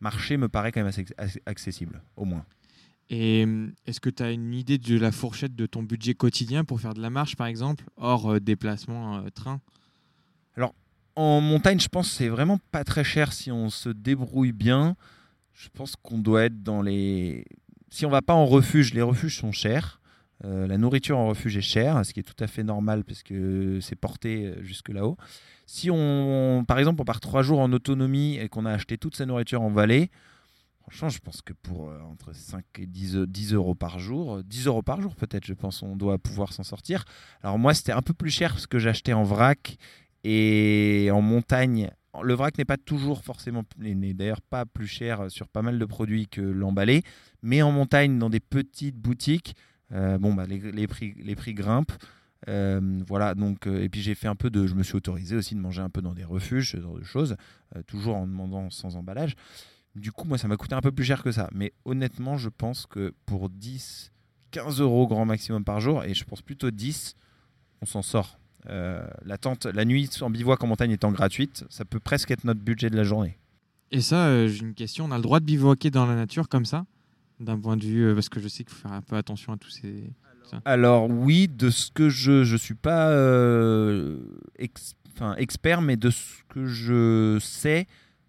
marcher 0.00 0.36
me 0.36 0.48
paraît 0.48 0.72
quand 0.72 0.82
même 0.82 0.92
assez 1.18 1.42
accessible, 1.46 2.02
au 2.16 2.24
moins. 2.24 2.44
Et 3.10 3.46
est-ce 3.84 4.00
que 4.00 4.08
tu 4.08 4.22
as 4.22 4.30
une 4.30 4.54
idée 4.54 4.78
de 4.78 4.98
la 4.98 5.12
fourchette 5.12 5.54
de 5.54 5.66
ton 5.66 5.82
budget 5.82 6.14
quotidien 6.14 6.64
pour 6.64 6.80
faire 6.80 6.94
de 6.94 7.02
la 7.02 7.10
marche, 7.10 7.36
par 7.36 7.48
exemple, 7.48 7.84
hors 7.98 8.40
déplacement 8.40 9.22
train? 9.34 9.60
Alors, 10.56 10.74
en 11.16 11.40
montagne, 11.40 11.80
je 11.80 11.88
pense 11.88 12.08
que 12.08 12.14
c'est 12.14 12.28
vraiment 12.28 12.58
pas 12.70 12.84
très 12.84 13.04
cher 13.04 13.32
si 13.32 13.50
on 13.50 13.70
se 13.70 13.88
débrouille 13.88 14.52
bien. 14.52 14.96
Je 15.52 15.68
pense 15.72 15.96
qu'on 15.96 16.18
doit 16.18 16.44
être 16.44 16.62
dans 16.62 16.82
les. 16.82 17.44
Si 17.90 18.04
on 18.06 18.10
va 18.10 18.22
pas 18.22 18.34
en 18.34 18.46
refuge, 18.46 18.92
les 18.94 19.02
refuges 19.02 19.38
sont 19.38 19.52
chers. 19.52 20.00
la 20.42 20.76
nourriture 20.76 21.16
en 21.16 21.28
refuge 21.28 21.56
est 21.56 21.62
chère, 21.62 22.04
ce 22.04 22.12
qui 22.12 22.20
est 22.20 22.24
tout 22.24 22.42
à 22.42 22.48
fait 22.48 22.64
normal 22.64 23.04
parce 23.04 23.22
que 23.22 23.78
c'est 23.80 23.94
porté 23.96 24.52
jusque 24.62 24.88
là-haut. 24.88 25.16
Si 25.66 25.90
on, 25.90 26.64
par 26.66 26.78
exemple, 26.78 27.00
on 27.00 27.04
part 27.04 27.20
trois 27.20 27.42
jours 27.42 27.60
en 27.60 27.72
autonomie 27.72 28.36
et 28.36 28.48
qu'on 28.48 28.66
a 28.66 28.72
acheté 28.72 28.98
toute 28.98 29.16
sa 29.16 29.26
nourriture 29.26 29.62
en 29.62 29.70
vallée, 29.70 30.10
franchement, 30.80 31.08
je 31.08 31.20
pense 31.20 31.40
que 31.40 31.52
pour 31.52 31.88
entre 32.10 32.34
5 32.34 32.64
et 32.80 32.86
10, 32.86 33.18
10, 33.28 33.54
euros 33.54 33.76
par 33.76 34.00
jour, 34.00 34.42
10 34.42 34.66
euros 34.66 34.82
par 34.82 35.00
jour 35.00 35.14
peut-être, 35.14 35.46
je 35.46 35.54
pense, 35.54 35.82
on 35.84 35.94
doit 35.94 36.18
pouvoir 36.18 36.52
s'en 36.52 36.64
sortir. 36.64 37.04
Alors 37.42 37.58
moi, 37.58 37.72
c'était 37.72 37.92
un 37.92 38.02
peu 38.02 38.12
plus 38.12 38.30
cher 38.30 38.50
parce 38.52 38.66
que 38.66 38.80
j'achetais 38.80 39.12
en 39.12 39.22
vrac 39.22 39.78
et 40.24 41.10
en 41.12 41.20
montagne 41.20 41.90
le 42.22 42.34
vrac 42.34 42.56
n'est 42.58 42.64
pas 42.64 42.76
toujours 42.76 43.24
forcément, 43.24 43.64
n'est 43.78 44.14
d'ailleurs 44.14 44.40
pas 44.40 44.64
plus 44.66 44.86
cher 44.86 45.30
sur 45.30 45.48
pas 45.48 45.62
mal 45.62 45.78
de 45.78 45.84
produits 45.84 46.28
que 46.28 46.40
l'emballé, 46.40 47.02
mais 47.42 47.62
en 47.62 47.72
montagne, 47.72 48.18
dans 48.18 48.30
des 48.30 48.40
petites 48.40 48.96
boutiques, 48.96 49.56
euh, 49.92 50.18
bon, 50.18 50.34
bah, 50.34 50.44
les, 50.46 50.86
prix, 50.86 51.14
les 51.18 51.34
prix 51.34 51.54
grimpent. 51.54 51.92
Euh, 52.48 53.02
voilà, 53.06 53.34
donc, 53.34 53.66
euh, 53.66 53.82
et 53.82 53.88
puis 53.88 54.02
j'ai 54.02 54.14
fait 54.14 54.28
un 54.28 54.34
peu 54.34 54.50
de. 54.50 54.66
Je 54.66 54.74
me 54.74 54.82
suis 54.82 54.96
autorisé 54.96 55.34
aussi 55.34 55.54
de 55.54 55.60
manger 55.60 55.80
un 55.80 55.88
peu 55.88 56.02
dans 56.02 56.14
des 56.14 56.24
refuges, 56.24 56.72
ce 56.72 56.80
genre 56.80 56.98
de 56.98 57.04
choses, 57.04 57.36
toujours 57.86 58.16
en 58.16 58.26
demandant 58.26 58.70
sans 58.70 58.96
emballage. 58.96 59.34
Du 59.94 60.12
coup, 60.12 60.26
moi, 60.26 60.38
ça 60.38 60.48
m'a 60.48 60.56
coûté 60.56 60.74
un 60.74 60.80
peu 60.80 60.92
plus 60.92 61.04
cher 61.04 61.22
que 61.22 61.32
ça. 61.32 61.48
Mais 61.52 61.72
honnêtement, 61.84 62.36
je 62.36 62.48
pense 62.48 62.86
que 62.86 63.14
pour 63.26 63.48
10, 63.48 64.12
15 64.50 64.80
euros 64.80 65.06
grand 65.06 65.24
maximum 65.24 65.64
par 65.64 65.80
jour, 65.80 66.04
et 66.04 66.14
je 66.14 66.24
pense 66.24 66.42
plutôt 66.42 66.70
10, 66.70 67.16
on 67.80 67.86
s'en 67.86 68.02
sort. 68.02 68.38
Euh, 68.70 69.06
la 69.24 69.36
tente, 69.36 69.66
la 69.66 69.84
nuit 69.84 70.10
en 70.20 70.30
bivouac 70.30 70.62
en 70.62 70.66
montagne 70.66 70.92
étant 70.92 71.12
gratuite, 71.12 71.64
ça 71.68 71.84
peut 71.84 72.00
presque 72.00 72.30
être 72.30 72.44
notre 72.44 72.60
budget 72.60 72.90
de 72.90 72.96
la 72.96 73.04
journée. 73.04 73.38
Et 73.90 74.00
ça, 74.00 74.26
euh, 74.26 74.48
j'ai 74.48 74.62
une 74.62 74.74
question. 74.74 75.04
On 75.04 75.10
a 75.10 75.16
le 75.16 75.22
droit 75.22 75.40
de 75.40 75.44
bivouaquer 75.44 75.90
dans 75.90 76.06
la 76.06 76.14
nature 76.14 76.48
comme 76.48 76.64
ça 76.64 76.86
D'un 77.40 77.58
point 77.58 77.76
de 77.76 77.84
vue. 77.84 78.06
Euh, 78.06 78.14
parce 78.14 78.28
que 78.28 78.40
je 78.40 78.48
sais 78.48 78.64
qu'il 78.64 78.74
faut 78.74 78.88
faire 78.88 78.96
un 78.96 79.02
peu 79.02 79.16
attention 79.16 79.52
à 79.52 79.56
tous 79.56 79.70
ces. 79.70 80.10
Alors, 80.64 81.10
oui, 81.10 81.48
de 81.48 81.70
ce 81.70 81.90
que 81.90 82.08
je. 82.08 82.44
Je 82.44 82.56
suis 82.56 82.74
pas 82.74 83.08
enfin, 85.14 85.34
expert, 85.36 85.80
mais 85.80 85.96
de 85.96 86.10
ce 86.10 86.42
que 86.48 86.66
je 86.66 87.38
sais, 87.40 87.86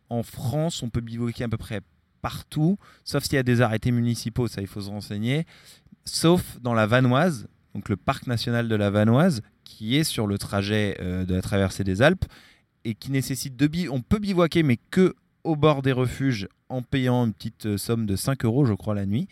en 0.10 0.24
France, 0.24 0.84
on 0.84 0.90
peut 0.90 1.02
bivouaquer 1.02 1.44
à 1.44 1.50
peu 1.50 1.58
près 1.58 1.82
partout, 2.22 2.80
sauf 3.04 3.24
s'il 3.24 3.36
y 3.36 3.38
a 3.38 3.44
des 3.44 3.62
arrêtés 3.62 3.92
municipaux, 3.92 4.48
ça 4.48 4.62
il 4.62 4.66
faut 4.66 4.82
se 4.82 4.90
renseigner, 4.90 5.46
sauf 6.06 6.60
dans 6.60 6.74
la 6.74 6.88
Vanoise, 6.88 7.48
donc 7.76 7.88
le 7.88 7.98
parc 7.98 8.26
national 8.26 8.68
de 8.68 8.76
la 8.76 8.90
Vanoise, 8.90 9.44
qui 9.66 9.98
est 9.98 10.06
sur 10.06 10.28
le 10.28 10.38
trajet 10.38 10.96
euh, 11.02 11.26
de 11.26 11.36
la 11.36 11.42
traversée 11.42 11.84
des 11.84 12.02
Alpes 12.02 12.24
et 12.86 12.94
qui 12.94 13.12
nécessite 13.12 13.58
de 13.58 13.90
On 13.90 14.02
peut 14.02 14.20
bivouaquer, 14.20 14.64
mais 14.64 14.78
que 14.92 15.16
au 15.44 15.58
bord 15.58 15.82
des 15.82 15.92
refuges 15.92 16.48
en 16.70 16.82
payant 16.82 17.26
une 17.26 17.34
petite 17.34 17.66
euh, 17.66 17.78
somme 17.78 18.06
de 18.06 18.16
5 18.16 18.46
euros, 18.46 18.66
je 18.66 18.74
crois, 18.74 18.96
la 18.96 19.06
nuit, 19.06 19.28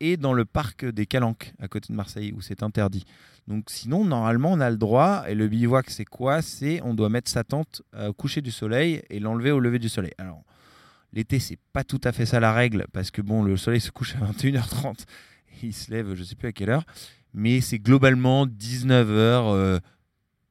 et 0.00 0.16
dans 0.16 0.32
le 0.32 0.44
parc 0.44 0.84
des 0.84 1.06
Calanques, 1.06 1.54
à 1.60 1.68
côté 1.68 1.92
de 1.92 1.96
Marseille, 1.96 2.32
où 2.32 2.40
c'est 2.40 2.62
interdit. 2.62 3.04
Donc 3.46 3.66
sinon, 3.68 4.04
normalement, 4.04 4.52
on 4.52 4.60
a 4.60 4.70
le 4.70 4.76
droit, 4.76 5.24
et 5.28 5.34
le 5.34 5.46
bivouac, 5.46 5.88
c'est 5.90 6.04
quoi? 6.04 6.42
C'est 6.42 6.82
on 6.82 6.94
doit 6.94 7.08
mettre 7.08 7.30
sa 7.30 7.44
tente 7.44 7.82
au 7.96 8.12
coucher 8.12 8.42
du 8.42 8.50
soleil 8.50 9.02
et 9.08 9.20
l'enlever 9.20 9.52
au 9.52 9.60
lever 9.60 9.78
du 9.78 9.88
soleil. 9.88 10.12
Alors, 10.18 10.42
l'été, 11.12 11.38
c'est 11.38 11.58
pas 11.72 11.84
tout 11.84 12.00
à 12.04 12.12
fait 12.12 12.26
ça 12.26 12.40
la 12.40 12.52
règle, 12.52 12.86
parce 12.92 13.10
que 13.10 13.22
bon, 13.22 13.42
le 13.42 13.56
soleil 13.56 13.80
se 13.80 13.90
couche 13.90 14.16
à 14.16 14.18
21h30, 14.32 15.04
et 15.62 15.66
il 15.66 15.72
se 15.72 15.90
lève, 15.90 16.14
je 16.14 16.24
sais 16.24 16.34
plus 16.34 16.48
à 16.48 16.52
quelle 16.52 16.70
heure, 16.70 16.84
mais 17.36 17.60
c'est 17.60 17.78
globalement 17.78 18.46
19h, 18.46 19.80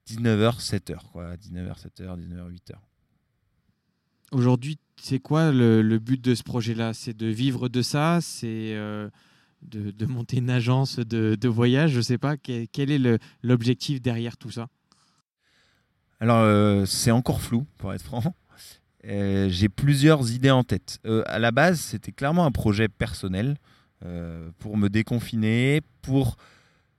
19h, 0.08 0.62
7h, 0.62 0.98
quoi. 1.12 1.36
19h, 1.36 1.82
7h, 1.82 2.18
19h, 2.18 2.52
8h. 2.52 2.76
Aujourd'hui, 4.32 4.78
c'est 5.02 5.20
quoi 5.20 5.52
le, 5.52 5.98
but 6.00 6.24
de 6.24 6.36
ce 6.36 6.44
projet-là? 6.44 6.94
C'est 6.94 7.16
de 7.16 7.28
vivre 7.28 7.70
de 7.70 7.82
ça? 7.82 8.20
C'est 8.22 8.74
euh, 8.76 9.10
de, 9.62 10.06
monter 10.06 10.38
une 10.38 10.50
agence 10.50 11.00
de, 11.00 11.48
voyage? 11.48 11.92
Je 11.92 11.98
ne 11.98 12.02
sais 12.02 12.18
pas. 12.18 12.38
Quel, 12.38 12.92
est 12.92 13.20
l'objectif 13.42 14.02
derrière 14.02 14.38
tout 14.38 14.52
ça? 14.52 14.68
Alors, 16.20 16.40
euh, 16.40 16.86
c'est 16.86 17.12
encore 17.12 17.42
flou, 17.42 17.66
pour 17.78 17.94
être 17.94 18.04
franc. 18.04 18.36
Euh, 19.06 19.50
j'ai 19.50 19.70
plusieurs 19.70 20.32
idées 20.32 20.52
en 20.52 20.64
tête. 20.64 21.00
à 21.28 21.38
la 21.40 21.52
base, 21.52 21.80
c'était 21.80 22.12
clairement 22.12 22.46
un 22.46 22.52
projet 22.52 22.88
personnel 22.88 23.58
pour 24.60 24.78
me 24.78 24.88
déconfiner, 24.88 25.82
pour 26.04 26.38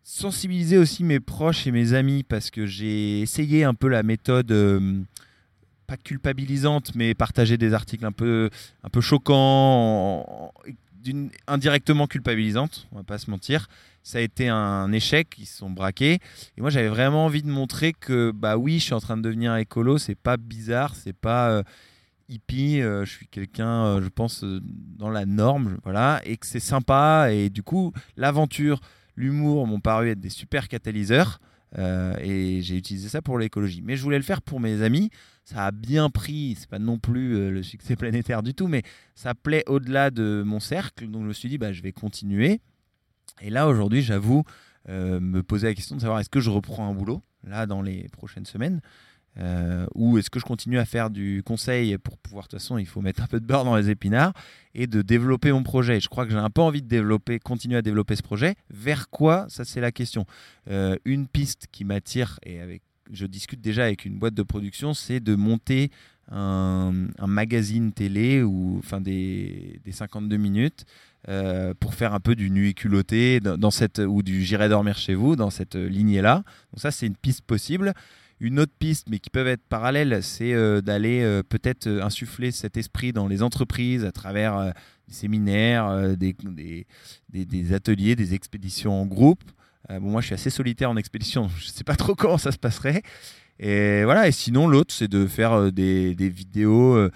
sensibiliser 0.06 0.78
aussi 0.78 1.02
mes 1.02 1.18
proches 1.18 1.66
et 1.66 1.72
mes 1.72 1.92
amis 1.92 2.22
parce 2.22 2.52
que 2.52 2.64
j'ai 2.64 3.20
essayé 3.20 3.64
un 3.64 3.74
peu 3.74 3.88
la 3.88 4.04
méthode 4.04 4.52
euh, 4.52 5.00
pas 5.88 5.96
culpabilisante 5.96 6.94
mais 6.94 7.12
partager 7.12 7.58
des 7.58 7.74
articles 7.74 8.06
un 8.06 8.12
peu 8.12 8.48
un 8.84 8.88
peu 8.88 9.00
choquants 9.00 10.52
indirectement 11.48 12.06
culpabilisante 12.06 12.86
on 12.92 12.98
va 12.98 13.02
pas 13.02 13.18
se 13.18 13.28
mentir. 13.32 13.66
Ça 14.04 14.18
a 14.18 14.20
été 14.20 14.48
un 14.48 14.92
échec 14.92 15.34
ils 15.40 15.46
se 15.46 15.58
sont 15.58 15.70
braqués. 15.70 16.20
Et 16.56 16.60
moi 16.60 16.70
j'avais 16.70 16.88
vraiment 16.88 17.24
envie 17.24 17.42
de 17.42 17.50
montrer 17.50 17.92
que 17.92 18.30
bah 18.30 18.56
oui 18.56 18.78
je 18.78 18.84
suis 18.84 18.94
en 18.94 19.00
train 19.00 19.16
de 19.16 19.22
devenir 19.22 19.56
écolo 19.56 19.98
c'est 19.98 20.14
pas 20.14 20.36
bizarre 20.36 20.94
c'est 20.94 21.16
pas 21.16 21.50
euh, 21.50 21.62
hippie 22.28 22.80
euh, 22.80 23.04
je 23.04 23.10
suis 23.10 23.26
quelqu'un 23.26 24.00
je 24.00 24.08
pense 24.08 24.44
dans 24.44 25.10
la 25.10 25.26
norme 25.26 25.78
voilà 25.82 26.20
et 26.24 26.36
que 26.36 26.46
c'est 26.46 26.60
sympa. 26.60 27.30
Et 27.32 27.50
du 27.50 27.64
coup 27.64 27.92
l'aventure 28.16 28.80
l'humour 29.16 29.66
m'ont 29.66 29.80
paru 29.80 30.10
être 30.10 30.20
des 30.20 30.30
super 30.30 30.68
catalyseurs. 30.68 31.40
Euh, 31.78 32.16
et 32.20 32.62
j'ai 32.62 32.76
utilisé 32.76 33.08
ça 33.08 33.22
pour 33.22 33.38
l'écologie. 33.38 33.82
Mais 33.82 33.96
je 33.96 34.02
voulais 34.02 34.16
le 34.16 34.22
faire 34.22 34.40
pour 34.40 34.60
mes 34.60 34.82
amis. 34.82 35.10
Ça 35.44 35.66
a 35.66 35.70
bien 35.72 36.10
pris, 36.10 36.56
c'est 36.58 36.68
pas 36.68 36.78
non 36.78 36.98
plus 36.98 37.34
euh, 37.36 37.50
le 37.50 37.62
succès 37.62 37.96
planétaire 37.96 38.42
du 38.42 38.54
tout, 38.54 38.68
mais 38.68 38.82
ça 39.14 39.34
plaît 39.34 39.64
au-delà 39.66 40.10
de 40.10 40.42
mon 40.46 40.60
cercle. 40.60 41.08
Donc 41.08 41.22
je 41.22 41.28
me 41.28 41.32
suis 41.32 41.48
dit, 41.48 41.58
bah, 41.58 41.72
je 41.72 41.82
vais 41.82 41.92
continuer. 41.92 42.60
Et 43.42 43.50
là, 43.50 43.68
aujourd'hui, 43.68 44.02
j'avoue 44.02 44.44
euh, 44.88 45.20
me 45.20 45.42
poser 45.42 45.66
la 45.66 45.74
question 45.74 45.96
de 45.96 46.00
savoir 46.00 46.20
est-ce 46.20 46.30
que 46.30 46.40
je 46.40 46.50
reprends 46.50 46.88
un 46.88 46.94
boulot, 46.94 47.22
là, 47.44 47.66
dans 47.66 47.82
les 47.82 48.08
prochaines 48.08 48.46
semaines, 48.46 48.80
euh, 49.38 49.86
ou 49.94 50.18
est-ce 50.18 50.30
que 50.30 50.40
je 50.40 50.44
continue 50.44 50.78
à 50.78 50.84
faire 50.84 51.10
du 51.10 51.42
conseil 51.44 51.98
pour 51.98 52.16
pouvoir, 52.18 52.44
de 52.44 52.50
toute 52.50 52.60
façon, 52.60 52.78
il 52.78 52.86
faut 52.86 53.00
mettre 53.00 53.22
un 53.22 53.26
peu 53.26 53.40
de 53.40 53.44
beurre 53.44 53.64
dans 53.64 53.76
les 53.76 53.90
épinards 53.90 54.32
et 54.74 54.86
de 54.86 55.02
développer 55.02 55.52
mon 55.52 55.62
projet. 55.62 56.00
Je 56.00 56.08
crois 56.08 56.24
que 56.24 56.32
j'ai 56.32 56.38
un 56.38 56.50
peu 56.50 56.62
envie 56.62 56.82
de 56.82 56.88
développer, 56.88 57.38
continuer 57.38 57.76
à 57.76 57.82
développer 57.82 58.16
ce 58.16 58.22
projet. 58.22 58.54
Vers 58.70 59.10
quoi? 59.10 59.46
Ça, 59.48 59.64
c'est 59.64 59.80
la 59.80 59.92
question. 59.92 60.26
Euh, 60.70 60.96
une 61.04 61.26
piste 61.26 61.66
qui 61.70 61.84
m'attire 61.84 62.38
et 62.44 62.60
avec, 62.60 62.82
je 63.12 63.26
discute 63.26 63.60
déjà 63.60 63.84
avec 63.84 64.04
une 64.04 64.18
boîte 64.18 64.34
de 64.34 64.42
production, 64.42 64.94
c'est 64.94 65.20
de 65.20 65.34
monter 65.34 65.90
un, 66.32 66.92
magazine 67.26 67.92
télé 67.92 68.42
ou 68.42 68.76
enfin 68.78 69.00
des, 69.00 69.80
des 69.84 69.92
52 69.92 70.36
minutes 70.36 70.84
euh, 71.28 71.72
pour 71.78 71.94
faire 71.94 72.14
un 72.14 72.20
peu 72.20 72.34
du 72.34 72.50
nuit 72.50 72.74
culotté 72.74 73.40
dans, 73.40 73.70
cette 73.70 73.98
ou 73.98 74.22
du 74.22 74.42
j'irai 74.42 74.68
dormir 74.68 74.96
chez 74.96 75.14
vous 75.14 75.36
dans 75.36 75.50
cette 75.50 75.76
lignée 75.76 76.22
là. 76.22 76.42
Donc 76.72 76.80
ça, 76.80 76.90
c'est 76.90 77.06
une 77.06 77.16
piste 77.16 77.42
possible. 77.42 77.94
Une 78.38 78.60
autre 78.60 78.72
piste, 78.78 79.08
mais 79.08 79.18
qui 79.18 79.30
peuvent 79.30 79.46
être 79.46 79.62
parallèles, 79.66 80.22
c'est 80.22 80.52
euh, 80.52 80.82
d'aller 80.82 81.22
euh, 81.22 81.42
peut-être 81.42 81.86
euh, 81.86 82.02
insuffler 82.02 82.50
cet 82.50 82.76
esprit 82.76 83.12
dans 83.12 83.28
les 83.28 83.42
entreprises 83.42 84.04
à 84.04 84.12
travers 84.12 84.74
des 85.08 85.14
séminaires, 85.14 86.16
des, 86.16 86.36
des, 87.30 87.72
ateliers, 87.72 88.14
des 88.14 88.34
expéditions 88.34 89.00
en 89.00 89.06
groupe. 89.06 89.42
bon, 89.88 90.10
moi, 90.10 90.20
je 90.20 90.26
suis 90.26 90.34
assez 90.34 90.50
solitaire 90.50 90.90
en 90.90 90.96
expédition, 90.96 91.48
je 91.48 91.66
ne 91.66 91.70
sais 91.70 91.84
pas 91.84 91.96
trop 91.96 92.14
comment 92.16 92.38
ça 92.38 92.52
se 92.52 92.58
passerait. 92.58 93.02
Et 93.58 94.04
voilà. 94.04 94.28
Et 94.28 94.32
sinon, 94.32 94.68
l'autre, 94.68 94.92
c'est 94.92 95.08
de 95.08 95.26
faire 95.26 95.72
des, 95.72 96.14
vidéos 96.14 97.08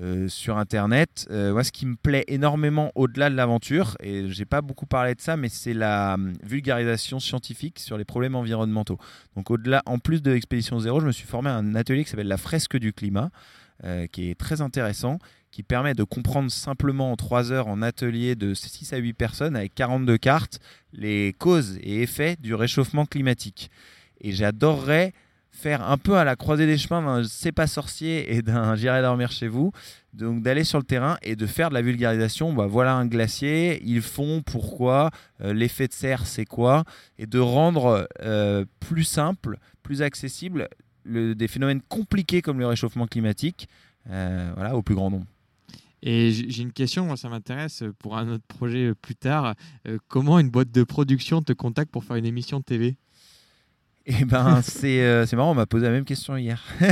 euh, 0.00 0.28
sur 0.28 0.58
Internet. 0.58 1.28
Euh, 1.30 1.52
moi, 1.52 1.62
ce 1.62 1.70
qui 1.70 1.86
me 1.86 1.94
plaît 1.94 2.24
énormément 2.26 2.90
au-delà 2.96 3.30
de 3.30 3.36
l'aventure, 3.36 3.96
et 4.00 4.28
j'ai 4.28 4.44
pas 4.44 4.60
beaucoup 4.60 4.86
parlé 4.86 5.14
de 5.14 5.20
ça, 5.20 5.36
mais 5.36 5.48
c'est 5.48 5.72
la 5.72 6.14
hum, 6.14 6.32
vulgarisation 6.42 7.20
scientifique 7.20 7.78
sur 7.78 7.96
les 7.96 8.04
problèmes 8.04 8.34
environnementaux. 8.34 8.98
Donc, 9.36 9.52
au-delà, 9.52 9.82
en 9.86 9.98
plus 9.98 10.20
de 10.20 10.32
l'expédition 10.32 10.80
zéro, 10.80 11.00
je 11.00 11.06
me 11.06 11.12
suis 11.12 11.28
formé 11.28 11.48
à 11.48 11.54
un 11.54 11.76
atelier 11.76 12.02
qui 12.02 12.10
s'appelle 12.10 12.26
la 12.26 12.38
fresque 12.38 12.76
du 12.76 12.92
climat, 12.92 13.30
euh, 13.84 14.08
qui 14.08 14.30
est 14.30 14.34
très 14.34 14.60
intéressant, 14.60 15.18
qui 15.52 15.62
permet 15.62 15.94
de 15.94 16.02
comprendre 16.02 16.50
simplement 16.50 17.12
en 17.12 17.16
3 17.16 17.52
heures 17.52 17.68
en 17.68 17.80
atelier 17.80 18.34
de 18.34 18.52
6 18.52 18.92
à 18.94 18.96
8 18.96 19.12
personnes 19.12 19.54
avec 19.54 19.76
42 19.76 20.18
cartes 20.18 20.58
les 20.92 21.32
causes 21.38 21.78
et 21.80 22.02
effets 22.02 22.34
du 22.40 22.56
réchauffement 22.56 23.06
climatique. 23.06 23.70
Et 24.20 24.32
j'adorerais 24.32 25.12
faire 25.54 25.88
un 25.88 25.96
peu 25.96 26.16
à 26.16 26.24
la 26.24 26.36
croisée 26.36 26.66
des 26.66 26.76
chemins 26.76 27.02
d'un 27.02 27.24
C'est 27.24 27.52
pas 27.52 27.66
sorcier 27.66 28.34
et 28.34 28.42
d'un 28.42 28.74
J'irai 28.76 29.00
dormir 29.00 29.30
chez 29.30 29.48
vous. 29.48 29.72
Donc 30.12 30.42
d'aller 30.42 30.64
sur 30.64 30.78
le 30.78 30.84
terrain 30.84 31.16
et 31.22 31.36
de 31.36 31.46
faire 31.46 31.70
de 31.70 31.74
la 31.74 31.82
vulgarisation. 31.82 32.52
Bah, 32.52 32.66
voilà 32.66 32.94
un 32.94 33.06
glacier, 33.06 33.80
ils 33.84 34.02
font 34.02 34.42
pourquoi, 34.42 35.10
euh, 35.40 35.54
l'effet 35.54 35.88
de 35.88 35.92
serre 35.92 36.26
c'est 36.26 36.44
quoi, 36.44 36.84
et 37.18 37.26
de 37.26 37.38
rendre 37.38 38.06
euh, 38.20 38.64
plus 38.80 39.04
simple, 39.04 39.58
plus 39.82 40.02
accessible 40.02 40.68
des 41.06 41.48
phénomènes 41.48 41.82
compliqués 41.82 42.40
comme 42.40 42.58
le 42.58 42.66
réchauffement 42.66 43.06
climatique 43.06 43.68
euh, 44.08 44.52
voilà, 44.54 44.76
au 44.76 44.82
plus 44.82 44.94
grand 44.94 45.10
nombre. 45.10 45.26
Et 46.02 46.32
j'ai 46.32 46.62
une 46.62 46.72
question, 46.72 47.06
moi 47.06 47.16
ça 47.16 47.28
m'intéresse 47.28 47.82
pour 47.98 48.16
un 48.16 48.28
autre 48.28 48.44
projet 48.46 48.92
plus 48.94 49.14
tard. 49.14 49.54
comment 50.08 50.38
une 50.38 50.50
boîte 50.50 50.70
de 50.70 50.84
production 50.84 51.40
te 51.42 51.54
contacte 51.54 51.90
pour 51.90 52.04
faire 52.04 52.16
une 52.16 52.26
émission 52.26 52.58
de 52.58 52.64
TV 52.64 52.96
eh 54.06 54.24
ben, 54.24 54.60
euh, 54.84 55.26
c'est 55.26 55.36
marrant, 55.36 55.52
on 55.52 55.54
m'a 55.54 55.66
posé 55.66 55.86
la 55.86 55.92
même 55.92 56.04
question 56.04 56.36
hier. 56.36 56.62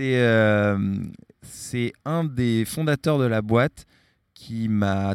Euh, 0.00 0.96
c'est 1.42 1.92
un 2.04 2.22
des 2.22 2.64
fondateurs 2.64 3.18
de 3.18 3.24
la 3.24 3.42
boîte 3.42 3.84
qui 4.32 4.68
m'a 4.68 5.14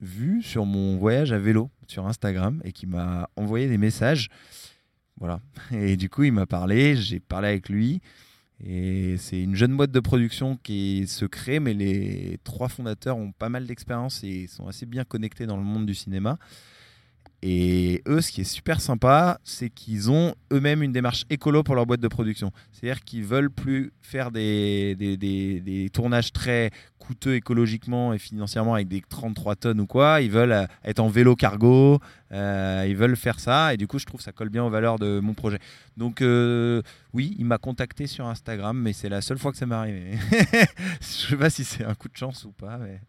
vu 0.00 0.42
sur 0.42 0.64
mon 0.64 0.96
voyage 0.96 1.32
à 1.32 1.38
vélo 1.38 1.70
sur 1.88 2.06
Instagram 2.06 2.60
et 2.64 2.72
qui 2.72 2.86
m'a 2.86 3.28
envoyé 3.36 3.68
des 3.68 3.76
messages. 3.76 4.28
Voilà. 5.18 5.40
Et 5.72 5.96
du 5.96 6.08
coup, 6.08 6.24
il 6.24 6.32
m'a 6.32 6.46
parlé, 6.46 6.96
j'ai 6.96 7.20
parlé 7.20 7.48
avec 7.48 7.68
lui. 7.68 8.00
Et 8.62 9.16
c'est 9.18 9.42
une 9.42 9.56
jeune 9.56 9.76
boîte 9.76 9.90
de 9.90 10.00
production 10.00 10.56
qui 10.62 11.06
se 11.06 11.26
crée, 11.26 11.60
mais 11.60 11.74
les 11.74 12.38
trois 12.44 12.68
fondateurs 12.68 13.18
ont 13.18 13.32
pas 13.32 13.48
mal 13.48 13.66
d'expérience 13.66 14.24
et 14.24 14.46
sont 14.46 14.66
assez 14.68 14.86
bien 14.86 15.04
connectés 15.04 15.46
dans 15.46 15.56
le 15.56 15.64
monde 15.64 15.86
du 15.86 15.94
cinéma. 15.94 16.38
Et 17.46 18.02
eux, 18.08 18.22
ce 18.22 18.32
qui 18.32 18.40
est 18.40 18.44
super 18.44 18.80
sympa, 18.80 19.38
c'est 19.44 19.68
qu'ils 19.68 20.10
ont 20.10 20.34
eux-mêmes 20.50 20.82
une 20.82 20.92
démarche 20.92 21.26
écolo 21.28 21.62
pour 21.62 21.74
leur 21.74 21.84
boîte 21.84 22.00
de 22.00 22.08
production. 22.08 22.50
C'est-à-dire 22.72 23.04
qu'ils 23.04 23.24
veulent 23.24 23.50
plus 23.50 23.92
faire 24.00 24.30
des, 24.30 24.94
des, 24.94 25.18
des, 25.18 25.90
tournages 25.90 26.32
très 26.32 26.70
coûteux 26.98 27.34
écologiquement 27.34 28.14
et 28.14 28.18
financièrement 28.18 28.72
avec 28.72 28.88
des 28.88 29.02
33 29.02 29.56
tonnes 29.56 29.80
ou 29.82 29.86
quoi. 29.86 30.22
Ils 30.22 30.30
veulent 30.30 30.52
euh, 30.52 30.66
être 30.86 31.00
en 31.00 31.08
vélo 31.08 31.36
cargo, 31.36 32.00
euh, 32.32 32.86
ils 32.88 32.96
veulent 32.96 33.14
faire 33.14 33.38
ça. 33.38 33.74
Et 33.74 33.76
du 33.76 33.86
coup, 33.86 33.98
je 33.98 34.06
trouve 34.06 34.20
que 34.20 34.24
ça 34.24 34.32
colle 34.32 34.48
bien 34.48 34.64
aux 34.64 34.70
valeurs 34.70 34.98
de 34.98 35.20
mon 35.20 35.34
projet. 35.34 35.58
Donc, 35.98 36.22
euh, 36.22 36.80
oui, 37.12 37.36
il 37.38 37.44
m'a 37.44 37.58
contacté 37.58 38.06
sur 38.06 38.26
Instagram, 38.26 38.80
mais 38.80 38.94
c'est 38.94 39.10
la 39.10 39.20
seule 39.20 39.36
fois 39.36 39.52
que 39.52 39.58
ça 39.58 39.66
m'est 39.66 39.74
arrivé. 39.74 40.12
je 41.02 41.06
sais 41.28 41.36
pas 41.36 41.50
si 41.50 41.62
c'est 41.62 41.84
un 41.84 41.94
coup 41.94 42.08
de 42.08 42.16
chance 42.16 42.46
ou 42.46 42.52
pas. 42.52 42.78
Mais 42.78 43.00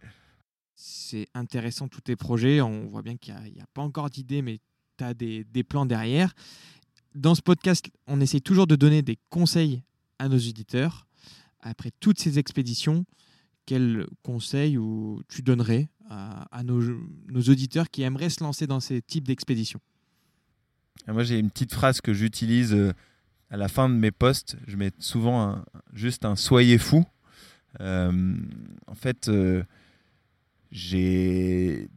c'est 0.76 1.28
intéressant 1.34 1.88
tous 1.88 2.02
tes 2.02 2.16
projets. 2.16 2.62
On 2.62 2.88
voit 2.88 3.02
bien 3.02 3.18
qu'il 3.18 3.34
n'y 3.34 3.62
a, 3.62 3.68
pas 3.74 3.82
encore 3.82 4.10
d'idées, 4.10 4.42
mais 4.42 4.60
tu 4.98 5.04
as 5.04 5.14
des, 5.14 5.46
plans 5.68 5.86
derrière. 5.86 6.34
Dans 7.16 7.36
ce 7.36 7.42
podcast, 7.42 7.90
on 8.08 8.20
essaie 8.20 8.42
toujours 8.42 8.68
de 8.68 8.76
donner 8.76 9.02
des 9.02 9.18
conseils 9.30 9.82
à 10.20 10.28
nos 10.28 10.38
auditeurs. 10.38 11.08
Après 11.62 11.92
toutes 12.00 12.20
ces 12.20 12.38
expéditions, 12.40 13.06
quels 13.66 14.06
conseils 14.22 14.78
ou 14.78 15.22
tu 15.30 15.42
donnerais 15.42 15.90
à, 16.10 16.62
nos, 16.64 16.82
auditeurs 17.34 17.90
qui 17.90 18.04
aimeraient 18.04 18.30
se 18.30 18.44
lancer 18.44 18.68
dans 18.68 18.80
ces 18.80 19.02
types 19.02 19.26
d'expéditions? 19.26 19.80
Ah, 21.08 21.14
Moi, 21.14 21.24
j'ai 21.24 21.40
une 21.40 21.50
petite 21.50 21.74
phrase 21.74 22.02
que 22.02 22.14
j'utilise 22.14 22.74
euh, 22.74 22.94
à 23.50 23.58
la 23.58 23.68
fin 23.68 23.90
de 23.90 23.96
mes 23.96 24.12
posts. 24.12 24.58
Je 24.68 24.76
mets 24.76 24.92
souvent 25.00 25.64
juste 25.94 26.26
un 26.26 26.36
soyez 26.36 26.78
fou. 26.78 27.06
Euh, 27.82 28.36
en 28.88 28.96
fait, 28.96 29.28
euh, 29.30 29.64
j'ai 30.76 31.88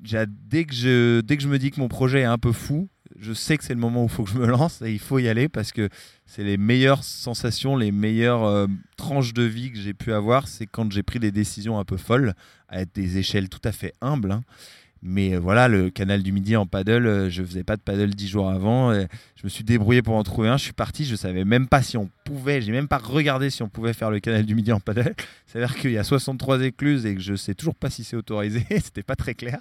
dès 0.00 0.64
que 0.64 0.74
je 0.74 1.20
dès 1.20 1.36
que 1.36 1.42
je 1.42 1.48
me 1.48 1.58
dis 1.58 1.70
que 1.70 1.78
mon 1.78 1.88
projet 1.88 2.20
est 2.20 2.24
un 2.24 2.38
peu 2.38 2.52
fou, 2.52 2.88
je 3.18 3.32
sais 3.34 3.58
que 3.58 3.64
c'est 3.64 3.74
le 3.74 3.80
moment 3.80 4.02
où 4.02 4.06
il 4.06 4.10
faut 4.10 4.24
que 4.24 4.30
je 4.30 4.38
me 4.38 4.46
lance 4.46 4.80
et 4.82 4.90
il 4.90 4.98
faut 4.98 5.18
y 5.18 5.28
aller 5.28 5.48
parce 5.48 5.72
que 5.72 5.90
c'est 6.24 6.44
les 6.44 6.56
meilleures 6.56 7.04
sensations, 7.04 7.76
les 7.76 7.92
meilleures 7.92 8.44
euh, 8.44 8.66
tranches 8.96 9.34
de 9.34 9.42
vie 9.42 9.70
que 9.70 9.78
j'ai 9.78 9.94
pu 9.94 10.12
avoir, 10.12 10.48
c'est 10.48 10.66
quand 10.66 10.90
j'ai 10.90 11.02
pris 11.02 11.18
des 11.18 11.32
décisions 11.32 11.78
un 11.78 11.84
peu 11.84 11.98
folles 11.98 12.34
à 12.68 12.84
des 12.86 13.18
échelles 13.18 13.48
tout 13.48 13.60
à 13.64 13.72
fait 13.72 13.92
humbles. 14.00 14.32
Hein. 14.32 14.42
Mais 15.02 15.34
euh, 15.34 15.38
voilà, 15.38 15.68
le 15.68 15.90
canal 15.90 16.22
du 16.22 16.32
Midi 16.32 16.56
en 16.56 16.66
paddle, 16.66 17.06
euh, 17.06 17.30
je 17.30 17.42
faisais 17.42 17.64
pas 17.64 17.76
de 17.76 17.82
paddle 17.82 18.10
dix 18.10 18.28
jours 18.28 18.50
avant. 18.50 18.92
je 18.92 19.44
me 19.44 19.48
suis 19.48 19.64
débrouillé 19.64 20.02
pour 20.02 20.14
en 20.14 20.22
trouver 20.22 20.48
un. 20.48 20.56
Je 20.56 20.64
suis 20.64 20.72
parti, 20.72 21.04
je 21.04 21.14
savais 21.14 21.44
même 21.44 21.68
pas 21.68 21.82
si 21.82 21.96
on 21.96 22.10
pouvait, 22.24 22.60
j'ai 22.60 22.72
même 22.72 22.88
pas 22.88 22.98
regardé 22.98 23.50
si 23.50 23.62
on 23.62 23.68
pouvait 23.68 23.92
faire 23.92 24.10
le 24.10 24.20
canal 24.20 24.44
du 24.44 24.54
Midi 24.54 24.72
en 24.72 24.80
paddle. 24.80 25.14
C'est-à-dire 25.46 25.76
qu'il 25.76 25.92
y 25.92 25.98
a 25.98 26.04
63 26.04 26.62
écluses 26.62 27.06
et 27.06 27.14
que 27.14 27.20
je 27.20 27.34
sais 27.34 27.54
toujours 27.54 27.76
pas 27.76 27.90
si 27.90 28.04
c'est 28.04 28.16
autorisé. 28.16 28.64
C'était 28.70 29.02
pas 29.02 29.16
très 29.16 29.34
clair. 29.34 29.60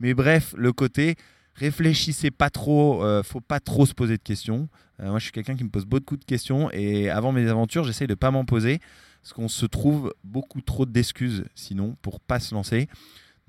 Mais 0.00 0.14
bref, 0.14 0.54
le 0.56 0.72
côté, 0.72 1.16
réfléchissez 1.54 2.30
pas 2.30 2.50
trop, 2.50 3.02
euh, 3.04 3.22
faut 3.22 3.40
pas 3.40 3.60
trop 3.60 3.86
se 3.86 3.94
poser 3.94 4.16
de 4.16 4.22
questions. 4.22 4.68
moi, 5.02 5.18
je 5.18 5.24
suis 5.24 5.32
quelqu'un 5.32 5.56
qui 5.56 5.64
me 5.64 5.70
pose 5.70 5.86
beaucoup 5.86 6.16
de 6.16 6.24
questions 6.24 6.70
et 6.72 7.08
avant 7.10 7.32
mes 7.32 7.48
aventures, 7.48 7.84
j'essaye 7.84 8.06
de 8.06 8.14
pas 8.14 8.30
m'en 8.30 8.44
poser 8.44 8.80
parce 9.22 9.32
qu'on 9.32 9.48
se 9.48 9.64
trouve 9.64 10.12
beaucoup 10.22 10.60
trop 10.60 10.84
d'excuses 10.84 11.44
sinon 11.54 11.96
pour 12.02 12.20
pas 12.20 12.40
se 12.40 12.54
lancer. 12.54 12.88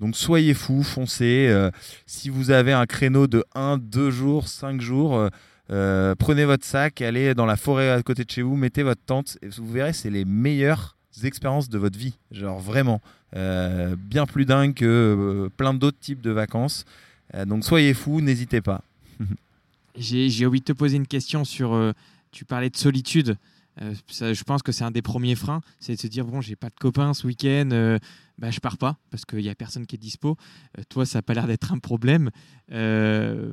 Donc 0.00 0.16
soyez 0.16 0.54
fous, 0.54 0.82
foncez. 0.82 1.48
Euh, 1.48 1.70
si 2.06 2.28
vous 2.28 2.50
avez 2.50 2.72
un 2.72 2.86
créneau 2.86 3.26
de 3.26 3.44
1, 3.54 3.78
2 3.78 4.10
jours, 4.10 4.48
5 4.48 4.80
jours, 4.80 5.16
euh, 5.16 5.28
euh, 5.70 6.14
prenez 6.14 6.44
votre 6.44 6.64
sac, 6.64 7.00
allez 7.00 7.34
dans 7.34 7.46
la 7.46 7.56
forêt 7.56 7.90
à 7.90 8.02
côté 8.02 8.24
de 8.24 8.30
chez 8.30 8.42
vous, 8.42 8.56
mettez 8.56 8.82
votre 8.82 9.00
tente. 9.02 9.38
Et 9.42 9.48
vous 9.48 9.70
verrez, 9.70 9.92
c'est 9.92 10.10
les 10.10 10.24
meilleures 10.24 10.96
expériences 11.24 11.70
de 11.70 11.78
votre 11.78 11.98
vie. 11.98 12.18
Genre 12.30 12.58
vraiment. 12.60 13.00
bien 13.32 14.26
plus 14.26 14.44
dingue 14.44 14.74
que 14.74 15.48
plein 15.56 15.72
d'autres 15.72 15.98
types 15.98 16.20
de 16.20 16.30
vacances. 16.30 16.84
donc 17.46 17.64
soyez 17.64 17.94
fous, 17.94 18.20
n'hésitez 18.20 18.60
pas. 18.60 18.82
J'ai 19.96 20.46
envie 20.46 20.60
de 20.60 20.64
te 20.64 20.72
poser 20.72 20.96
une 20.96 21.06
question 21.06 21.44
sur... 21.46 21.94
tu 22.32 22.44
parlais 22.44 22.68
de 22.68 22.76
solitude. 22.76 23.38
Je 23.80 24.44
pense 24.44 24.62
que 24.62 24.72
c'est 24.72 24.84
un 24.84 24.90
des 24.90 25.02
premiers 25.02 25.34
freins, 25.34 25.60
c'est 25.78 25.94
de 25.94 26.00
se 26.00 26.06
dire 26.06 26.24
bon, 26.24 26.40
j'ai 26.40 26.56
pas 26.56 26.68
de 26.68 26.74
copains 26.78 27.14
ce 27.14 27.26
week-end, 27.26 27.98
bah, 28.38 28.50
je 28.50 28.60
pars 28.60 28.76
pas 28.76 28.98
parce 29.10 29.24
qu'il 29.24 29.40
n'y 29.40 29.48
a 29.48 29.54
personne 29.54 29.86
qui 29.86 29.96
est 29.96 29.98
dispo. 29.98 30.36
Euh, 30.78 30.82
toi, 30.88 31.06
ça 31.06 31.18
n'a 31.18 31.22
pas 31.22 31.34
l'air 31.34 31.46
d'être 31.46 31.72
un 31.72 31.78
problème. 31.78 32.30
Euh, 32.72 33.52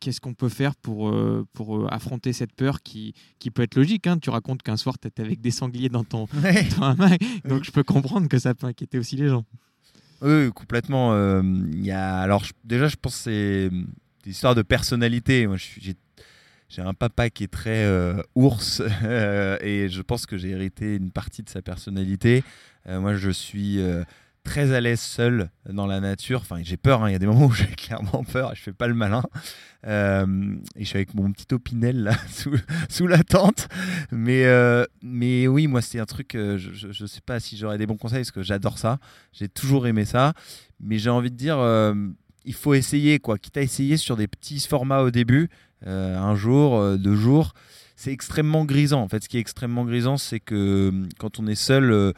qu'est-ce 0.00 0.20
qu'on 0.20 0.34
peut 0.34 0.48
faire 0.48 0.76
pour, 0.76 1.08
euh, 1.08 1.46
pour 1.54 1.92
affronter 1.92 2.32
cette 2.32 2.52
peur 2.52 2.82
qui, 2.82 3.14
qui 3.38 3.50
peut 3.50 3.62
être 3.62 3.74
logique 3.74 4.06
hein 4.06 4.18
Tu 4.18 4.30
racontes 4.30 4.62
qu'un 4.62 4.76
soir, 4.76 4.98
tu 4.98 5.08
étais 5.08 5.22
avec 5.22 5.40
des 5.40 5.50
sangliers 5.50 5.88
dans 5.88 6.04
ton, 6.04 6.28
hamac, 6.80 7.20
donc 7.48 7.64
je 7.64 7.72
peux 7.72 7.82
comprendre 7.82 8.28
que 8.28 8.38
ça 8.38 8.54
peut 8.54 8.66
inquiéter 8.66 8.98
aussi 8.98 9.16
les 9.16 9.28
gens. 9.28 9.44
Oui, 10.20 10.52
complètement. 10.52 11.14
y 11.72 11.90
a... 11.90 12.18
Alors, 12.18 12.44
déjà, 12.64 12.88
je 12.88 12.96
pense 12.96 13.16
que 13.16 13.22
c'est 13.22 13.70
des 14.24 14.30
histoires 14.30 14.54
de 14.54 14.62
personnalité. 14.62 15.46
Moi, 15.46 15.56
j'ai 15.56 15.94
j'ai 16.68 16.82
un 16.82 16.92
papa 16.94 17.30
qui 17.30 17.44
est 17.44 17.52
très 17.52 17.84
euh, 17.84 18.22
ours 18.34 18.82
euh, 19.02 19.56
et 19.62 19.88
je 19.88 20.02
pense 20.02 20.26
que 20.26 20.36
j'ai 20.36 20.50
hérité 20.50 20.96
une 20.96 21.10
partie 21.10 21.42
de 21.42 21.48
sa 21.48 21.62
personnalité. 21.62 22.44
Euh, 22.86 23.00
moi, 23.00 23.14
je 23.14 23.30
suis 23.30 23.80
très 24.44 24.72
à 24.72 24.80
l'aise 24.80 25.00
seul 25.00 25.50
dans 25.68 25.86
la 25.86 26.00
nature. 26.00 26.40
Enfin, 26.40 26.60
j'ai 26.62 26.76
peur. 26.76 27.02
Hein. 27.02 27.08
Il 27.08 27.12
y 27.12 27.16
a 27.16 27.18
des 27.18 27.26
moments 27.26 27.46
où 27.46 27.52
j'ai 27.52 27.66
clairement 27.76 28.22
peur. 28.22 28.54
Je 28.54 28.62
fais 28.62 28.72
pas 28.72 28.86
le 28.86 28.94
malin. 28.94 29.22
et 29.84 29.86
je 29.86 30.84
suis 30.84 30.96
avec 30.96 31.14
mon 31.14 31.32
petit 31.32 31.52
opinel 31.54 32.02
là 32.02 32.12
sous, 32.90 33.06
la 33.06 33.22
tente. 33.22 33.68
Mais, 34.12 34.44
mais 35.02 35.46
oui, 35.46 35.68
moi, 35.68 35.80
c'est 35.80 36.00
un 36.00 36.06
truc. 36.06 36.32
je 36.34 37.02
ne 37.02 37.06
sais 37.06 37.22
pas 37.24 37.40
si 37.40 37.56
j'aurais 37.56 37.78
des 37.78 37.86
bons 37.86 37.96
conseils 37.96 38.20
parce 38.20 38.30
que 38.30 38.42
j'adore 38.42 38.78
ça. 38.78 38.98
J'ai 39.32 39.48
toujours 39.48 39.86
aimé 39.86 40.04
ça. 40.04 40.34
Mais 40.80 40.98
j'ai 40.98 41.10
envie 41.10 41.30
de 41.30 41.36
dire 41.36 41.58
il 42.48 42.54
faut 42.54 42.72
essayer, 42.72 43.18
quoi. 43.18 43.36
Quitte 43.36 43.58
à 43.58 43.62
essayer 43.62 43.98
sur 43.98 44.16
des 44.16 44.26
petits 44.26 44.58
formats 44.60 45.02
au 45.02 45.10
début, 45.10 45.42
euh, 45.42 45.46
un 45.86 46.34
jour, 46.34 46.76
euh, 46.76 46.96
deux 46.96 47.14
jours. 47.14 47.54
C'est 47.96 48.12
extrêmement 48.12 48.64
grisant. 48.64 49.02
En 49.02 49.08
fait, 49.08 49.24
ce 49.24 49.28
qui 49.28 49.38
est 49.38 49.40
extrêmement 49.40 49.84
grisant, 49.84 50.16
c'est 50.16 50.40
que 50.40 50.90
euh, 50.92 51.08
quand 51.18 51.40
on 51.40 51.46
est 51.46 51.56
seul, 51.56 52.14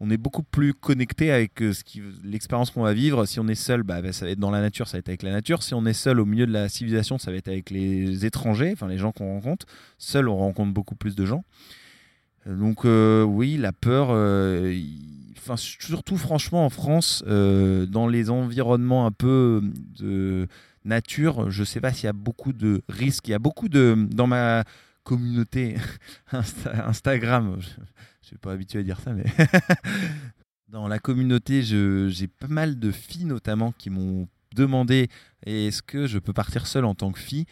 on 0.00 0.10
est 0.10 0.16
beaucoup 0.18 0.42
plus 0.42 0.74
connecté 0.74 1.30
avec 1.30 1.52
ce 1.58 1.82
l'expérience 2.24 2.70
qu'on 2.70 2.82
va 2.82 2.92
vivre. 2.92 3.24
Si 3.24 3.40
on 3.40 3.48
est 3.48 3.54
seul, 3.54 3.82
bah, 3.82 4.02
bah, 4.02 4.12
ça 4.12 4.26
va 4.26 4.32
être 4.32 4.38
dans 4.38 4.50
la 4.50 4.60
nature, 4.60 4.88
ça 4.88 4.96
va 4.96 4.98
être 4.98 5.08
avec 5.08 5.22
la 5.22 5.32
nature. 5.32 5.62
Si 5.62 5.74
on 5.74 5.86
est 5.86 5.94
seul 5.94 6.20
au 6.20 6.26
milieu 6.26 6.46
de 6.46 6.52
la 6.52 6.68
civilisation, 6.68 7.18
ça 7.18 7.30
va 7.30 7.38
être 7.38 7.48
avec 7.48 7.70
les 7.70 8.26
étrangers, 8.26 8.72
enfin 8.72 8.88
les 8.88 8.98
gens 8.98 9.12
qu'on 9.12 9.32
rencontre. 9.32 9.66
Seul, 9.98 10.28
on 10.28 10.36
rencontre 10.36 10.72
beaucoup 10.72 10.96
plus 10.96 11.14
de 11.14 11.24
gens. 11.24 11.44
Donc 12.44 12.84
oui, 12.84 13.56
la 13.56 13.72
peur, 13.72 14.08
surtout 15.56 16.16
franchement 16.16 16.66
en 16.66 16.70
France, 16.70 17.24
dans 17.26 18.06
les 18.06 18.28
environnements 18.28 19.06
un 19.06 19.12
peu 19.12 19.62
de 19.98 20.46
nature, 20.84 21.50
je 21.50 21.60
ne 21.60 21.64
sais 21.64 21.80
pas 21.80 21.92
s'il 21.92 22.04
y 22.04 22.08
a 22.08 22.12
beaucoup 22.12 22.52
de 22.52 22.82
risques. 22.88 23.28
Il 23.28 23.32
y 23.32 23.34
a 23.34 23.38
beaucoup 23.38 23.68
de. 23.68 24.08
Dans 24.10 24.26
ma 24.26 24.64
communauté 25.04 25.76
Instagram, 26.32 27.56
je 27.60 27.80
ne 27.80 27.84
suis 28.22 28.38
pas 28.38 28.52
habitué 28.52 28.80
à 28.80 28.82
dire 28.82 29.00
ça, 29.00 29.12
mais. 29.12 29.24
dans 30.68 30.88
la 30.88 30.98
communauté, 30.98 31.62
j'ai 31.62 32.28
pas 32.28 32.48
mal 32.48 32.78
de 32.78 32.90
filles 32.90 33.26
notamment 33.26 33.72
qui 33.72 33.90
m'ont 33.90 34.28
demandé 34.54 35.08
est-ce 35.44 35.82
que 35.82 36.06
je 36.06 36.18
peux 36.18 36.32
partir 36.32 36.66
seule 36.66 36.84
en 36.84 36.94
tant 36.94 37.12
que 37.12 37.18
fille? 37.18 37.46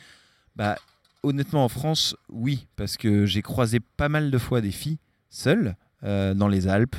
Bah, 0.57 0.77
Honnêtement, 1.23 1.65
en 1.65 1.69
France, 1.69 2.17
oui, 2.31 2.67
parce 2.77 2.97
que 2.97 3.27
j'ai 3.27 3.43
croisé 3.43 3.79
pas 3.79 4.09
mal 4.09 4.31
de 4.31 4.39
fois 4.39 4.63
des 4.63 4.71
filles 4.71 4.99
seules 5.29 5.77
euh, 6.03 6.33
dans 6.33 6.49
les 6.49 6.67
Alpes. 6.67 6.97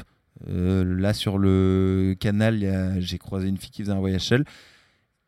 Euh, 0.47 0.83
là, 0.83 1.13
sur 1.13 1.39
le 1.39 2.15
canal, 2.19 2.99
j'ai 2.99 3.17
croisé 3.17 3.47
une 3.47 3.57
fille 3.57 3.71
qui 3.71 3.81
faisait 3.81 3.93
un 3.93 3.99
voyage 3.99 4.21
seule. 4.21 4.45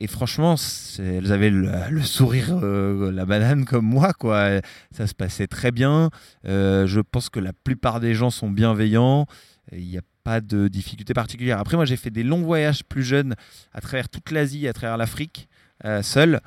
Et 0.04 0.08
franchement, 0.08 0.56
elles 1.00 1.32
avaient 1.32 1.50
le, 1.50 2.02
sourire, 2.02 2.60
euh, 2.62 3.10
la 3.10 3.26
banane 3.26 3.64
comme 3.64 3.86
moi, 3.86 4.12
quoi. 4.12 4.60
Ça 4.92 5.08
se 5.08 5.14
passait 5.14 5.48
très 5.48 5.72
bien. 5.72 6.10
Euh, 6.46 6.86
je 6.88 7.00
pense 7.00 7.30
que 7.30 7.40
la 7.40 7.54
plupart 7.54 8.02
des 8.02 8.14
gens 8.14 8.30
sont 8.30 8.50
bienveillants. 8.50 9.28
Il 9.72 9.88
n'y 9.88 9.98
a 9.98 10.02
pas 10.26 10.42
de 10.42 10.68
difficulté 10.68 11.14
particulière. 11.14 11.58
Après, 11.58 11.78
moi, 11.78 11.86
j'ai 11.86 11.96
fait 11.96 12.10
des 12.10 12.24
longs 12.24 12.42
voyages 12.42 12.84
plus 12.84 13.04
jeunes 13.04 13.36
à 13.72 13.80
travers 13.80 14.10
toute 14.10 14.30
l'Asie, 14.32 14.68
à 14.68 14.74
travers 14.74 14.98
l'Afrique, 14.98 15.48
euh, 15.86 16.02
seul. 16.02 16.42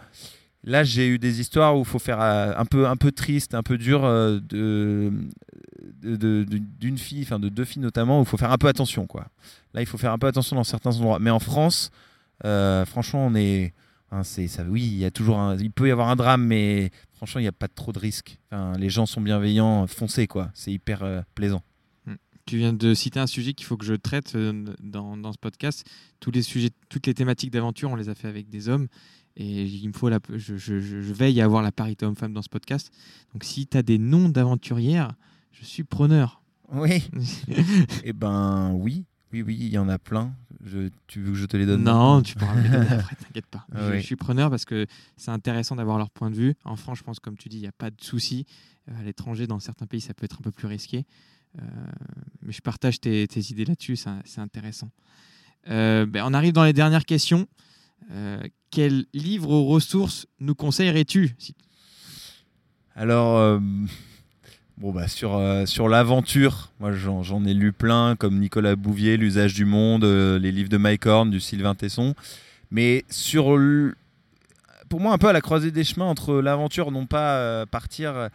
Là, 0.62 0.84
j'ai 0.84 1.08
eu 1.08 1.18
des 1.18 1.40
histoires 1.40 1.78
où 1.78 1.78
il 1.78 1.86
faut 1.86 1.98
faire 1.98 2.20
un 2.20 2.66
peu, 2.66 2.86
un 2.86 2.96
peu 2.96 3.10
triste, 3.10 3.54
un 3.54 3.62
peu 3.62 3.78
dur 3.78 4.02
d'une 4.42 5.28
fille, 6.98 7.22
enfin 7.22 7.38
de 7.38 7.48
deux 7.48 7.64
filles 7.64 7.80
notamment, 7.80 8.18
où 8.18 8.22
il 8.24 8.28
faut 8.28 8.36
faire 8.36 8.52
un 8.52 8.58
peu 8.58 8.68
attention, 8.68 9.06
quoi. 9.06 9.28
Là, 9.72 9.80
il 9.80 9.86
faut 9.86 9.96
faire 9.96 10.12
un 10.12 10.18
peu 10.18 10.26
attention 10.26 10.56
dans 10.56 10.64
certains 10.64 10.94
endroits. 10.96 11.20
Mais 11.20 11.30
en 11.30 11.38
France, 11.38 11.90
euh, 11.90 12.04
franchement, 12.42 13.26
on 13.26 13.34
est. 13.34 13.72
Hein, 14.12 14.22
c'est 14.22 14.46
ça, 14.46 14.62
oui, 14.62 14.82
il 14.82 14.98
y 14.98 15.04
a 15.04 15.10
toujours 15.10 15.38
un, 15.38 15.56
il 15.58 15.72
peut 15.72 15.88
y 15.88 15.90
avoir 15.90 16.08
un 16.08 16.16
drame, 16.16 16.44
mais 16.44 16.90
franchement, 17.12 17.40
il 17.40 17.44
n'y 17.44 17.48
a 17.48 17.52
pas 17.52 17.68
trop 17.68 17.92
de 17.92 17.98
risques. 17.98 18.38
les 18.78 18.88
gens 18.88 19.06
sont 19.06 19.20
bienveillants, 19.20 19.86
foncez 19.86 20.26
quoi. 20.26 20.50
C'est 20.54 20.72
hyper 20.72 21.02
euh, 21.02 21.22
plaisant. 21.34 21.62
Hmm. 22.06 22.14
tu 22.46 22.58
viens 22.58 22.72
de 22.72 22.94
citer 22.94 23.18
un 23.18 23.26
sujet 23.26 23.52
qu'il 23.52 23.66
faut 23.66 23.76
que 23.76 23.84
je 23.84 23.94
traite 23.94 24.36
euh, 24.36 24.64
dans, 24.80 25.16
dans, 25.16 25.32
ce 25.32 25.38
podcast. 25.38 25.84
Tous 26.20 26.30
les 26.30 26.42
sujets, 26.42 26.70
toutes 26.88 27.06
les 27.06 27.14
thématiques 27.14 27.50
d'aventure, 27.50 27.90
on 27.90 27.96
les 27.96 28.08
a 28.08 28.14
fait 28.14 28.28
avec 28.28 28.48
des 28.48 28.68
hommes. 28.68 28.86
Et 29.36 29.64
il 29.64 29.88
me 29.88 29.92
faut 29.92 30.08
la, 30.08 30.18
je, 30.30 30.56
je, 30.56 30.80
je 30.80 31.12
veille 31.12 31.40
à 31.40 31.44
avoir 31.44 31.62
la 31.62 31.72
parité 31.72 32.06
homme-femme 32.06 32.32
dans 32.32 32.42
ce 32.42 32.48
podcast. 32.48 32.90
Donc 33.34 33.44
si 33.44 33.66
tu 33.66 33.76
as 33.76 33.82
des 33.82 33.98
noms 33.98 34.28
d'aventurières, 34.28 35.14
je 35.50 35.64
suis 35.64 35.84
preneur. 35.84 36.42
Oui. 36.72 37.02
eh 38.04 38.12
ben 38.12 38.72
oui. 38.72 39.04
Oui, 39.32 39.42
oui, 39.42 39.56
il 39.58 39.68
y 39.68 39.78
en 39.78 39.88
a 39.88 39.98
plein. 39.98 40.32
Je, 40.64 40.88
tu 41.06 41.20
veux 41.20 41.32
que 41.32 41.38
je 41.38 41.46
te 41.46 41.56
les 41.56 41.66
donne 41.66 41.82
Non, 41.82 42.22
tu 42.22 42.36
pourras 42.36 42.54
me 42.54 42.62
les 42.62 42.68
donner 42.68 42.88
après, 42.90 43.16
t'inquiète 43.26 43.46
pas. 43.46 43.66
Ah 43.74 43.96
je, 43.96 43.98
suis 43.98 44.16
preneur 44.16 44.50
parce 44.50 44.64
que 44.64 44.86
c'est 45.16 45.30
intéressant 45.30 45.76
d'avoir 45.76 45.98
leur 45.98 46.10
point 46.10 46.30
de 46.30 46.36
vue. 46.36 46.54
En 46.64 46.76
France, 46.76 46.98
je 46.98 47.04
pense, 47.04 47.18
comme 47.18 47.36
tu 47.36 47.48
dis, 47.48 47.58
il 47.58 47.62
n'y 47.62 47.66
a 47.66 47.72
pas 47.72 47.90
de 47.90 48.00
souci. 48.00 48.46
Euh, 48.88 49.00
à 49.00 49.02
l'étranger, 49.02 49.46
dans 49.46 49.58
certains 49.58 49.86
pays, 49.86 50.00
ça 50.00 50.14
peut 50.14 50.24
être 50.24 50.38
un 50.38 50.42
peu 50.42 50.52
plus 50.52 50.68
risqué. 50.68 51.04
Euh, 51.58 51.62
mais 52.42 52.52
je 52.52 52.60
partage 52.60 53.00
tes, 53.00 53.26
tes 53.26 53.40
idées 53.50 53.64
là-dessus, 53.64 53.96
c'est 53.96 54.40
intéressant. 54.40 54.90
Euh, 55.68 56.06
ben, 56.06 56.22
on 56.24 56.32
arrive 56.32 56.52
dans 56.52 56.64
les 56.64 56.72
dernières 56.72 57.04
questions. 57.04 57.46
quel 58.70 59.06
livre 59.12 59.50
ou 59.50 59.66
ressources 59.66 60.26
nous 60.38 60.54
conseillerais-tu 60.54 61.34
Alors, 62.94 63.60
Bon, 64.78 64.92
bah, 64.92 65.08
sur, 65.08 65.36
euh, 65.36 65.64
sur 65.64 65.88
l'aventure, 65.88 66.70
moi 66.80 66.92
j'en 66.92 67.44
ai 67.46 67.54
lu 67.54 67.72
plein, 67.72 68.14
comme 68.14 68.38
Nicolas 68.38 68.76
Bouvier, 68.76 69.16
L'usage 69.16 69.54
du 69.54 69.64
monde, 69.64 70.04
euh, 70.04 70.38
les 70.38 70.52
livres 70.52 70.68
de 70.68 70.76
Mike 70.76 71.06
Horn, 71.06 71.30
du 71.30 71.40
Sylvain 71.40 71.74
Tesson. 71.74 72.14
Mais 72.70 73.04
sur. 73.08 73.58
Pour 74.90 75.00
moi, 75.00 75.14
un 75.14 75.18
peu 75.18 75.28
à 75.28 75.32
la 75.32 75.40
croisée 75.40 75.70
des 75.70 75.82
chemins 75.82 76.04
entre 76.04 76.34
l'aventure, 76.34 76.90
non 76.90 77.06
pas 77.06 77.36
euh, 77.38 77.64
partir 77.64 78.28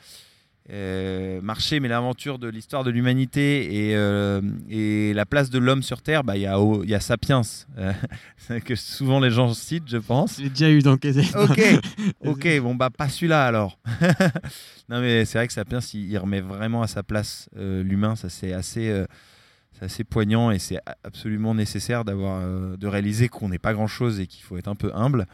euh, 0.69 1.41
marcher, 1.41 1.79
mais 1.79 1.87
l'aventure 1.87 2.37
de 2.37 2.47
l'histoire 2.47 2.83
de 2.83 2.91
l'humanité 2.91 3.89
et, 3.89 3.95
euh, 3.95 4.41
et, 4.69 5.11
la 5.13 5.25
place 5.25 5.49
de 5.49 5.57
l'homme 5.57 5.81
sur 5.81 6.03
Terre, 6.03 6.23
bah, 6.23 6.37
il 6.37 6.45
bah, 6.45 6.83
y, 6.85 6.89
y, 6.89 6.95
a 6.95 6.99
Sapiens, 6.99 7.41
euh, 7.79 7.91
que 8.65 8.75
souvent 8.75 9.19
les 9.19 9.31
gens 9.31 9.53
citent, 9.55 9.89
je 9.89 9.97
pense. 9.97 10.39
J'ai 10.39 10.49
déjà 10.49 10.69
eu 10.69 10.79
dans 10.79 10.93
Ok, 10.93 11.61
ok, 12.25 12.59
bon, 12.61 12.75
bah 12.75 12.91
pas 12.91 13.09
celui-là 13.09 13.45
alors. 13.45 13.79
non, 14.89 15.01
mais 15.01 15.25
c'est 15.25 15.39
vrai 15.39 15.47
que 15.47 15.53
Sapiens, 15.53 15.79
il, 15.93 16.17
remet 16.19 16.41
vraiment 16.41 16.83
à 16.83 16.87
sa 16.87 17.01
place 17.01 17.49
l'humain, 17.55 18.15
ça 18.15 18.29
c'est 18.29 18.53
assez. 18.53 19.05
c'est 19.73 19.85
assez 19.85 20.03
poignant 20.03 20.51
et 20.51 20.59
c'est 20.59 20.79
absolument 21.03 21.55
nécessaire 21.55 22.05
d'avoir 22.05 22.77
de 22.77 22.87
réaliser 22.87 23.29
qu'on 23.29 23.49
n'est 23.49 23.59
pas 23.59 23.73
grand 23.73 23.87
chose 23.87 24.19
et 24.19 24.27
qu'il 24.27 24.43
faut 24.43 24.57
être 24.57 24.67
un 24.67 24.75
peu 24.75 24.91
humble. 24.93 25.25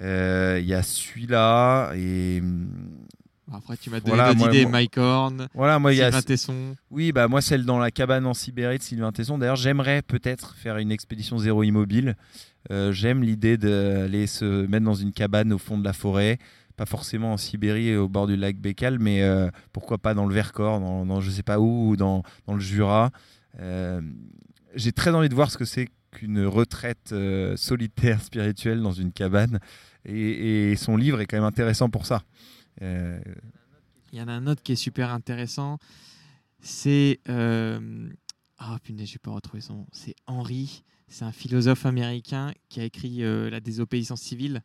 Il 0.00 0.64
y 0.64 0.74
a 0.74 0.82
celui-là 0.82 1.92
et 1.94 2.42
après, 3.52 3.76
tu 3.76 3.90
m'as 3.90 4.00
donné 4.00 4.16
voilà, 4.16 4.32
d'autres 4.32 4.54
idées, 4.54 4.66
Mike 4.66 4.96
Horn, 4.98 5.48
voilà, 5.54 5.78
moi, 5.78 5.92
Sylvain 5.92 6.18
a... 6.18 6.22
Tesson. 6.22 6.76
Oui, 6.90 7.12
bah, 7.12 7.26
moi, 7.26 7.40
celle 7.40 7.64
dans 7.64 7.78
la 7.78 7.90
cabane 7.90 8.26
en 8.26 8.34
Sibérie 8.34 8.78
de 8.78 8.82
Sylvain 8.82 9.12
Tesson. 9.12 9.38
D'ailleurs, 9.38 9.56
j'aimerais 9.56 10.02
peut-être 10.02 10.54
faire 10.54 10.76
une 10.76 10.92
expédition 10.92 11.38
zéro 11.38 11.62
immobile. 11.62 12.16
Euh, 12.70 12.92
J'aime 12.92 13.22
l'idée 13.22 13.56
d'aller 13.56 14.26
se 14.26 14.66
mettre 14.66 14.84
dans 14.84 14.94
une 14.94 15.12
cabane 15.12 15.52
au 15.52 15.58
fond 15.58 15.78
de 15.78 15.84
la 15.84 15.92
forêt. 15.92 16.38
Pas 16.76 16.86
forcément 16.86 17.32
en 17.32 17.36
Sibérie 17.36 17.96
au 17.96 18.08
bord 18.08 18.26
du 18.26 18.36
lac 18.36 18.56
Bécal, 18.56 18.98
mais 18.98 19.22
euh, 19.22 19.50
pourquoi 19.72 19.98
pas 19.98 20.14
dans 20.14 20.26
le 20.26 20.34
Vercors, 20.34 20.80
dans, 20.80 21.04
dans, 21.04 21.20
je 21.20 21.30
sais 21.30 21.42
pas 21.42 21.58
où, 21.58 21.90
ou 21.90 21.96
dans, 21.96 22.22
dans 22.46 22.54
le 22.54 22.60
Jura. 22.60 23.10
Euh, 23.58 24.00
J'ai 24.76 24.92
très 24.92 25.10
envie 25.10 25.28
de 25.28 25.34
voir 25.34 25.50
ce 25.50 25.58
que 25.58 25.64
c'est 25.64 25.88
qu'une 26.12 26.44
retraite 26.46 27.14
solitaire 27.56 28.20
spirituelle 28.22 28.80
dans 28.80 28.92
une 28.92 29.12
cabane. 29.12 29.58
Et, 30.04 30.70
et, 30.70 30.76
son 30.76 30.96
livre 30.96 31.20
est 31.20 31.26
quand 31.26 31.36
même 31.36 31.44
intéressant 31.44 31.90
pour 31.90 32.06
ça. 32.06 32.22
Euh, 32.82 33.20
Il 34.12 34.18
y 34.18 34.22
en 34.22 34.28
a 34.28 34.32
un 34.32 34.46
autre 34.46 34.62
qui 34.62 34.72
est 34.72 34.76
super 34.76 35.10
intéressant. 35.10 35.78
C'est. 36.60 37.20
Euh... 37.28 38.08
Oh 38.62 38.76
punaise, 38.82 39.08
je 39.08 39.14
vais 39.14 39.20
pas 39.20 39.30
retrouver 39.30 39.60
son 39.60 39.74
nom. 39.74 39.86
C'est 39.92 40.14
Henry. 40.26 40.84
C'est 41.08 41.24
un 41.24 41.32
philosophe 41.32 41.86
américain 41.86 42.52
qui 42.68 42.80
a 42.80 42.84
écrit 42.84 43.24
euh, 43.24 43.50
La 43.50 43.60
désobéissance 43.60 44.20
civile. 44.20 44.62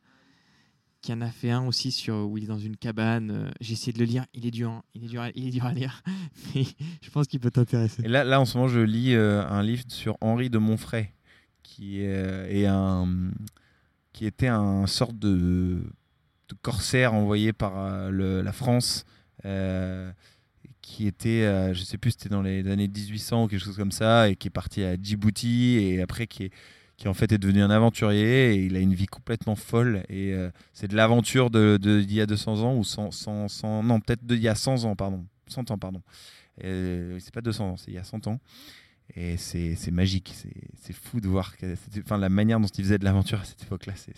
Qui 1.02 1.14
en 1.14 1.22
a 1.22 1.30
fait 1.30 1.52
un 1.52 1.66
aussi 1.68 1.92
sur 1.92 2.28
où 2.28 2.38
il 2.38 2.46
est 2.46 2.48
dans 2.48 2.58
une 2.58 2.78
cabane. 2.78 3.32
Euh, 3.32 3.52
j'ai 3.62 3.74
essayé 3.74 3.94
de 3.94 4.00
le 4.00 4.06
lire. 4.06 4.26
Il 4.34 4.46
est 4.46 4.52
dur, 4.52 4.72
hein. 4.72 4.84
il, 4.96 5.06
est 5.06 5.08
dur 5.52 5.66
à, 5.66 5.74
lire. 5.74 6.04
Mais 6.56 6.66
je 7.02 7.10
pense 7.10 7.28
qu'il 7.28 7.40
peut 7.40 7.52
t'intéresser. 7.52 8.02
Là, 8.04 8.24
là, 8.24 8.42
en 8.42 8.46
ce 8.46 8.58
moment, 8.58 8.68
je 8.68 8.80
lis 8.80 9.14
un 9.16 9.62
livre 9.64 9.84
sur 9.88 10.18
Henri 10.20 10.50
de 10.50 10.58
Montfray, 10.58 11.12
qui 11.64 12.02
est, 12.02 12.66
un, 12.66 13.32
qui 14.14 14.26
était 14.26 14.48
un 14.48 14.88
sorte 14.88 15.18
de 15.18 15.84
de 16.50 16.56
corsaire 16.62 17.14
envoyé 17.14 17.54
par 17.54 17.74
euh, 17.78 18.44
la 18.44 18.52
France 18.52 19.06
euh, 19.46 20.12
qui 20.82 21.08
était, 21.08 21.44
euh, 21.44 21.74
je 21.74 21.84
sais 21.84 21.98
plus, 21.98 22.12
c'était 22.12 22.30
dans 22.30 22.42
les 22.42 22.68
années 22.70 22.88
1800 22.88 23.44
ou 23.44 23.48
quelque 23.48 23.64
chose 23.64 23.78
comme 23.78 23.92
ça, 23.92 24.30
et 24.30 24.36
qui 24.36 24.48
est 24.48 24.52
parti 24.52 24.84
à 24.84 24.96
Djibouti, 24.96 25.78
et 25.78 26.02
après 26.02 26.28
qui, 26.28 26.44
est, 26.44 26.52
qui 26.98 27.08
en 27.08 27.14
fait 27.14 27.32
est 27.32 27.38
devenu 27.38 27.64
un 27.64 27.72
aventurier, 27.72 28.54
et 28.54 28.66
il 28.66 28.76
a 28.76 28.80
une 28.80 28.94
vie 28.94 29.08
complètement 29.08 29.56
folle, 29.56 30.04
et 30.10 30.36
c'est 30.74 30.88
de 30.88 30.96
l'aventure 30.96 31.50
d'il 31.50 31.80
de, 31.80 32.06
y 32.08 32.22
a 32.22 32.28
200 32.28 32.62
ans, 32.62 32.76
ou 32.78 32.84
100, 32.84 33.10
100, 33.10 33.48
100 33.48 33.84
non, 33.84 34.00
peut-être 34.00 34.24
d'il 34.24 34.40
y 34.40 34.48
a 34.48 34.54
100 34.54 34.84
ans, 34.84 34.96
pardon, 34.96 35.26
100 35.48 35.72
ans, 35.72 35.78
pardon. 35.80 36.04
C'est 36.62 37.34
pas 37.34 37.42
200 37.42 37.68
ans, 37.68 37.78
c'est 37.78 37.90
il 37.90 37.96
y 37.96 37.98
a 37.98 38.04
100 38.04 38.28
ans. 38.28 38.40
Et 39.16 39.38
c'est 39.38 39.92
magique, 39.92 40.36
c'est 40.82 40.94
fou 40.94 41.20
de 41.20 41.28
voir 41.28 41.54
enfin, 42.00 42.18
la 42.18 42.30
manière 42.30 42.60
dont 42.60 42.68
il 42.68 42.84
faisait 42.84 42.98
de 43.00 43.06
l'aventure 43.06 43.40
à 43.40 43.44
cette 43.44 43.64
époque-là, 43.64 43.94
c'est 43.96 44.14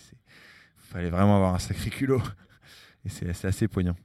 fallait 0.88 1.10
vraiment 1.10 1.36
avoir 1.36 1.54
un 1.54 1.58
sacré 1.58 1.90
culot. 1.90 2.22
Et 3.04 3.08
c'est 3.08 3.44
assez 3.44 3.68
poignant. 3.68 3.96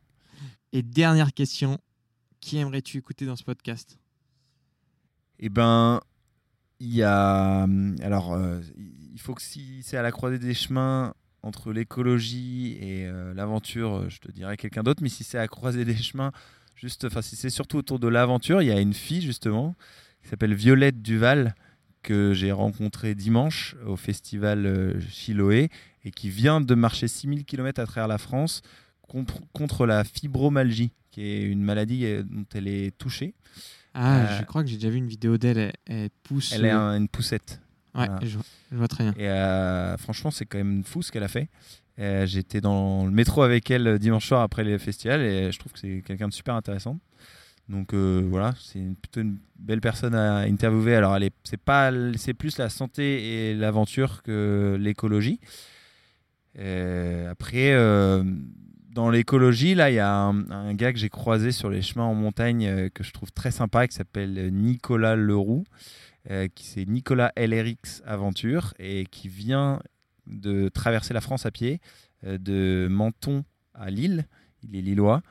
Et 0.71 0.81
dernière 0.81 1.34
question, 1.34 1.79
qui 2.39 2.57
aimerais-tu 2.57 2.97
écouter 2.97 3.25
dans 3.25 3.36
ce 3.36 3.43
podcast? 3.43 3.97
Eh 5.39 5.49
ben, 5.49 5.99
il 6.79 6.93
y 6.93 7.03
a. 7.03 7.67
Alors, 8.01 8.34
euh, 8.34 8.59
il 9.13 9.19
faut 9.19 9.34
que 9.34 9.41
si 9.41 9.81
c'est 9.84 9.97
à 9.97 10.01
la 10.01 10.11
croisée 10.11 10.39
des 10.39 10.53
chemins 10.53 11.13
entre 11.41 11.73
l'écologie 11.73 12.77
et 12.79 13.05
euh, 13.05 13.34
l'aventure, 13.34 14.09
je 14.09 14.19
te 14.19 14.31
dirais 14.31 14.57
quelqu'un 14.57 14.84
d'autre. 14.84 15.03
Mais 15.03 15.09
si 15.09 15.23
c'est 15.23 15.38
à 15.38 15.41
la 15.41 15.47
croisée 15.47 15.86
des 15.86 15.97
chemins, 15.97 16.31
juste, 16.75 17.05
enfin, 17.05 17.21
si 17.21 17.36
c'est 17.36 17.49
surtout 17.49 17.77
autour 17.77 17.99
de 17.99 18.07
l'aventure, 18.07 18.61
il 18.61 18.67
y 18.67 18.71
a 18.71 18.79
une 18.79 18.93
fille 18.93 19.21
justement 19.21 19.75
qui 20.21 20.29
s'appelle 20.29 20.53
Violette 20.53 21.01
Duval 21.01 21.55
que 22.01 22.34
j'ai 22.34 22.51
rencontrée 22.51 23.15
dimanche 23.15 23.75
au 23.86 23.95
festival 23.95 24.65
euh, 24.65 24.99
Chiloé 25.09 25.69
et 26.06 26.12
qui 26.12 26.30
vient 26.30 26.62
de 26.62 26.76
marcher 26.76 27.08
6000 27.08 27.45
km 27.45 27.82
à 27.82 27.86
travers 27.86 28.08
la 28.08 28.18
France 28.18 28.62
contre, 29.54 29.86
la 29.86 30.04
fibromyalgie, 30.04 30.91
qui 31.12 31.22
est 31.22 31.43
une 31.43 31.62
maladie 31.62 32.06
euh, 32.06 32.24
dont 32.24 32.45
elle 32.54 32.68
est 32.68 32.97
touchée. 32.97 33.36
Ah, 33.93 34.22
euh, 34.22 34.39
je 34.39 34.43
crois 34.43 34.64
que 34.64 34.70
j'ai 34.70 34.78
déjà 34.78 34.89
vu 34.89 34.97
une 34.97 35.08
vidéo 35.08 35.38
d'elle. 35.38 35.74
Elle, 35.86 36.10
pousse. 36.24 36.51
Elle 36.54 36.66
est 36.66 36.72
une 36.72 37.08
poussette. 37.08 37.62
Ouais, 37.93 38.08
je, 38.24 38.39
vois, 38.72 38.88
très 38.88 39.04
bien. 39.04 39.14
Et 39.18 39.30
euh, 39.30 39.95
franchement, 39.97 40.32
c'est 40.32 40.45
quand 40.45 40.58
même 40.58 40.84
fou 40.84 41.04
ce 41.04 41.12
qu'elle 41.12 41.24
a 41.24 41.28
fait. 41.28 41.47
J'étais 42.26 42.60
dans 42.60 43.06
le 43.06 43.12
métro 43.12 43.43
avec 43.43 43.70
elle 43.70 43.99
dimanche 43.99 44.28
soir 44.28 44.41
après 44.41 44.64
les 44.64 44.80
festivals 44.80 45.22
et 45.22 45.51
je 45.51 45.60
trouve 45.60 45.74
que 45.74 45.80
c'est 45.80 46.01
quelqu'un 46.04 46.28
de 46.28 46.34
super 46.34 46.56
intéressant. 46.56 46.99
Donc 47.70 47.93
voilà, 47.93 48.56
c'est 48.60 48.84
plutôt 48.99 49.22
une 49.22 49.38
belle 49.60 49.80
personne 49.80 50.16
à 50.16 50.38
interviewer. 50.38 50.95
Alors, 50.95 51.16
c'est 51.43 51.60
c'est 52.18 52.34
plus 52.34 52.58
la 52.58 52.70
santé 52.70 53.51
et 53.51 53.54
l'aventure 53.54 54.24
que 54.24 54.76
l'écologie. 54.80 55.39
Euh, 56.60 57.32
après, 57.32 57.74
euh, 57.74 58.24
dans 58.89 59.10
l'écologie, 59.10 59.76
là, 59.76 59.89
il 59.89 59.95
y 59.95 59.99
a 59.99 60.12
un, 60.12 60.74
gars 60.74 60.93
que 60.93 60.99
j'ai 60.99 61.10
croisé 61.10 61.51
sur 61.51 61.70
les 61.70 61.82
chemins 61.82 62.06
en 62.06 62.14
montagne 62.14 62.68
euh, 62.68 62.89
que 62.89 63.04
je 63.04 63.12
trouve 63.12 63.32
très 63.32 63.51
sympa, 63.51 63.88
qui 63.88 63.95
s'appelle 63.95 64.51
Nicolas 64.54 65.16
Leroux, 65.16 65.64
qui 66.56 66.66
c'est 66.66 66.86
Nicolas 66.86 67.34
LRX 67.36 68.01
Aventure 68.06 68.74
et 68.80 69.06
qui 69.12 69.28
vient 69.28 69.82
de 70.26 70.70
traverser 70.70 71.14
la 71.14 71.20
France 71.20 71.45
à 71.45 71.51
pied, 71.51 71.82
de 72.26 72.88
Menton 72.89 73.43
à 73.74 73.89
Lille, 73.89 74.26
il 74.64 74.78
est 74.78 74.82
lillois, 74.82 75.22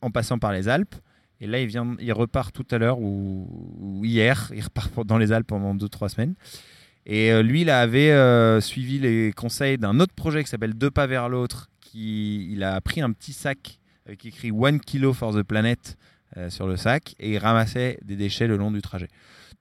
en 0.00 0.10
passant 0.10 0.40
par 0.40 0.52
les 0.52 0.68
Alpes. 0.68 0.96
Et 1.40 1.46
là, 1.46 1.60
il, 1.60 1.66
vient, 1.66 1.96
il 2.00 2.12
repart 2.12 2.52
tout 2.52 2.66
à 2.70 2.78
l'heure 2.78 2.98
ou, 3.00 4.00
hier, 4.04 4.50
il 4.54 4.62
repart 4.62 4.90
dans 5.06 5.18
les 5.18 5.32
Alpes 5.32 5.46
pendant 5.46 5.74
2-3 5.74 6.08
semaines. 6.08 6.34
Et 7.06 7.32
euh, 7.32 7.42
lui, 7.42 7.62
il 7.62 7.70
avait 7.70 8.12
euh, 8.12 8.60
suivi 8.60 8.98
les 8.98 9.32
conseils 9.32 9.78
d'un 9.78 9.98
autre 10.00 10.14
projet 10.14 10.42
qui 10.44 10.50
s'appelle 10.50 10.74
Deux 10.74 10.90
pas 10.90 11.06
vers 11.06 11.28
l'autre. 11.28 11.68
Qui, 11.80 12.50
il 12.52 12.62
a 12.62 12.80
pris 12.80 13.00
un 13.00 13.12
petit 13.12 13.32
sac 13.32 13.78
avec 14.06 14.24
écrit 14.24 14.50
One 14.50 14.80
Kilo 14.80 15.12
for 15.12 15.34
the 15.34 15.42
Planet 15.42 15.96
euh, 16.36 16.48
sur 16.48 16.66
le 16.66 16.76
sac 16.76 17.14
et 17.18 17.32
il 17.32 17.38
ramassait 17.38 17.98
des 18.02 18.16
déchets 18.16 18.46
le 18.46 18.56
long 18.56 18.70
du 18.70 18.82
trajet. 18.82 19.08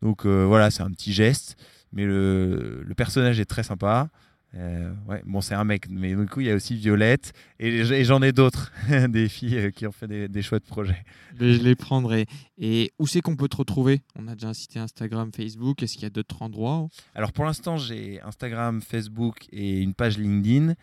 Donc 0.02 0.26
voilà, 0.26 0.72
c'est 0.72 0.82
un 0.82 0.90
petit 0.90 1.14
geste, 1.14 1.56
mais 1.94 2.06
le, 2.06 2.82
le 2.84 2.96
personnage 2.96 3.40
est 3.40 3.46
très 3.46 3.62
sympa. 3.62 4.10
Euh, 4.54 4.92
ouais, 5.08 5.22
bon, 5.26 5.40
c'est 5.40 5.54
un 5.54 5.64
mec, 5.64 5.88
mais 5.90 6.14
du 6.14 6.26
coup, 6.26 6.42
il 6.42 6.48
y 6.48 6.52
a 6.52 6.56
aussi 6.56 6.76
Violette, 6.76 7.32
et, 7.60 8.04
j'en 8.04 8.22
ai 8.22 8.34
d'autres, 8.34 8.74
des 9.10 9.30
filles 9.30 9.58
euh, 9.58 9.72
qui 9.72 9.88
ont 9.88 9.94
fait 9.94 10.08
des, 10.08 10.28
des 10.28 10.42
chouettes 10.42 10.66
projets. 10.66 11.04
je 11.40 11.62
les 11.62 11.76
prendrai. 11.76 12.26
Et 12.58 12.92
où 13.00 13.08
c'est 13.08 13.22
qu'on 13.22 13.38
peut 13.38 13.48
te 13.48 13.58
retrouver? 13.58 14.02
On 14.20 14.28
a 14.28 14.34
déjà 14.34 14.54
cité 14.54 14.80
Instagram, 14.80 15.32
Facebook. 15.34 15.82
Est-ce 15.82 15.94
qu'il 15.94 16.04
y 16.04 16.06
a 16.06 16.10
d'autres 16.10 16.42
endroits? 16.42 16.90
Alors, 17.16 17.32
pour 17.32 17.46
l'instant, 17.46 17.78
j'ai 17.78 18.22
Instagram, 18.22 18.82
Facebook 18.82 19.48
et 19.52 19.80
une 19.80 19.94
page 19.94 20.18
LinkedIn. 20.18 20.74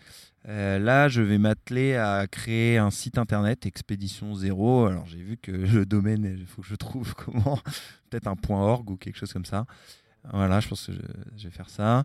Euh, 0.49 0.79
là, 0.79 1.09
je 1.09 1.21
vais 1.21 1.37
m'atteler 1.37 1.95
à 1.97 2.27
créer 2.27 2.79
un 2.79 2.91
site 2.91 3.19
internet, 3.19 3.67
Expédition 3.67 4.35
Zéro. 4.35 4.87
Alors, 4.87 5.07
j'ai 5.07 5.23
vu 5.23 5.37
que 5.37 5.53
le 5.53 5.85
domaine, 5.85 6.37
il 6.39 6.47
faut 6.47 6.63
que 6.63 6.69
je 6.69 6.77
trouve 6.77 7.15
comment, 7.17 7.59
peut-être 8.09 8.29
un 8.29 8.37
.org 8.49 8.89
ou 8.89 8.97
quelque 8.97 9.19
chose 9.19 9.33
comme 9.33 9.45
ça. 9.45 9.67
Voilà, 10.33 10.61
je 10.61 10.69
pense 10.69 10.87
que 10.87 10.93
je 11.37 11.45
vais 11.45 11.55
faire 11.55 11.69
ça. 11.69 12.05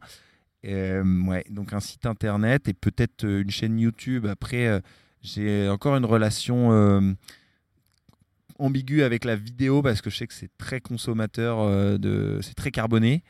Euh, 0.66 1.24
ouais, 1.26 1.44
donc 1.50 1.74
un 1.74 1.80
site 1.80 2.06
internet 2.06 2.70
et 2.70 2.74
peut-être 2.74 3.26
euh, 3.26 3.42
une 3.42 3.52
chaîne 3.52 3.78
YouTube. 3.80 4.26
Après, 4.26 4.68
euh, 4.68 4.80
j'ai 5.22 5.68
encore 5.70 5.96
une 5.96 6.06
relation 6.06 7.16
ambiguë 8.60 9.04
avec 9.04 9.26
la 9.26 9.36
vidéo 9.36 9.82
parce 9.82 10.02
que 10.02 10.10
je 10.10 10.18
sais 10.18 10.28
que 10.28 10.34
c'est 10.34 10.52
très 10.58 10.82
consommateur, 10.82 11.58
c'est 12.42 12.56
très 12.56 12.72
carboné. 12.72 13.24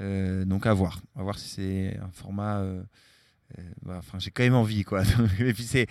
donc 0.00 0.66
à 0.66 0.72
voir, 0.72 1.00
à 1.16 1.22
voir 1.22 1.38
si 1.38 1.48
c'est 1.48 1.98
un 2.02 2.10
format. 2.12 2.64
Bah, 3.82 3.96
enfin, 3.98 4.18
j'ai 4.18 4.30
quand 4.30 4.42
même 4.42 4.54
envie, 4.54 4.84
quoi. 4.84 5.02
et 5.38 5.52
puis 5.52 5.64
c'est. 5.64 5.86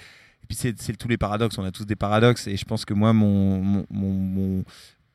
Puis 0.48 0.58
c'est 0.58 0.98
tous 0.98 1.08
les 1.08 1.18
paradoxes, 1.18 1.58
on 1.58 1.64
a 1.64 1.72
tous 1.72 1.86
des 1.86 1.96
paradoxes 1.96 2.48
et 2.48 2.58
je 2.58 2.66
pense 2.66 2.84
que 2.84 2.94
moi, 2.94 3.14
mon, 3.14 4.66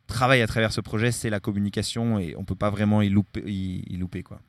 travail 0.06 0.40
à 0.40 0.46
travers 0.46 0.72
ce 0.72 0.80
projet, 0.80 1.12
c'est 1.12 1.28
la 1.30 1.40
communication 1.40 2.18
et 2.18 2.34
on 2.38 2.44
peut 2.44 2.54
pas 2.54 2.70
vraiment 2.70 3.02
y 3.02 3.10
louper, 3.10 3.42
y 3.44 3.96
louper 3.98 4.22
quoi. 4.22 4.40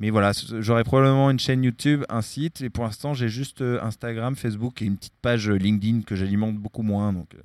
Mais 0.00 0.10
voilà, 0.10 0.32
j'aurai 0.60 0.82
probablement 0.82 1.30
une 1.30 1.38
chaîne 1.38 1.62
YouTube, 1.62 2.04
un 2.08 2.22
site, 2.22 2.60
et 2.62 2.70
pour 2.70 2.84
l'instant, 2.84 3.14
j'ai 3.14 3.28
juste 3.28 3.60
euh, 3.60 3.80
Instagram, 3.82 4.34
Facebook 4.34 4.82
et 4.82 4.86
une 4.86 4.96
petite 4.96 5.14
page 5.22 5.48
euh, 5.48 5.54
LinkedIn 5.54 6.02
que 6.02 6.16
j'alimente 6.16 6.56
beaucoup 6.56 6.82
moins, 6.82 7.12
donc 7.12 7.34
euh, 7.34 7.38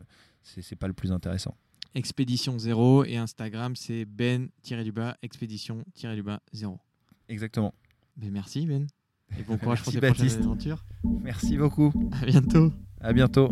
c'est 0.43 0.76
pas 0.76 0.88
le 0.88 0.93
plus 0.93 1.11
intéressant. 1.11 1.55
Expédition 1.95 2.57
0 2.57 3.05
et 3.05 3.17
Instagram, 3.17 3.76
c'est 3.76 4.05
ben-du-bas, 4.05 5.17
expédition-du-bas 5.22 6.41
0. 6.53 6.80
Exactement. 7.30 7.74
Ben, 8.17 8.32
merci 8.32 8.65
Ben. 8.65 8.88
Et 9.38 9.43
bon 9.43 9.57
courage 9.57 9.84
pour 9.84 9.93
tes 9.93 10.01
prochaines 10.01 10.39
aventures. 10.39 10.84
Merci 11.22 11.57
beaucoup. 11.57 11.93
À 12.22 12.26
bientôt. 12.26 12.74
À 12.99 13.13
bientôt. 13.13 13.51